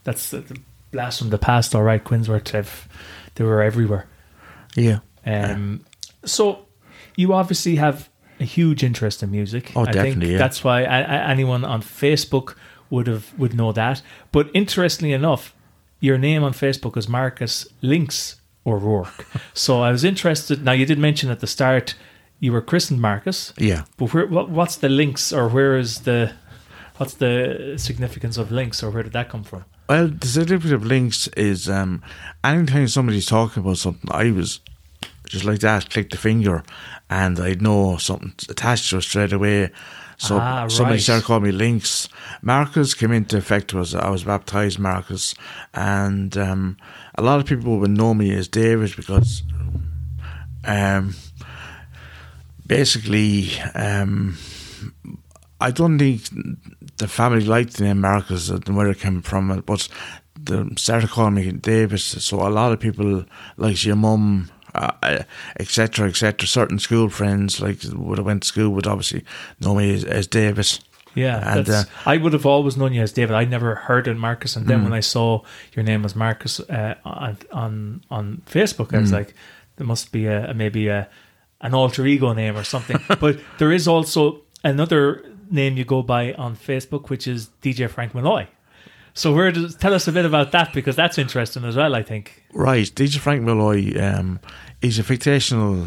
that's 0.05 0.31
the, 0.31 0.41
the 0.41 0.59
blast 0.93 1.19
from 1.19 1.29
the 1.29 1.37
past. 1.37 1.75
All 1.75 1.83
right, 1.83 2.03
Quinnsworth. 2.03 2.87
They 3.35 3.45
were 3.45 3.63
everywhere. 3.63 4.07
Yeah. 4.75 5.01
Um, 5.27 5.85
so 6.25 6.66
you 7.17 7.33
obviously 7.33 7.77
have 7.77 8.09
a 8.39 8.45
huge 8.45 8.85
interest 8.85 9.23
in 9.23 9.31
music. 9.31 9.73
Oh, 9.75 9.83
I 9.83 9.87
definitely, 9.87 10.11
Think 10.13 10.33
yeah. 10.33 10.39
That's 10.39 10.63
why 10.63 10.83
a- 10.83 10.85
a- 10.87 11.29
anyone 11.29 11.65
on 11.65 11.83
Facebook 11.83 12.55
would 12.91 13.07
have 13.07 13.33
would 13.39 13.55
know 13.55 13.73
that. 13.73 14.03
But 14.33 14.51
interestingly 14.55 15.13
enough, 15.13 15.55
your 16.01 16.19
name 16.19 16.45
on 16.45 16.53
Facebook 16.53 16.97
is 16.97 17.09
Marcus 17.09 17.67
Lynx 17.83 18.37
O'Rourke. 18.67 19.27
so 19.55 19.81
I 19.83 19.91
was 19.91 20.05
interested. 20.05 20.65
Now 20.65 20.73
you 20.73 20.87
did 20.87 20.99
mention 20.99 21.31
at 21.31 21.41
the 21.41 21.47
start 21.47 21.95
you 22.41 22.53
were 22.53 22.61
christened 22.61 23.01
Marcus. 23.01 23.53
Yeah. 23.57 23.85
But 23.97 24.13
where, 24.13 24.27
what, 24.27 24.51
what's 24.51 24.77
the 24.77 24.89
links, 24.89 25.33
or 25.33 25.49
where 25.49 25.77
is 25.77 26.01
the, 26.01 26.33
what's 26.99 27.15
the 27.15 27.75
significance 27.77 28.37
of 28.37 28.53
links, 28.53 28.83
or 28.83 28.91
where 28.91 29.03
did 29.03 29.13
that 29.13 29.29
come 29.29 29.43
from? 29.43 29.65
Well, 29.89 30.09
the 30.09 30.27
significance 30.27 30.73
of 30.73 30.85
links 30.85 31.29
is 31.29 31.69
um, 31.69 32.03
anytime 32.45 32.89
somebody's 32.89 33.27
talking 33.27 33.63
about 33.63 33.79
something, 33.79 34.11
I 34.13 34.31
was 34.33 34.61
just 35.29 35.45
like 35.45 35.61
that, 35.61 35.91
click 35.91 36.11
the 36.11 36.17
finger, 36.17 36.63
and 37.11 37.39
I'd 37.39 37.63
know 37.63 37.97
something 37.99 38.33
attached 38.49 38.91
to 38.91 38.99
it 38.99 39.03
straight 39.03 39.33
away. 39.33 39.71
So 40.19 40.39
Ah, 40.41 40.67
somebody 40.69 40.99
started 40.99 41.25
calling 41.27 41.43
me 41.45 41.53
links. 41.53 42.09
Marcus 42.41 42.95
came 42.95 43.13
into 43.13 43.37
effect 43.37 43.75
was 43.75 43.95
I 43.95 44.09
was 44.09 44.25
baptized 44.25 44.79
Marcus, 44.79 45.35
and 45.75 46.37
um, 46.37 46.77
a 47.17 47.23
lot 47.23 47.39
of 47.41 47.47
people 47.47 47.79
would 47.79 47.91
know 47.91 48.15
me 48.15 48.35
as 48.35 48.49
David 48.49 48.95
because 48.97 49.43
um, 50.65 51.15
basically 52.67 53.51
um, 53.75 54.37
I 55.61 55.71
don't 55.71 55.99
think 55.99 56.23
the 56.97 57.09
family 57.09 57.45
liked 57.45 57.77
the 57.77 57.85
name 57.85 58.01
Marcus 58.01 58.49
and 58.51 58.67
where 58.77 58.89
it 58.89 59.01
came 59.01 59.23
from, 59.23 59.63
but 59.67 59.89
they 60.41 60.65
started 60.77 61.11
calling 61.11 61.35
me 61.35 61.53
David. 61.53 62.01
So 62.01 62.47
a 62.47 62.49
lot 62.49 62.73
of 62.73 62.81
people, 62.81 63.25
like 63.57 63.85
your 63.85 63.97
mum, 63.97 64.51
uh, 64.77 65.23
etc., 65.59 66.09
etc., 66.09 66.47
certain 66.47 66.79
school 66.79 67.09
friends, 67.09 67.61
like 67.61 67.79
would 67.93 68.19
have 68.19 68.27
went 68.27 68.43
to 68.43 68.49
school, 68.49 68.71
would 68.71 68.87
obviously 68.87 69.25
know 69.61 69.75
me 69.75 69.95
as, 69.95 70.05
as 70.05 70.27
David. 70.27 70.79
Yeah, 71.15 71.57
And, 71.57 71.69
uh, 71.71 71.85
I 72.05 72.19
would 72.19 72.35
have 72.35 72.45
always 72.45 72.77
known 72.77 72.93
you 72.93 73.01
as 73.03 73.11
David. 73.13 73.35
I 73.35 73.45
never 73.47 73.75
heard 73.75 74.07
of 74.07 74.19
Marcus, 74.19 74.55
and 74.57 74.67
Mm. 74.67 74.69
then 74.69 74.83
when 74.85 74.93
I 74.93 75.01
saw 75.01 75.41
your 75.75 75.83
name 75.83 76.03
was 76.03 76.15
Marcus 76.15 76.61
uh, 76.61 76.95
on 77.05 77.37
on 77.53 78.03
on 78.11 78.43
Facebook, 78.47 78.95
I 78.95 79.01
was 79.01 79.11
Mm. 79.11 79.15
like, 79.19 79.35
there 79.77 79.87
must 79.87 80.13
be 80.13 80.27
a, 80.27 80.51
a 80.51 80.55
maybe 80.55 80.89
a 80.89 81.09
an 81.63 81.73
alter 81.75 82.05
ego 82.07 82.35
name 82.35 82.55
or 82.57 82.65
something. 82.65 82.99
but 83.21 83.39
there 83.59 83.73
is 83.73 83.89
also 83.89 84.43
another 84.63 85.25
name 85.51 85.79
you 85.79 85.85
go 85.87 86.03
by 86.03 86.35
on 86.35 86.55
Facebook, 86.55 87.09
which 87.09 87.27
is 87.27 87.49
DJ 87.63 87.89
Frank 87.89 88.15
Malloy. 88.15 88.47
So 89.17 89.33
where 89.33 89.51
does 89.51 89.75
tell 89.75 89.95
us 89.95 90.07
a 90.07 90.13
bit 90.13 90.27
about 90.27 90.53
that 90.53 90.75
because 90.75 90.95
that's 90.95 91.17
interesting 91.17 91.65
as 91.65 91.75
well. 91.75 91.95
I 91.95 92.03
think. 92.03 92.45
Right, 92.53 92.85
DJ 92.85 93.17
Frank 93.17 93.43
Malloy, 93.43 93.99
um, 93.99 94.41
he's 94.83 94.99
a 94.99 95.03
fictional 95.03 95.87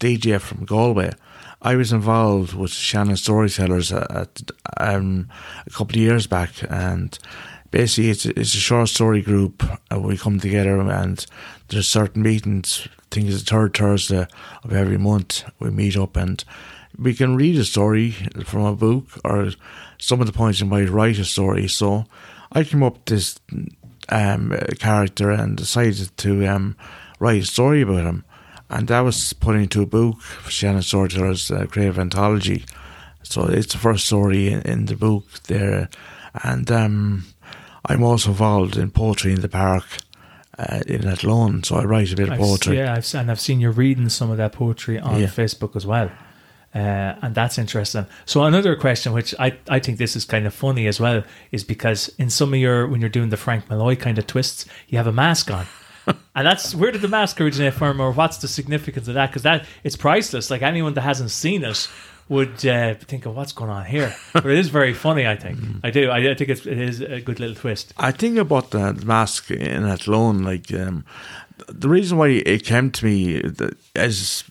DJ 0.00 0.40
from 0.40 0.64
Galway. 0.64 1.12
I 1.62 1.76
was 1.76 1.92
involved 1.92 2.54
with 2.54 2.72
Shannon 2.72 3.16
Storytellers 3.16 3.92
at, 3.92 4.50
um, 4.78 5.28
a 5.64 5.70
couple 5.70 5.94
of 5.94 6.02
years 6.02 6.26
back, 6.26 6.50
and 6.68 7.16
basically 7.70 8.10
it's 8.10 8.26
a, 8.26 8.38
it's 8.38 8.54
a 8.54 8.58
short 8.58 8.88
story 8.88 9.22
group. 9.22 9.62
We 9.96 10.18
come 10.18 10.40
together, 10.40 10.80
and 10.80 11.24
there's 11.68 11.86
certain 11.86 12.22
meetings. 12.22 12.88
I 12.98 13.02
think 13.12 13.28
it's 13.28 13.44
the 13.44 13.48
third 13.48 13.76
Thursday 13.76 14.26
of 14.64 14.72
every 14.72 14.98
month. 14.98 15.44
We 15.60 15.70
meet 15.70 15.96
up, 15.96 16.16
and 16.16 16.44
we 16.98 17.14
can 17.14 17.36
read 17.36 17.60
a 17.60 17.64
story 17.64 18.10
from 18.44 18.64
a 18.64 18.74
book, 18.74 19.04
or 19.24 19.50
some 19.98 20.20
of 20.20 20.26
the 20.26 20.32
points 20.32 20.58
you 20.58 20.66
might 20.66 20.90
write 20.90 21.20
a 21.20 21.24
story. 21.24 21.68
So 21.68 22.06
I 22.52 22.64
came 22.64 22.82
up 22.82 22.94
with 22.94 23.04
this 23.06 23.40
um, 24.08 24.52
character 24.78 25.30
and 25.30 25.56
decided 25.56 26.16
to 26.18 26.46
um, 26.46 26.76
write 27.18 27.42
a 27.42 27.46
story 27.46 27.82
about 27.82 28.04
him. 28.04 28.24
And 28.68 28.88
that 28.88 29.00
was 29.00 29.32
put 29.32 29.56
into 29.56 29.82
a 29.82 29.86
book 29.86 30.20
for 30.20 30.50
Shannon 30.50 30.82
Storyteller's 30.82 31.50
uh, 31.50 31.66
Creative 31.70 31.98
Anthology. 31.98 32.64
So 33.22 33.44
it's 33.46 33.72
the 33.72 33.78
first 33.78 34.06
story 34.06 34.48
in, 34.52 34.62
in 34.62 34.84
the 34.86 34.96
book 34.96 35.24
there. 35.44 35.88
And 36.42 36.70
um, 36.70 37.24
I'm 37.86 38.02
also 38.02 38.30
involved 38.30 38.76
in 38.76 38.90
poetry 38.90 39.32
in 39.32 39.40
the 39.40 39.48
park 39.48 39.84
uh, 40.58 40.80
in 40.86 41.06
Athlone. 41.06 41.62
So 41.62 41.76
I 41.76 41.84
write 41.84 42.12
a 42.12 42.16
bit 42.16 42.28
of 42.28 42.34
I've 42.34 42.40
s- 42.40 42.46
poetry. 42.48 42.76
yeah, 42.78 42.94
I've, 42.94 43.14
and 43.14 43.30
I've 43.30 43.40
seen 43.40 43.60
you 43.60 43.70
reading 43.70 44.08
some 44.08 44.30
of 44.30 44.36
that 44.38 44.52
poetry 44.52 44.98
on 44.98 45.20
Yeah. 45.20 45.26
Facebook 45.26 45.76
as 45.76 45.86
well. 45.86 46.10
Uh, 46.76 47.16
and 47.22 47.34
that's 47.34 47.56
interesting. 47.56 48.06
So 48.26 48.44
another 48.44 48.76
question, 48.76 49.14
which 49.14 49.34
I, 49.38 49.56
I 49.66 49.78
think 49.78 49.96
this 49.96 50.14
is 50.14 50.26
kind 50.26 50.46
of 50.46 50.52
funny 50.52 50.86
as 50.86 51.00
well, 51.00 51.22
is 51.50 51.64
because 51.64 52.10
in 52.18 52.28
some 52.28 52.52
of 52.52 52.60
your 52.60 52.86
when 52.86 53.00
you're 53.00 53.08
doing 53.08 53.30
the 53.30 53.38
Frank 53.38 53.70
Malloy 53.70 53.96
kind 53.96 54.18
of 54.18 54.26
twists, 54.26 54.66
you 54.88 54.98
have 54.98 55.06
a 55.06 55.12
mask 55.12 55.50
on, 55.50 55.64
and 56.34 56.46
that's 56.46 56.74
where 56.74 56.92
did 56.92 57.00
the 57.00 57.08
mask 57.08 57.40
originate 57.40 57.72
from, 57.72 57.98
or 57.98 58.12
what's 58.12 58.36
the 58.38 58.48
significance 58.48 59.08
of 59.08 59.14
that? 59.14 59.30
Because 59.30 59.42
that 59.44 59.64
it's 59.84 59.96
priceless. 59.96 60.50
Like 60.50 60.60
anyone 60.60 60.92
that 60.94 61.00
hasn't 61.00 61.30
seen 61.30 61.64
it 61.64 61.88
would 62.28 62.66
uh, 62.66 62.94
think 62.94 63.24
of 63.24 63.34
what's 63.34 63.52
going 63.52 63.70
on 63.70 63.86
here. 63.86 64.14
But 64.34 64.44
it 64.44 64.58
is 64.58 64.68
very 64.68 64.92
funny. 64.92 65.26
I 65.26 65.36
think 65.36 65.58
I 65.82 65.90
do. 65.90 66.10
I, 66.10 66.32
I 66.32 66.34
think 66.34 66.50
it's, 66.50 66.66
it 66.66 66.78
is 66.78 67.00
a 67.00 67.22
good 67.22 67.40
little 67.40 67.56
twist. 67.56 67.94
I 67.96 68.10
think 68.12 68.36
about 68.36 68.72
the 68.72 68.92
mask 69.06 69.50
in 69.50 69.86
Athlone, 69.86 70.42
like 70.42 70.74
um, 70.74 71.06
the 71.68 71.88
reason 71.88 72.18
why 72.18 72.28
it 72.28 72.64
came 72.64 72.90
to 72.90 73.04
me 73.06 73.40
that- 73.40 73.78
is 73.94 74.44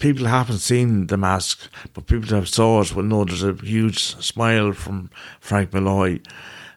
people 0.00 0.26
haven't 0.26 0.58
seen 0.58 1.06
the 1.06 1.16
mask, 1.16 1.70
but 1.94 2.06
people 2.06 2.28
that 2.28 2.34
have 2.36 2.48
saw 2.48 2.80
it 2.80 2.94
will 2.94 3.04
know 3.04 3.24
there's 3.24 3.42
a 3.44 3.52
huge 3.52 3.98
smile 4.16 4.72
from 4.72 5.10
Frank 5.40 5.72
Malloy. 5.72 6.20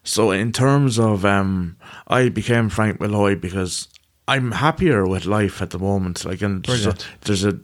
So 0.04 0.32
in 0.32 0.52
terms 0.52 1.00
of, 1.00 1.26
um, 1.26 1.78
I 2.08 2.30
became 2.30 2.70
Frank 2.70 3.00
Malloy 3.00 3.36
because 3.36 3.88
I'm 4.28 4.52
happier 4.52 5.08
with 5.08 5.26
life 5.26 5.62
at 5.62 5.72
the 5.72 5.80
moment. 5.80 6.26
Like, 6.26 6.42
and 6.42 6.64
there's, 6.66 6.86
a, 6.86 6.96
there's 7.22 7.46
a, 7.46 7.60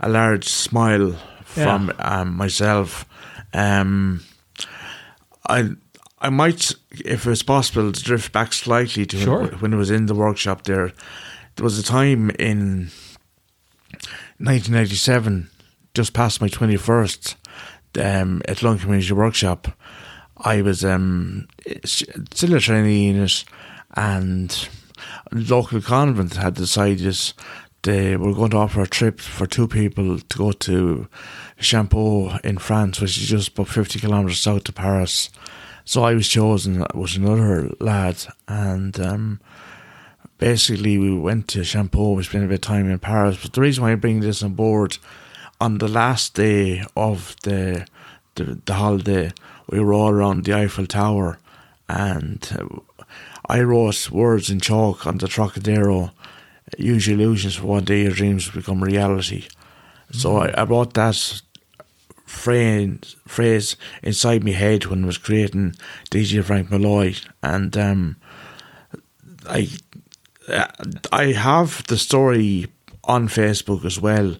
a 0.00 0.08
large 0.08 0.46
smile 0.48 1.12
from 1.44 1.92
um, 1.98 2.36
myself. 2.36 3.06
Um, 3.52 4.22
I 5.48 5.70
I 6.20 6.30
might, 6.30 6.72
if 7.04 7.26
it's 7.26 7.42
possible, 7.42 7.92
to 7.92 8.02
drift 8.02 8.32
back 8.32 8.52
slightly 8.54 9.04
to 9.06 9.16
Sure. 9.18 9.46
when 9.60 9.74
I 9.74 9.76
was 9.76 9.90
in 9.90 10.06
the 10.06 10.14
workshop 10.14 10.64
there. 10.64 10.92
There 11.56 11.64
was 11.64 11.78
a 11.78 11.82
time 11.82 12.30
in 12.38 12.90
1997, 14.44 15.48
just 15.94 16.12
past 16.12 16.42
my 16.42 16.48
21st, 16.48 17.34
um, 17.98 18.42
Athlone 18.46 18.78
Community 18.78 19.14
Workshop. 19.14 19.68
I 20.36 20.60
was 20.60 20.84
um, 20.84 21.48
still 21.86 22.54
a 22.54 22.60
trainee 22.60 23.08
in 23.08 23.22
it, 23.22 23.44
and 23.94 24.68
local 25.32 25.80
convent 25.80 26.34
had 26.34 26.56
decided 26.56 27.16
they 27.84 28.18
were 28.18 28.34
going 28.34 28.50
to 28.50 28.58
offer 28.58 28.82
a 28.82 28.86
trip 28.86 29.18
for 29.18 29.46
two 29.46 29.66
people 29.66 30.18
to 30.18 30.38
go 30.38 30.52
to 30.52 31.08
Champeaux 31.58 32.38
in 32.44 32.58
France, 32.58 33.00
which 33.00 33.16
is 33.16 33.26
just 33.26 33.48
about 33.48 33.68
50 33.68 33.98
kilometres 33.98 34.40
south 34.40 34.68
of 34.68 34.74
Paris. 34.74 35.30
So 35.86 36.04
I 36.04 36.12
was 36.12 36.28
chosen 36.28 36.84
with 36.94 37.16
another 37.16 37.70
lad, 37.80 38.26
and 38.46 39.00
um, 39.00 39.40
basically 40.38 40.98
we 40.98 41.16
went 41.16 41.48
to 41.48 41.60
Champeaux. 41.60 42.16
We 42.16 42.22
spent 42.22 42.44
a 42.44 42.48
bit 42.48 42.54
of 42.54 42.60
time 42.60 42.90
in 42.90 42.98
Paris. 42.98 43.38
But 43.40 43.52
the 43.52 43.60
reason 43.60 43.84
why 43.84 43.92
I 43.92 43.96
bring 43.96 44.20
this 44.20 44.42
on 44.42 44.54
board, 44.54 44.98
on 45.60 45.78
the 45.78 45.88
last 45.88 46.34
day 46.34 46.84
of 46.96 47.36
the 47.42 47.86
the, 48.36 48.60
the 48.64 48.74
holiday, 48.74 49.32
we 49.68 49.78
were 49.80 49.94
all 49.94 50.10
around 50.10 50.44
the 50.44 50.54
Eiffel 50.54 50.86
Tower, 50.86 51.38
and 51.88 52.48
uh, 52.58 53.04
I 53.48 53.60
wrote 53.60 54.10
words 54.10 54.50
in 54.50 54.60
chalk 54.60 55.06
on 55.06 55.18
the 55.18 55.28
Trocadero. 55.28 56.10
Use 56.78 57.06
illusions 57.06 57.56
for 57.56 57.66
one 57.66 57.84
day 57.84 58.02
your 58.02 58.12
dreams 58.12 58.50
become 58.50 58.82
reality. 58.82 59.46
So 60.10 60.38
I, 60.38 60.62
I 60.62 60.64
brought 60.64 60.94
that 60.94 61.42
phrase, 62.24 63.16
phrase 63.26 63.76
inside 64.02 64.44
my 64.44 64.50
head 64.50 64.86
when 64.86 65.04
I 65.04 65.06
was 65.06 65.18
creating 65.18 65.74
DJ 66.10 66.42
Frank 66.42 66.70
Malloy, 66.70 67.14
and 67.42 67.76
um, 67.76 68.16
I 69.46 69.68
I 71.12 71.32
have 71.32 71.86
the 71.86 71.96
story 71.96 72.66
on 73.04 73.28
Facebook 73.28 73.84
as 73.84 74.00
well 74.00 74.36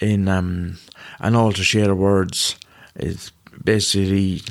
in 0.00 0.28
um, 0.28 0.78
an 1.20 1.34
alter 1.34 1.64
share 1.64 1.90
of 1.90 1.98
words. 1.98 2.56
It's 2.94 3.32
basically 3.64 4.42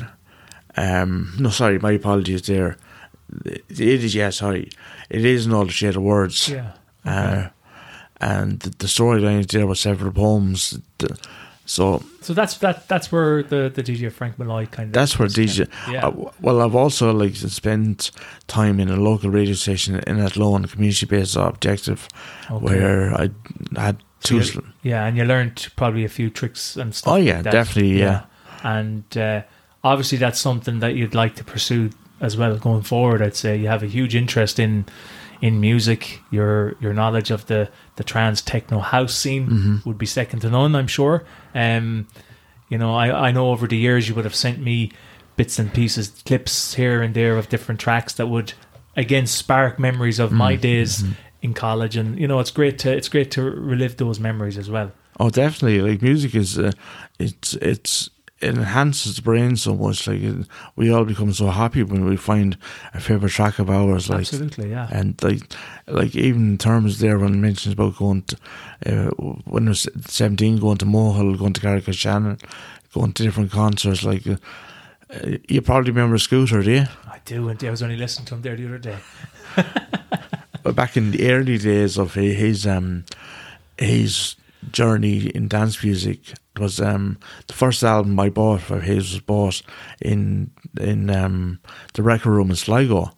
um, 0.75 1.33
no 1.39 1.49
sorry, 1.49 1.79
my 1.79 1.91
apologies 1.91 2.43
there. 2.43 2.77
It 3.45 3.79
is 3.79 4.15
yeah, 4.15 4.29
sorry. 4.29 4.71
It 5.09 5.25
is 5.25 5.45
an 5.45 5.53
alter 5.53 5.71
share 5.71 5.89
of 5.91 6.01
words. 6.01 6.49
Yeah. 6.49 6.73
Uh, 7.05 7.49
and 8.19 8.59
the, 8.59 8.69
the 8.71 8.87
storyline 8.87 9.41
is 9.41 9.47
there 9.47 9.67
with 9.67 9.77
several 9.77 10.11
poems. 10.11 10.79
The- 10.97 11.17
So 11.69 12.01
So 12.21 12.33
that's 12.33 12.57
that. 12.59 12.87
That's 12.87 13.11
where 13.11 13.43
the 13.43 13.69
the 13.73 13.83
DJ 13.83 14.09
Frank 14.11 14.39
Malloy 14.39 14.65
kind 14.67 14.87
of. 14.87 14.93
that's 14.93 15.19
where 15.19 15.27
DJ. 15.27 15.67
Yeah. 15.91 16.07
Uh, 16.07 16.31
well, 16.41 16.61
I've 16.61 16.75
also 16.75 17.11
like 17.13 17.35
spent 17.35 18.11
time 18.47 18.79
in 18.79 18.89
a 18.89 18.95
local 18.95 19.29
radio 19.29 19.53
station 19.53 19.99
in 20.07 20.19
Athlone, 20.19 20.65
community-based 20.65 21.35
objective, 21.35 22.07
Okay. 22.49 22.65
where 22.65 23.13
I 23.13 23.29
had 23.77 23.97
two. 24.23 24.41
So 24.43 24.61
you- 24.61 24.67
yeah, 24.83 25.05
and 25.05 25.17
you 25.17 25.25
learned 25.25 25.67
probably 25.75 26.05
a 26.05 26.09
few 26.09 26.29
tricks 26.29 26.77
and 26.77 26.95
stuff. 26.95 27.13
Oh, 27.13 27.17
yeah, 27.17 27.41
that. 27.41 27.51
definitely, 27.51 27.99
yeah. 27.99 28.21
And 28.63 29.03
uh, 29.17 29.41
obviously, 29.83 30.17
that's 30.17 30.39
something 30.39 30.79
that 30.79 30.95
you'd 30.95 31.13
like 31.15 31.35
to 31.35 31.43
pursue 31.43 31.89
as 32.21 32.37
well 32.37 32.57
going 32.57 32.83
forward. 32.83 33.21
I'd 33.21 33.35
say 33.35 33.57
you 33.57 33.67
have 33.67 33.83
a 33.83 33.87
huge 33.87 34.15
interest 34.15 34.57
in 34.59 34.85
in 35.41 35.59
music. 35.59 36.21
Your 36.31 36.75
your 36.79 36.93
knowledge 36.93 37.31
of 37.31 37.45
the 37.45 37.69
the 37.95 38.03
trance 38.03 38.41
techno 38.41 38.79
house 38.79 39.15
scene 39.15 39.47
Mm-hmm. 39.47 39.89
would 39.89 39.97
be 39.97 40.05
second 40.05 40.39
to 40.41 40.49
none. 40.49 40.75
I'm 40.75 40.87
sure. 40.87 41.23
Um, 41.55 42.07
you 42.69 42.77
know, 42.77 42.95
I 42.95 43.29
I 43.29 43.31
know 43.31 43.51
over 43.51 43.67
the 43.67 43.77
years 43.77 44.07
you 44.09 44.15
would 44.15 44.25
have 44.25 44.35
sent 44.35 44.59
me 44.59 44.91
bits 45.35 45.59
and 45.59 45.71
pieces, 45.73 46.09
clips 46.25 46.73
here 46.73 47.01
and 47.03 47.13
there 47.13 47.37
of 47.37 47.47
different 47.49 47.79
tracks 47.79 48.13
that 48.13 48.27
would 48.27 48.53
again 48.95 49.27
spark 49.27 49.77
memories 49.79 50.19
of 50.19 50.31
my 50.31 50.53
Mm-hmm. 50.53 50.61
days 50.61 51.03
in 51.43 51.53
college 51.53 51.95
and 51.95 52.19
you 52.19 52.27
know 52.27 52.39
it's 52.39 52.49
great 52.51 52.79
to 52.79 52.91
it's 52.91 53.07
great 53.09 53.29
to 53.31 53.43
relive 53.43 53.97
those 53.97 54.19
memories 54.19 54.57
as 54.57 54.69
well 54.69 54.91
Oh, 55.19 55.29
definitely. 55.31 55.81
Like 55.81 56.01
music 56.01 56.35
is, 56.35 56.57
uh, 56.59 56.71
it's 57.19 57.53
it's 57.55 58.09
it 58.39 58.49
enhances 58.49 59.15
the 59.15 59.21
brain 59.21 59.55
so 59.55 59.75
much. 59.75 60.07
Like 60.07 60.21
it, 60.21 60.47
we 60.75 60.91
all 60.91 61.05
become 61.05 61.33
so 61.33 61.47
happy 61.47 61.83
when 61.83 62.05
we 62.05 62.17
find 62.17 62.57
a 62.93 62.99
favorite 62.99 63.31
track 63.31 63.59
of 63.59 63.69
ours. 63.69 64.09
Like 64.09 64.19
Absolutely, 64.19 64.69
yeah. 64.69 64.87
and 64.91 65.21
like 65.23 65.41
like 65.87 66.15
even 66.15 66.51
in 66.51 66.57
terms 66.57 66.99
there 66.99 67.17
when 67.17 67.41
mentions 67.41 67.73
about 67.73 67.97
going 67.97 68.23
to 68.23 68.37
uh, 68.85 69.09
when 69.45 69.67
I 69.67 69.69
was 69.69 69.87
seventeen 70.07 70.59
going 70.59 70.77
to 70.77 70.85
Mohill, 70.85 71.37
going 71.37 71.53
to 71.53 71.61
Carrick-Shannon, 71.61 72.39
going 72.93 73.13
to 73.13 73.23
different 73.23 73.51
concerts. 73.51 74.03
Like 74.03 74.27
uh, 74.27 74.37
uh, 75.09 75.37
you 75.47 75.61
probably 75.61 75.91
remember 75.91 76.17
Scooter, 76.17 76.61
do 76.61 76.71
you? 76.71 76.85
I 77.07 77.19
do, 77.25 77.49
and 77.49 77.63
I 77.63 77.71
was 77.71 77.81
only 77.81 77.97
listening 77.97 78.25
to 78.27 78.35
him 78.35 78.41
there 78.41 78.55
the 78.55 78.65
other 78.65 78.77
day. 78.77 78.97
But 80.67 80.75
back 80.75 80.97
in 80.97 81.11
the 81.11 81.31
early 81.31 81.57
days 81.57 81.97
of 81.97 82.15
his 82.15 82.67
um 82.67 83.05
his 83.77 84.35
journey 84.71 85.27
in 85.27 85.47
dance 85.47 85.83
music 85.83 86.33
it 86.57 86.61
was 86.61 86.81
um 86.81 87.19
the 87.45 87.53
first 87.53 87.83
album 87.83 88.19
I 88.19 88.29
bought 88.29 88.71
of 88.71 88.81
his 88.81 89.13
was 89.13 89.21
bought 89.21 89.61
in 90.01 90.49
in 90.81 91.09
um 91.11 91.59
the 91.93 92.01
record 92.01 92.31
room 92.31 92.49
in 92.49 92.55
Sligo. 92.55 93.11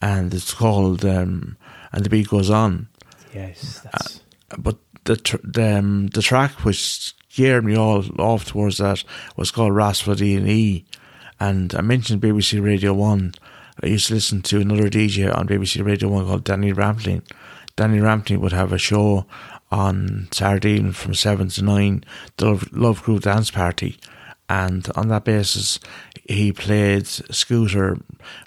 And 0.00 0.32
it's 0.32 0.54
called 0.54 1.04
um 1.04 1.56
and 1.92 2.04
the 2.04 2.10
beat 2.10 2.28
goes 2.28 2.50
on. 2.50 2.88
Yes, 3.34 3.80
that's 3.80 4.20
but 4.56 4.76
the 5.04 5.16
tr- 5.16 5.36
the, 5.42 5.78
um, 5.78 6.06
the 6.08 6.22
track 6.22 6.64
which 6.64 7.14
geared 7.34 7.64
me 7.64 7.76
all 7.76 8.04
off 8.20 8.44
towards 8.44 8.78
that 8.78 9.02
was 9.36 9.50
called 9.50 9.74
Rhapsody 9.74 10.36
in 10.36 10.46
E. 10.46 10.84
And 11.40 11.74
I 11.74 11.80
mentioned 11.80 12.22
BBC 12.22 12.62
Radio 12.62 12.94
1 12.94 13.34
I 13.82 13.86
used 13.86 14.08
to 14.08 14.14
listen 14.14 14.42
to 14.42 14.60
another 14.60 14.88
DJ 14.88 15.36
on 15.36 15.48
BBC 15.48 15.84
Radio 15.84 16.08
1 16.08 16.26
called 16.26 16.44
Danny 16.44 16.72
Rampling 16.72 17.22
Danny 17.74 17.98
Rampling 17.98 18.40
would 18.40 18.52
have 18.52 18.72
a 18.72 18.78
show 18.78 19.26
on 19.70 20.28
Saturday 20.32 20.72
evening 20.72 20.92
from 20.92 21.14
7 21.14 21.48
to 21.48 21.62
9 21.64 22.04
the 22.38 22.54
Lovegroove 22.54 23.22
Dance 23.22 23.50
Party 23.50 23.98
and 24.48 24.88
on 24.96 25.08
that 25.08 25.24
basis 25.24 25.78
he 26.26 26.52
played 26.52 27.06
Scooter 27.06 27.98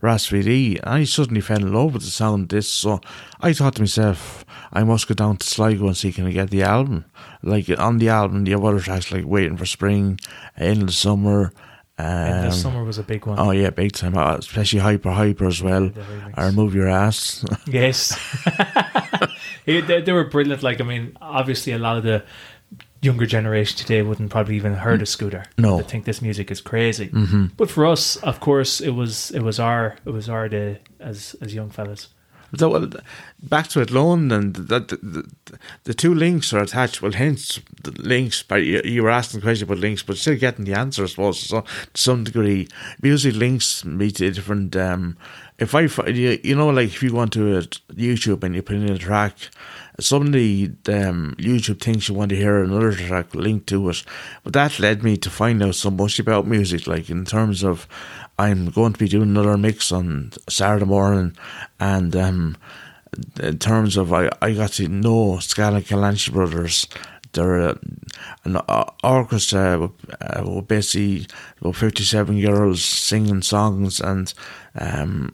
Rhapsody 0.01 0.78
and 0.78 0.89
I 0.89 1.03
suddenly 1.03 1.41
fell 1.41 1.57
in 1.57 1.74
love 1.74 1.93
with 1.93 2.03
the 2.03 2.09
sound 2.09 2.43
of 2.43 2.49
this 2.49 2.69
so 2.69 2.99
I 3.39 3.53
thought 3.53 3.76
to 3.76 3.82
myself 3.82 4.45
I 4.74 4.84
must 4.84 5.07
go 5.07 5.13
down 5.13 5.38
to 5.38 5.45
Sligo 5.47 5.88
and 5.88 5.97
see 5.97 6.11
can 6.11 6.26
I 6.26 6.32
get 6.32 6.49
the 6.49 6.63
album 6.63 7.05
like 7.43 7.69
on 7.80 7.99
the 7.99 8.09
album 8.09 8.47
you 8.47 8.53
have 8.53 8.65
other 8.65 8.80
tracks 8.80 9.11
like 9.11 9.26
Waiting 9.26 9.57
for 9.57 9.65
Spring 9.65 10.19
Endless 10.57 10.97
Summer 10.97 11.53
um, 11.97 12.05
and 12.07 12.51
the 12.51 12.55
summer 12.55 12.84
was 12.84 12.97
a 12.97 13.03
big 13.03 13.28
one. 13.28 13.38
Oh 13.38 13.51
yeah, 13.51 13.69
big 13.69 13.91
time. 13.91 14.17
Uh, 14.17 14.36
Especially 14.38 14.80
Hyper 14.80 15.11
Hyper 15.11 15.45
as 15.45 15.61
well. 15.61 15.89
The. 15.89 16.34
Or 16.36 16.51
Move 16.51 16.74
Your 16.74 16.88
Ass. 16.88 17.45
Yes, 17.67 18.17
They, 19.66 20.01
they 20.01 20.12
were 20.12 20.24
brilliant. 20.24 20.64
Like, 20.64 20.82
I 20.82 20.84
mean, 20.84 21.18
obviously, 21.22 21.74
a 21.74 21.80
lot 21.80 21.97
of 21.97 22.03
the 22.03 22.24
younger 23.01 23.26
generation 23.26 23.78
today 23.78 24.01
wouldn't 24.01 24.30
probably 24.30 24.55
even 24.55 24.74
heard 24.74 25.01
of 25.01 25.09
Scooter. 25.09 25.45
No. 25.57 25.78
they 25.78 25.84
think 25.84 26.05
this 26.05 26.22
music 26.22 26.51
is 26.51 26.62
crazy. 26.62 27.09
Mm-hmm. 27.09 27.47
But 27.57 27.70
for 27.70 27.86
us, 27.86 28.16
of 28.18 28.39
course, 28.39 28.80
it 28.80 28.91
was 28.91 29.32
it 29.32 29.41
was 29.41 29.59
our 29.59 29.95
it 30.05 30.12
was 30.12 30.30
our 30.30 30.47
day 30.47 30.80
as 30.99 31.36
as 31.41 31.53
young 31.53 31.70
fellas. 31.70 32.09
So, 32.57 32.70
well, 32.70 32.89
back 33.41 33.70
to 33.70 33.82
Athlone, 33.82 34.30
and 34.30 34.53
the, 34.53 34.82
the, 34.82 34.97
the, 34.97 35.59
the 35.86 35.93
two 35.93 36.14
links 36.14 36.51
are 36.51 36.59
attached. 36.59 37.01
Well, 37.01 37.14
hence 37.14 37.62
the 37.82 37.91
links. 37.91 38.43
But 38.43 38.64
you, 38.64 38.82
you 38.84 39.03
were 39.03 39.09
asking 39.09 39.39
the 39.39 39.45
question 39.45 39.68
about 39.68 39.80
links, 39.80 40.03
but 40.03 40.18
still 40.18 40.36
getting 40.36 40.66
the 40.66 40.74
answer, 40.74 41.03
I 41.03 41.07
suppose, 41.07 41.39
so, 41.39 41.62
to 41.62 41.68
some 41.93 42.26
degree. 42.26 42.68
Music 43.01 43.36
links 43.36 43.86
me 43.86 44.12
to 44.12 44.32
different. 44.32 44.76
Um, 44.76 45.18
if 45.62 45.76
I, 45.76 46.07
you, 46.07 46.55
know, 46.55 46.70
like 46.70 46.88
if 46.88 47.03
you 47.03 47.12
go 47.12 47.20
onto 47.20 47.62
YouTube 47.93 48.43
and 48.43 48.55
you 48.55 48.64
put 48.64 48.78
in 48.78 48.89
a 48.89 48.97
track, 48.97 49.36
suddenly 49.99 50.76
um, 50.88 51.36
YouTube 51.38 51.80
thinks 51.80 52.09
you 52.09 52.16
want 52.16 52.30
to 52.30 52.36
hear 52.36 52.64
another 52.64 52.93
track 52.93 53.36
linked 53.36 53.68
to 53.68 53.89
it. 53.89 54.03
But 54.43 54.53
that 54.53 54.80
led 54.80 55.03
me 55.03 55.18
to 55.18 55.30
find 55.30 55.62
out 55.62 55.76
so 55.76 55.91
much 55.91 56.18
about 56.18 56.47
music, 56.47 56.88
like 56.88 57.12
in 57.12 57.26
terms 57.26 57.64
of 57.64 57.88
I'm 58.39 58.72
going 58.72 58.93
to 58.93 58.99
be 58.99 59.07
doing 59.07 59.30
another 59.30 59.55
mix 59.55 59.91
on 59.91 60.32
Saturday 60.49 60.86
morning, 60.86 61.38
and 61.80 62.16
um, 62.16 62.57
in 63.39 63.59
terms 63.59 63.97
of 63.97 64.12
I, 64.12 64.30
I 64.41 64.53
got 64.53 64.72
to 64.74 64.88
know 64.88 65.38
Scala 65.38 65.82
Kolacny 65.82 66.34
brothers. 66.34 66.88
They're 67.34 67.61
uh, 67.61 67.75
an 68.43 68.57
uh, 68.57 68.86
orchestra 69.03 69.89
uh, 70.21 70.43
with 70.45 70.67
basically 70.67 71.27
about 71.61 71.75
57 71.75 72.41
girls 72.41 72.84
singing 72.84 73.41
songs, 73.41 73.99
and 74.01 74.34
um, 74.79 75.34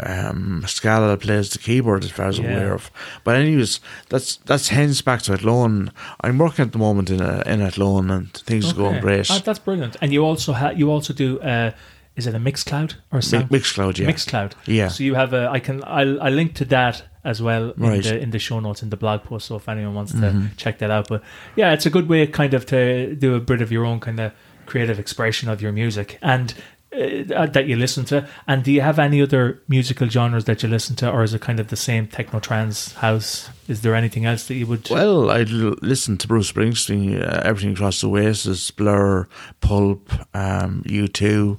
um, 0.00 0.64
Scala 0.66 1.16
plays 1.16 1.50
the 1.50 1.58
keyboard 1.58 2.04
as 2.04 2.10
far 2.10 2.26
as 2.28 2.38
I'm 2.38 2.44
aware 2.46 2.74
of. 2.74 2.90
But 3.24 3.36
anyways, 3.36 3.80
that's 4.08 4.36
that's 4.36 4.68
hence 4.68 5.00
back 5.02 5.22
to 5.22 5.32
Athlone. 5.32 5.90
I'm 6.20 6.38
working 6.38 6.64
at 6.64 6.72
the 6.72 6.78
moment 6.78 7.10
in 7.10 7.20
a, 7.20 7.42
in 7.46 7.60
Athlone, 7.60 8.10
and 8.10 8.32
things 8.32 8.70
are 8.70 8.74
going 8.74 8.96
Okay. 8.96 9.00
great. 9.00 9.28
That's 9.44 9.58
brilliant. 9.58 9.96
And 10.00 10.12
you 10.12 10.24
also 10.24 10.52
ha- 10.52 10.70
you 10.76 10.90
also 10.90 11.12
do 11.12 11.40
uh, 11.40 11.72
is 12.16 12.26
it 12.26 12.34
a 12.34 12.38
Mixcloud 12.38 12.94
or 13.12 13.18
a 13.18 13.22
sound? 13.22 13.48
Mixcloud, 13.50 13.98
yeah. 13.98 14.06
Mixcloud. 14.08 14.52
Yeah. 14.66 14.88
So 14.88 15.02
you 15.02 15.14
have 15.14 15.32
a. 15.32 15.48
I 15.50 15.58
can. 15.58 15.82
I'll. 15.84 16.22
I 16.22 16.28
link 16.28 16.54
to 16.54 16.64
that 16.66 17.02
as 17.24 17.40
well 17.42 17.70
in 17.70 17.82
the 18.02 18.18
in 18.20 18.30
the 18.30 18.38
show 18.38 18.60
notes 18.60 18.82
in 18.82 18.90
the 18.90 18.96
blog 18.96 19.22
post. 19.24 19.46
So 19.46 19.56
if 19.56 19.68
anyone 19.68 19.94
wants 19.94 20.12
to 20.12 20.18
Mm-hmm. 20.18 20.46
check 20.56 20.78
that 20.78 20.90
out, 20.90 21.08
but 21.08 21.22
yeah, 21.56 21.72
it's 21.72 21.86
a 21.86 21.90
good 21.90 22.08
way 22.08 22.26
kind 22.26 22.54
of 22.54 22.66
to 22.66 23.14
do 23.16 23.34
a 23.34 23.40
bit 23.40 23.60
of 23.62 23.72
your 23.72 23.84
own 23.84 24.00
kind 24.00 24.20
of 24.20 24.32
creative 24.66 24.98
expression 24.98 25.48
of 25.48 25.60
your 25.62 25.72
music 25.72 26.18
and. 26.22 26.54
Uh, 26.94 27.46
that 27.46 27.66
you 27.66 27.74
listen 27.74 28.04
to, 28.04 28.24
and 28.46 28.62
do 28.62 28.70
you 28.70 28.80
have 28.80 29.00
any 29.00 29.20
other 29.20 29.60
musical 29.66 30.08
genres 30.08 30.44
that 30.44 30.62
you 30.62 30.68
listen 30.68 30.94
to, 30.94 31.10
or 31.10 31.24
is 31.24 31.34
it 31.34 31.40
kind 31.40 31.58
of 31.58 31.66
the 31.66 31.74
same 31.76 32.06
techno 32.06 32.38
trance 32.38 32.92
house? 32.92 33.50
Is 33.66 33.80
there 33.80 33.96
anything 33.96 34.26
else 34.26 34.46
that 34.46 34.54
you 34.54 34.64
would? 34.68 34.88
Well, 34.88 35.28
I 35.28 35.42
listen 35.42 36.16
to 36.18 36.28
Bruce 36.28 36.52
Springsteen, 36.52 37.20
uh, 37.20 37.40
everything 37.42 37.72
across 37.72 38.00
the 38.00 38.08
Oasis, 38.08 38.70
Blur, 38.70 39.26
Pulp, 39.60 40.08
um, 40.36 40.84
U2. 40.86 41.58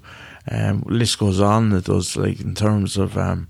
Um, 0.49 0.83
list 0.85 1.19
goes 1.19 1.41
on. 1.41 1.73
It 1.73 1.83
does 1.83 2.15
like 2.15 2.39
in 2.39 2.55
terms 2.55 2.95
of. 2.95 3.17
Um, 3.17 3.49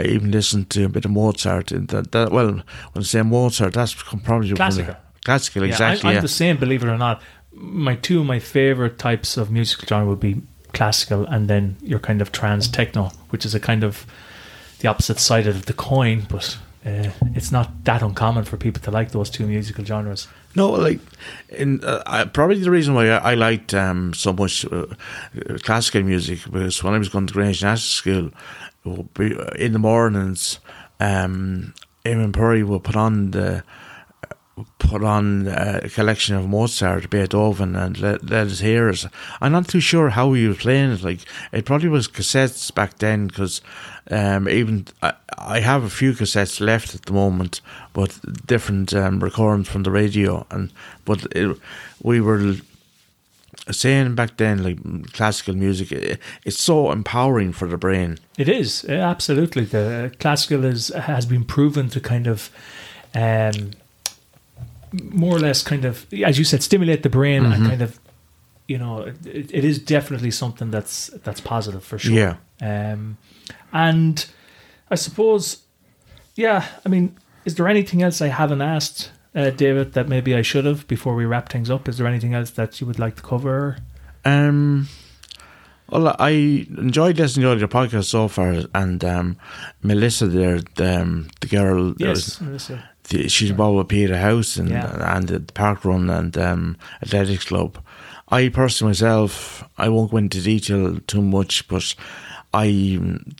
I 0.00 0.04
even 0.04 0.30
listen 0.30 0.64
to 0.66 0.84
a 0.84 0.88
bit 0.88 1.04
of 1.04 1.10
Mozart. 1.10 1.72
And 1.72 1.88
that, 1.88 2.12
that 2.12 2.32
well, 2.32 2.52
when 2.52 2.64
I 2.96 3.02
say 3.02 3.22
Mozart, 3.22 3.74
that's 3.74 3.94
probably 3.94 4.52
Classical. 4.54 4.96
Classical, 5.24 5.62
Yeah, 5.64 5.70
exactly. 5.70 6.08
I'm, 6.08 6.14
Yeah, 6.16 6.20
the 6.20 6.28
same, 6.28 6.56
believe 6.56 6.82
it 6.82 6.88
or 6.88 6.98
not. 6.98 7.22
My 7.52 7.96
two 7.96 8.20
of 8.20 8.26
my 8.26 8.38
favorite 8.38 8.98
types 8.98 9.36
of 9.36 9.50
musical 9.50 9.86
genre 9.86 10.08
would 10.08 10.20
be 10.20 10.42
classical 10.72 11.26
and 11.26 11.48
then 11.48 11.76
your 11.82 11.98
kind 11.98 12.22
of 12.22 12.32
trance 12.32 12.68
techno, 12.68 13.10
which 13.30 13.44
is 13.44 13.54
a 13.54 13.60
kind 13.60 13.84
of 13.84 14.06
the 14.80 14.88
opposite 14.88 15.18
side 15.18 15.46
of 15.46 15.66
the 15.66 15.72
coin, 15.72 16.26
but 16.30 16.56
uh, 16.86 17.10
it's 17.34 17.52
not 17.52 17.84
that 17.84 18.02
uncommon 18.02 18.44
for 18.44 18.56
people 18.56 18.80
to 18.82 18.90
like 18.90 19.10
those 19.10 19.28
two 19.28 19.46
musical 19.46 19.84
genres. 19.84 20.28
No, 20.56 20.70
like, 20.70 20.98
in 21.50 21.84
uh, 21.84 22.02
I, 22.06 22.24
probably 22.24 22.58
the 22.58 22.70
reason 22.70 22.94
why 22.94 23.10
I, 23.10 23.32
I 23.32 23.34
liked 23.34 23.74
um, 23.74 24.14
so 24.14 24.32
much 24.32 24.64
uh, 24.64 24.86
uh, 25.48 25.58
classical 25.58 26.02
music 26.02 26.40
was 26.46 26.82
when 26.82 26.94
I 26.94 26.98
was 26.98 27.08
going 27.08 27.26
to 27.26 27.32
Grange 27.32 27.62
National 27.62 27.76
School, 27.76 28.30
would 28.84 29.12
be, 29.14 29.36
uh, 29.36 29.50
in 29.58 29.72
the 29.72 29.78
mornings, 29.78 30.60
um, 30.98 31.74
Eamon 32.04 32.32
Purry 32.32 32.62
would 32.62 32.84
put 32.84 32.96
on 32.96 33.30
the 33.32 33.62
put 34.78 35.02
on 35.02 35.48
uh, 35.48 35.80
a 35.84 35.88
collection 35.88 36.36
of 36.36 36.46
Mozart, 36.46 37.08
Beethoven, 37.08 37.76
and 37.76 37.98
let, 37.98 38.28
let 38.28 38.46
us 38.46 38.60
hear 38.60 38.90
it. 38.90 39.06
I'm 39.40 39.52
not 39.52 39.68
too 39.68 39.80
sure 39.80 40.10
how 40.10 40.34
he 40.34 40.46
was 40.48 40.58
playing 40.58 40.92
it. 40.92 41.02
Like 41.02 41.20
it 41.52 41.64
probably 41.64 41.88
was 41.88 42.08
cassettes 42.08 42.74
back 42.74 42.98
then, 42.98 43.26
because 43.26 43.62
um, 44.10 44.48
even 44.48 44.86
I, 45.02 45.14
I 45.38 45.60
have 45.60 45.82
a 45.84 45.90
few 45.90 46.12
cassettes 46.12 46.60
left 46.60 46.94
at 46.94 47.06
the 47.06 47.12
moment, 47.12 47.62
but 47.92 48.18
different 48.46 48.92
um, 48.92 49.20
recordings 49.20 49.68
from 49.68 49.82
the 49.82 49.90
radio. 49.90 50.46
And 50.50 50.72
but 51.04 51.26
it, 51.34 51.56
we 52.02 52.20
were 52.20 52.56
saying 53.70 54.14
back 54.14 54.36
then, 54.36 54.62
like 54.62 55.12
classical 55.12 55.54
music, 55.54 55.92
it, 55.92 56.18
it's 56.44 56.58
so 56.58 56.90
empowering 56.92 57.52
for 57.52 57.68
the 57.68 57.76
brain. 57.76 58.18
It 58.38 58.48
is 58.48 58.84
uh, 58.88 58.92
absolutely 58.92 59.64
the 59.64 60.12
classical 60.20 60.64
is 60.64 60.88
has 60.88 61.26
been 61.26 61.44
proven 61.44 61.88
to 61.90 62.00
kind 62.00 62.26
of. 62.26 62.50
Um, 63.14 63.72
more 64.92 65.36
or 65.36 65.38
less 65.38 65.62
kind 65.62 65.84
of 65.84 66.04
as 66.24 66.36
you 66.36 66.44
said 66.44 66.62
stimulate 66.64 67.04
the 67.04 67.08
brain 67.08 67.44
and 67.44 67.64
kind 67.68 67.80
of 67.80 68.00
you 68.66 68.76
know 68.76 69.02
it, 69.24 69.48
it 69.54 69.64
is 69.64 69.78
definitely 69.78 70.32
something 70.32 70.68
that's 70.72 71.08
that's 71.22 71.40
positive 71.40 71.84
for 71.84 71.96
sure 71.96 72.12
Yeah. 72.12 72.36
um 72.60 73.16
and 73.72 74.26
i 74.90 74.96
suppose 74.96 75.58
yeah 76.34 76.66
i 76.84 76.88
mean 76.88 77.16
is 77.44 77.54
there 77.54 77.68
anything 77.68 78.02
else 78.02 78.20
i 78.20 78.26
haven't 78.26 78.62
asked 78.62 79.12
uh, 79.34 79.50
david 79.50 79.92
that 79.92 80.08
maybe 80.08 80.34
i 80.34 80.42
should 80.42 80.64
have 80.64 80.86
before 80.88 81.14
we 81.14 81.24
wrap 81.24 81.48
things 81.48 81.70
up 81.70 81.88
is 81.88 81.98
there 81.98 82.06
anything 82.06 82.34
else 82.34 82.50
that 82.50 82.80
you 82.80 82.86
would 82.86 82.98
like 82.98 83.16
to 83.16 83.22
cover 83.22 83.76
Um, 84.24 84.88
well, 85.88 86.14
I 86.20 86.30
enjoyed 86.78 87.18
listening 87.18 87.46
to 87.52 87.58
your 87.58 87.66
podcast 87.68 88.04
so 88.04 88.28
far, 88.28 88.54
and 88.74 89.04
um, 89.04 89.36
Melissa, 89.82 90.26
there, 90.28 90.60
the, 90.76 91.00
um, 91.02 91.28
the 91.40 91.48
girl, 91.48 91.94
yes 91.98 92.40
Melissa. 92.40 92.88
the, 93.08 93.28
she's 93.28 93.50
involved 93.50 93.78
with 93.78 93.88
Pieta 93.88 94.16
House 94.18 94.56
and 94.56 94.68
Yeah. 94.68 95.16
and 95.16 95.26
the 95.26 95.40
park 95.52 95.84
run 95.84 96.08
and 96.10 96.36
um, 96.38 96.76
athletics 97.02 97.44
club. 97.46 97.78
I 98.28 98.50
personally 98.50 98.90
myself, 98.90 99.64
I 99.78 99.88
won't 99.88 100.12
go 100.12 100.18
into 100.18 100.40
detail 100.40 101.00
too 101.08 101.22
much, 101.22 101.66
but 101.66 101.94
I 102.54 102.66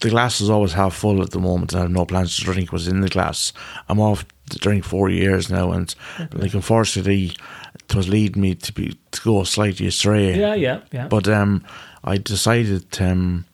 the 0.00 0.10
glass 0.10 0.40
is 0.40 0.50
always 0.50 0.72
half 0.72 0.94
full 0.94 1.22
at 1.22 1.30
the 1.30 1.38
moment. 1.40 1.74
I 1.74 1.80
have 1.82 1.90
no 1.92 2.04
plans 2.04 2.36
to 2.36 2.42
drink 2.44 2.72
what's 2.72 2.88
in 2.88 3.00
the 3.02 3.08
glass. 3.08 3.52
I'm 3.88 4.00
off 4.00 4.24
during 4.60 4.82
four 4.82 5.08
years 5.10 5.50
now, 5.50 5.72
and 5.72 5.94
like 6.32 6.54
unfortunately, 6.54 7.32
it 7.74 7.94
was 7.94 8.08
leading 8.08 8.42
me 8.42 8.54
to 8.54 8.72
be 8.72 8.96
to 9.10 9.20
go 9.22 9.44
slightly 9.44 9.86
astray. 9.86 10.38
Yeah, 10.38 10.54
yeah, 10.54 10.80
yeah. 10.92 11.08
But 11.08 11.28
um, 11.28 11.64
I 12.04 12.18
decided 12.18 13.00
um, 13.00 13.44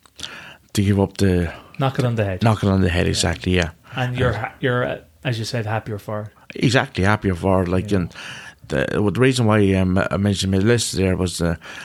to 0.72 0.82
give 0.82 1.00
up 1.00 1.16
the 1.18 1.52
knock 1.78 1.98
it 1.98 2.04
on 2.04 2.14
the 2.14 2.24
head. 2.24 2.42
knock 2.42 2.62
it 2.62 2.68
on 2.68 2.80
the 2.80 2.90
head. 2.90 3.06
Exactly, 3.06 3.56
yeah. 3.56 3.70
and 3.94 4.16
you're 4.18 4.32
ha- 4.32 4.54
you're 4.60 4.84
uh, 4.84 4.98
as 5.24 5.38
you 5.38 5.44
said 5.44 5.66
happier 5.66 5.98
for 5.98 6.32
exactly 6.54 7.04
happier 7.04 7.34
for 7.34 7.66
like 7.66 7.90
and 7.92 8.14
the, 8.68 8.86
well, 9.00 9.10
the 9.10 9.20
reason 9.20 9.46
why 9.46 9.72
um, 9.74 9.98
I 10.10 10.16
mentioned 10.16 10.52
my 10.52 10.58
list 10.58 10.92
there 10.96 11.16
was 11.16 11.42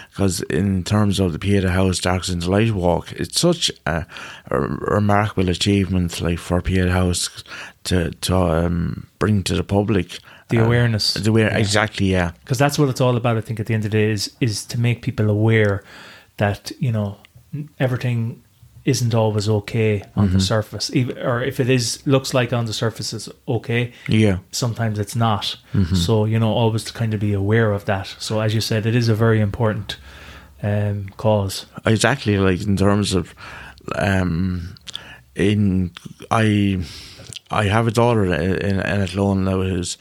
because 0.10 0.42
in 0.42 0.84
terms 0.84 1.20
of 1.20 1.32
the 1.34 1.40
Pieta 1.40 1.70
House 1.72 2.00
Darkness 2.00 2.30
Into 2.30 2.50
Light 2.50 2.72
Walk, 2.72 3.12
it's 3.14 3.40
such 3.40 3.72
a, 3.86 4.06
a 4.50 4.60
remarkable 4.60 5.50
achievement, 5.50 6.22
like 6.22 6.40
for 6.40 6.62
Pieta 6.62 6.92
House 6.92 7.44
to 7.86 8.12
to 8.12 8.36
um, 8.36 9.08
bring 9.20 9.44
to 9.44 9.56
the 9.56 9.64
public 9.64 10.20
The 10.50 10.60
uh, 10.60 10.66
awareness. 10.66 11.14
the 11.14 11.30
aware, 11.30 11.50
Yeah. 11.52 11.58
exactly, 11.58 12.08
yeah, 12.12 12.32
because 12.44 12.58
that's 12.58 12.78
what 12.80 12.90
it's 12.90 13.02
all 13.02 13.16
about. 13.18 13.38
I 13.38 13.42
think 13.42 13.60
at 13.60 13.66
the 13.68 13.74
end 13.74 13.86
of 13.86 13.92
the 13.92 13.98
day 13.98 14.12
is 14.12 14.36
is 14.40 14.66
to 14.66 14.80
make 14.80 15.02
people 15.02 15.30
aware 15.30 15.84
that 16.38 16.72
you 16.80 16.92
know 16.92 17.18
everything 17.80 18.42
isn't 18.84 19.14
always 19.14 19.48
okay 19.50 20.02
on 20.16 20.26
Mm-hmm. 20.28 20.34
the 20.38 20.40
surface, 20.44 20.92
even, 20.96 21.18
or 21.20 21.44
if 21.44 21.60
it 21.60 21.70
is 21.70 22.02
looks 22.06 22.34
like 22.34 22.52
on 22.52 22.66
the 22.66 22.74
surface 22.74 23.14
it's 23.14 23.30
okay. 23.48 23.92
yeah, 24.08 24.38
Sometimes 24.52 24.98
it's 25.00 25.16
not. 25.16 25.56
Mm-hmm. 25.74 25.96
So 25.96 26.26
you 26.26 26.40
know, 26.40 26.52
always 26.52 26.84
to 26.86 26.94
kind 26.94 27.14
of 27.14 27.20
be 27.20 27.34
aware 27.34 27.72
of 27.74 27.86
that. 27.86 28.16
So 28.20 28.40
as 28.42 28.54
you 28.54 28.62
said, 28.62 28.86
it 28.86 28.96
is 28.96 29.10
a 29.10 29.16
very 29.16 29.40
important 29.40 29.98
um, 30.64 31.10
cause. 31.18 31.66
exactly. 31.86 32.38
Like 32.38 32.62
in 32.68 32.76
terms 32.78 33.14
of 33.14 33.34
um, 33.96 34.76
in 35.36 35.92
I 36.32 36.84
I 37.50 37.66
have 37.66 37.88
a 37.88 37.92
daughter 37.92 38.26
in 38.26 38.56
in, 38.62 38.80
Athlone 38.80 39.44
now 39.44 39.62
who's 39.62 39.98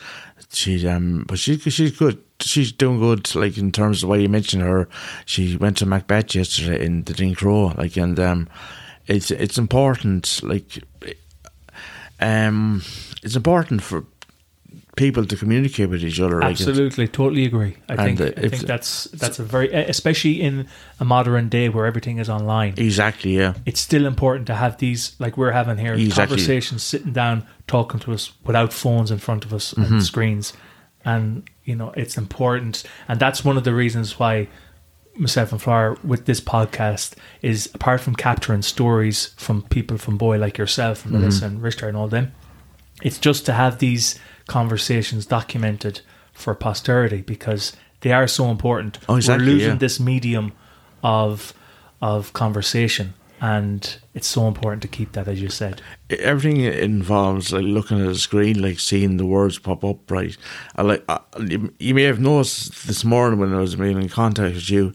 she 0.53 0.87
um 0.87 1.25
but 1.29 1.39
she 1.39 1.59
she's 1.59 1.97
good. 1.97 2.23
She's 2.41 2.73
doing 2.73 2.99
good 2.99 3.35
like 3.35 3.59
in 3.59 3.71
terms 3.71 4.03
of 4.03 4.09
why 4.09 4.17
you 4.17 4.29
mentioned 4.29 4.63
her. 4.63 4.89
She 5.27 5.57
went 5.57 5.77
to 5.79 5.87
Macbeth 5.87 6.35
yesterday 6.35 6.85
in 6.85 7.05
the 7.05 7.13
Dean 7.13 7.35
Crowe 7.35 7.75
like 7.77 7.97
and 7.97 8.19
um 8.19 8.49
it's 9.07 9.31
it's 9.31 9.59
important 9.59 10.41
like 10.43 10.83
um 12.21 12.83
it's 13.23 13.37
important 13.37 13.83
for 13.83 14.05
people 15.05 15.25
to 15.33 15.37
communicate 15.43 15.89
with 15.93 16.03
each 16.09 16.21
other 16.25 16.39
Absolutely, 16.53 17.07
totally 17.21 17.45
agree. 17.51 17.75
I 17.89 17.93
And, 17.95 18.01
think 18.19 18.19
I 18.45 18.49
think 18.51 18.63
that's 18.73 18.89
that's 19.23 19.39
a 19.45 19.47
very 19.55 19.69
especially 19.97 20.37
in 20.49 20.55
a 21.05 21.05
modern 21.15 21.49
day 21.49 21.67
where 21.75 21.87
everything 21.91 22.17
is 22.25 22.29
online. 22.39 22.73
exactly 22.89 23.33
yeah 23.43 23.53
it's 23.71 23.83
still 23.89 24.05
important 24.15 24.45
to 24.53 24.55
have 24.63 24.73
these 24.85 25.03
like 25.25 25.35
we're 25.41 25.57
having 25.61 25.79
here 25.85 25.95
Exactly. 25.95 26.37
conversations 26.37 26.81
sitting 26.93 27.15
down 27.23 27.37
talking 27.75 28.01
to 28.05 28.09
us 28.17 28.25
without 28.49 28.71
phones 28.83 29.11
in 29.15 29.19
front 29.27 29.43
of 29.47 29.51
us 29.59 29.67
Mm-hmm. 29.75 29.95
and 29.95 30.03
screens 30.13 30.47
and 31.13 31.25
you 31.71 31.77
know 31.81 31.91
it's 32.03 32.17
important 32.25 32.75
and 33.09 33.17
that's 33.25 33.41
one 33.49 33.57
of 33.61 33.65
the 33.69 33.75
reasons 33.85 34.09
why 34.21 34.35
myself 35.17 35.53
and 35.53 35.61
Flower 35.65 35.97
with 36.13 36.23
this 36.31 36.41
podcast 36.55 37.09
is 37.51 37.59
apart 37.75 38.01
from 38.05 38.15
capturing 38.15 38.63
stories 38.63 39.19
from 39.45 39.57
people 39.77 39.97
from 40.05 40.15
Boyle 40.23 40.41
like 40.47 40.57
yourself 40.63 40.97
and 41.05 41.13
Mm-hmm. 41.13 41.23
Melissa 41.23 41.47
and 41.47 41.57
Richard 41.69 41.89
and 41.93 41.97
all 42.01 42.09
them 42.09 42.27
it's 43.09 43.19
just 43.29 43.47
to 43.47 43.53
have 43.63 43.75
these 43.79 44.07
conversations 44.51 45.27
documented 45.27 46.01
for 46.33 46.55
posterity 46.57 47.23
because 47.23 47.77
they 48.01 48.13
are 48.13 48.27
so 48.27 48.51
important. 48.51 48.99
Oh, 49.09 49.17
exactly, 49.17 49.47
We're 49.47 49.53
losing 49.53 49.71
yeah. 49.71 49.87
this 49.87 50.01
medium 50.01 50.53
of 51.03 51.55
of 52.03 52.33
conversation, 52.33 53.15
and 53.41 53.99
it's 54.13 54.27
so 54.27 54.47
important 54.47 54.83
to 54.83 54.89
keep 54.89 55.13
that, 55.13 55.27
as 55.27 55.41
you 55.41 55.49
said. 55.49 55.81
everything 56.11 56.61
involves 56.61 57.53
like 57.53 57.65
looking 57.65 58.01
at 58.01 58.07
a 58.07 58.15
screen, 58.15 58.61
like 58.61 58.79
seeing 58.79 59.17
the 59.17 59.25
words 59.25 59.59
pop 59.59 59.83
up. 59.85 60.11
Right, 60.11 60.37
I 60.77 60.83
like 60.83 61.05
I, 61.09 61.21
you 61.47 61.73
you 61.79 61.95
may 61.95 62.03
have 62.03 62.21
noticed 62.21 62.87
this 62.87 63.05
morning 63.05 63.41
when 63.41 63.55
I 63.55 63.61
was 63.61 63.77
being 63.77 64.01
in 64.01 64.09
contact 64.09 64.55
with 64.55 64.71
you, 64.71 64.93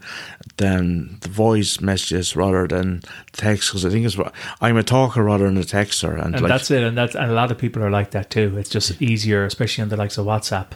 then 0.58 1.18
the 1.22 1.30
voice 1.30 1.82
messages 1.82 2.36
rather 2.36 2.68
than 2.68 3.02
text 3.32 3.70
because 3.70 3.86
I 3.86 3.90
think 3.90 4.06
it's 4.06 4.18
I'm 4.62 4.78
a 4.78 4.84
talker 4.84 5.24
rather 5.24 5.46
than 5.46 5.58
a 5.58 5.62
texter, 5.62 6.14
and, 6.14 6.36
And 6.36 6.42
like 6.42 6.50
that's 6.50 6.70
it. 6.70 6.84
And 6.84 6.98
that's 6.98 7.16
and 7.16 7.32
a 7.32 7.34
lot 7.34 7.52
of 7.52 7.58
people 7.58 7.84
are 7.84 7.92
like 7.92 8.12
that 8.12 8.30
too. 8.30 8.58
It's 8.58 8.70
just 8.70 9.02
easier, 9.02 9.46
especially 9.46 9.82
on 9.82 9.90
the 9.90 9.98
likes 9.98 10.18
of 10.18 10.26
WhatsApp, 10.26 10.68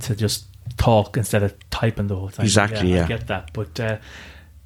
to 0.00 0.14
just 0.14 0.46
talk 0.76 1.16
instead 1.16 1.42
of 1.42 1.54
typing 1.70 2.06
the 2.06 2.16
whole. 2.16 2.28
Mm-hmm. 2.28 2.42
Exactly, 2.42 2.94
I 2.94 2.98
yeah. 2.98 3.06
get 3.06 3.26
that. 3.26 3.52
But 3.52 3.80
uh, 3.80 3.98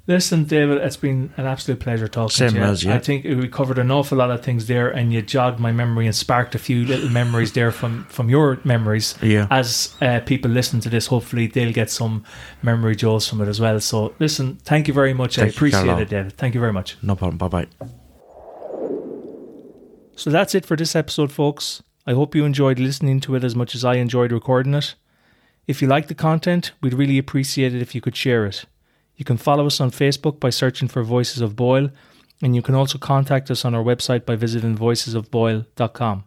listen, 0.09 0.43
David, 0.43 0.79
it's 0.79 0.97
been 0.97 1.31
an 1.37 1.45
absolute 1.45 1.79
pleasure 1.79 2.07
talking 2.07 2.31
Same 2.31 2.49
to 2.49 2.55
you. 2.57 2.63
as, 2.63 2.83
yeah. 2.83 2.95
I 2.95 2.99
think 2.99 3.23
we 3.23 3.47
covered 3.47 3.77
an 3.77 3.91
awful 3.91 4.17
lot 4.17 4.31
of 4.31 4.43
things 4.43 4.65
there, 4.65 4.89
and 4.89 5.13
you 5.13 5.21
jogged 5.21 5.59
my 5.59 5.71
memory 5.71 6.05
and 6.07 6.15
sparked 6.15 6.55
a 6.55 6.59
few 6.59 6.83
little 6.83 7.09
memories 7.09 7.53
there 7.53 7.71
from 7.71 8.03
from 8.09 8.29
your 8.29 8.59
memories. 8.65 9.15
Yeah. 9.21 9.47
As 9.49 9.95
uh, 10.01 10.19
people 10.25 10.51
listen 10.51 10.79
to 10.81 10.89
this, 10.89 11.07
hopefully 11.07 11.47
they'll 11.47 11.71
get 11.71 11.89
some 11.89 12.23
memory 12.63 12.95
jolts 12.95 13.27
from 13.29 13.39
it 13.41 13.47
as 13.47 13.59
well. 13.61 13.79
So, 13.79 14.13
listen, 14.19 14.57
thank 14.63 14.87
you 14.87 14.93
very 14.93 15.13
much. 15.13 15.37
I 15.37 15.43
Thank 15.43 15.53
you, 15.53 15.57
appreciate 15.57 15.99
it, 16.01 16.09
David. 16.09 16.33
Thank 16.37 16.53
you 16.55 16.59
very 16.59 16.73
much. 16.73 16.97
no 17.01 17.15
problem. 17.15 17.37
Bye 17.37 17.47
bye. 17.47 17.67
So 20.15 20.29
that's 20.29 20.53
it 20.53 20.65
for 20.65 20.75
this 20.75 20.95
episode, 20.97 21.31
folks. 21.31 21.81
I 22.05 22.13
hope 22.13 22.35
you 22.35 22.43
enjoyed 22.43 22.79
listening 22.79 23.21
to 23.21 23.35
it 23.35 23.43
as 23.43 23.55
much 23.55 23.73
as 23.75 23.85
I 23.85 23.95
enjoyed 23.95 24.31
recording 24.33 24.73
it. 24.73 24.95
If 25.67 25.81
you 25.81 25.87
like 25.87 26.07
the 26.07 26.15
content, 26.15 26.71
we'd 26.81 26.93
really 26.95 27.17
appreciate 27.19 27.73
it 27.75 27.81
if 27.81 27.93
you 27.95 28.01
could 28.01 28.15
share 28.17 28.45
it. 28.45 28.65
You 29.19 29.25
can 29.25 29.35
follow 29.35 29.67
us 29.67 29.81
on 29.81 29.91
Facebook 29.91 30.39
by 30.39 30.49
searching 30.49 30.87
for 30.87 31.03
Voices 31.03 31.41
of 31.41 31.57
Boyle, 31.57 31.89
and 32.41 32.55
you 32.55 32.61
can 32.61 32.73
also 32.73 32.97
contact 32.97 33.51
us 33.51 33.65
on 33.65 33.75
our 33.75 33.83
website 33.83 34.25
by 34.25 34.37
visiting 34.37 34.77
voicesofboyle.com. 34.77 36.23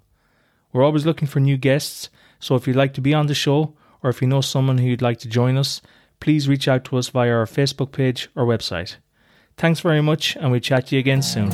We're 0.75 0.85
always 0.85 1.07
looking 1.07 1.27
for 1.27 1.41
new 1.41 1.57
guests, 1.57 2.11
so 2.39 2.55
if 2.55 2.67
you'd 2.67 2.77
like 2.77 2.93
to 2.93 3.01
be 3.01 3.15
on 3.15 3.29
the 3.29 3.35
show, 3.35 3.75
or 4.03 4.11
if 4.11 4.21
you 4.21 4.29
know 4.29 4.43
someone 4.43 4.77
who 4.77 4.87
you'd 4.87 5.01
like 5.01 5.19
to 5.21 5.29
join 5.29 5.57
us, 5.57 5.81
please 6.21 6.51
reach 6.51 6.69
out 6.69 6.85
to 6.85 6.99
us 6.99 7.09
via 7.09 7.33
our 7.33 7.47
Facebook 7.47 7.93
page 7.93 8.29
or 8.37 8.45
website. 8.45 8.97
Thanks 9.57 9.81
very 9.81 10.03
much, 10.03 10.37
and 10.37 10.51
we'll 10.51 10.61
chat 10.61 10.89
to 10.89 10.97
you 10.97 11.01
again 11.01 11.23
soon. 11.23 11.51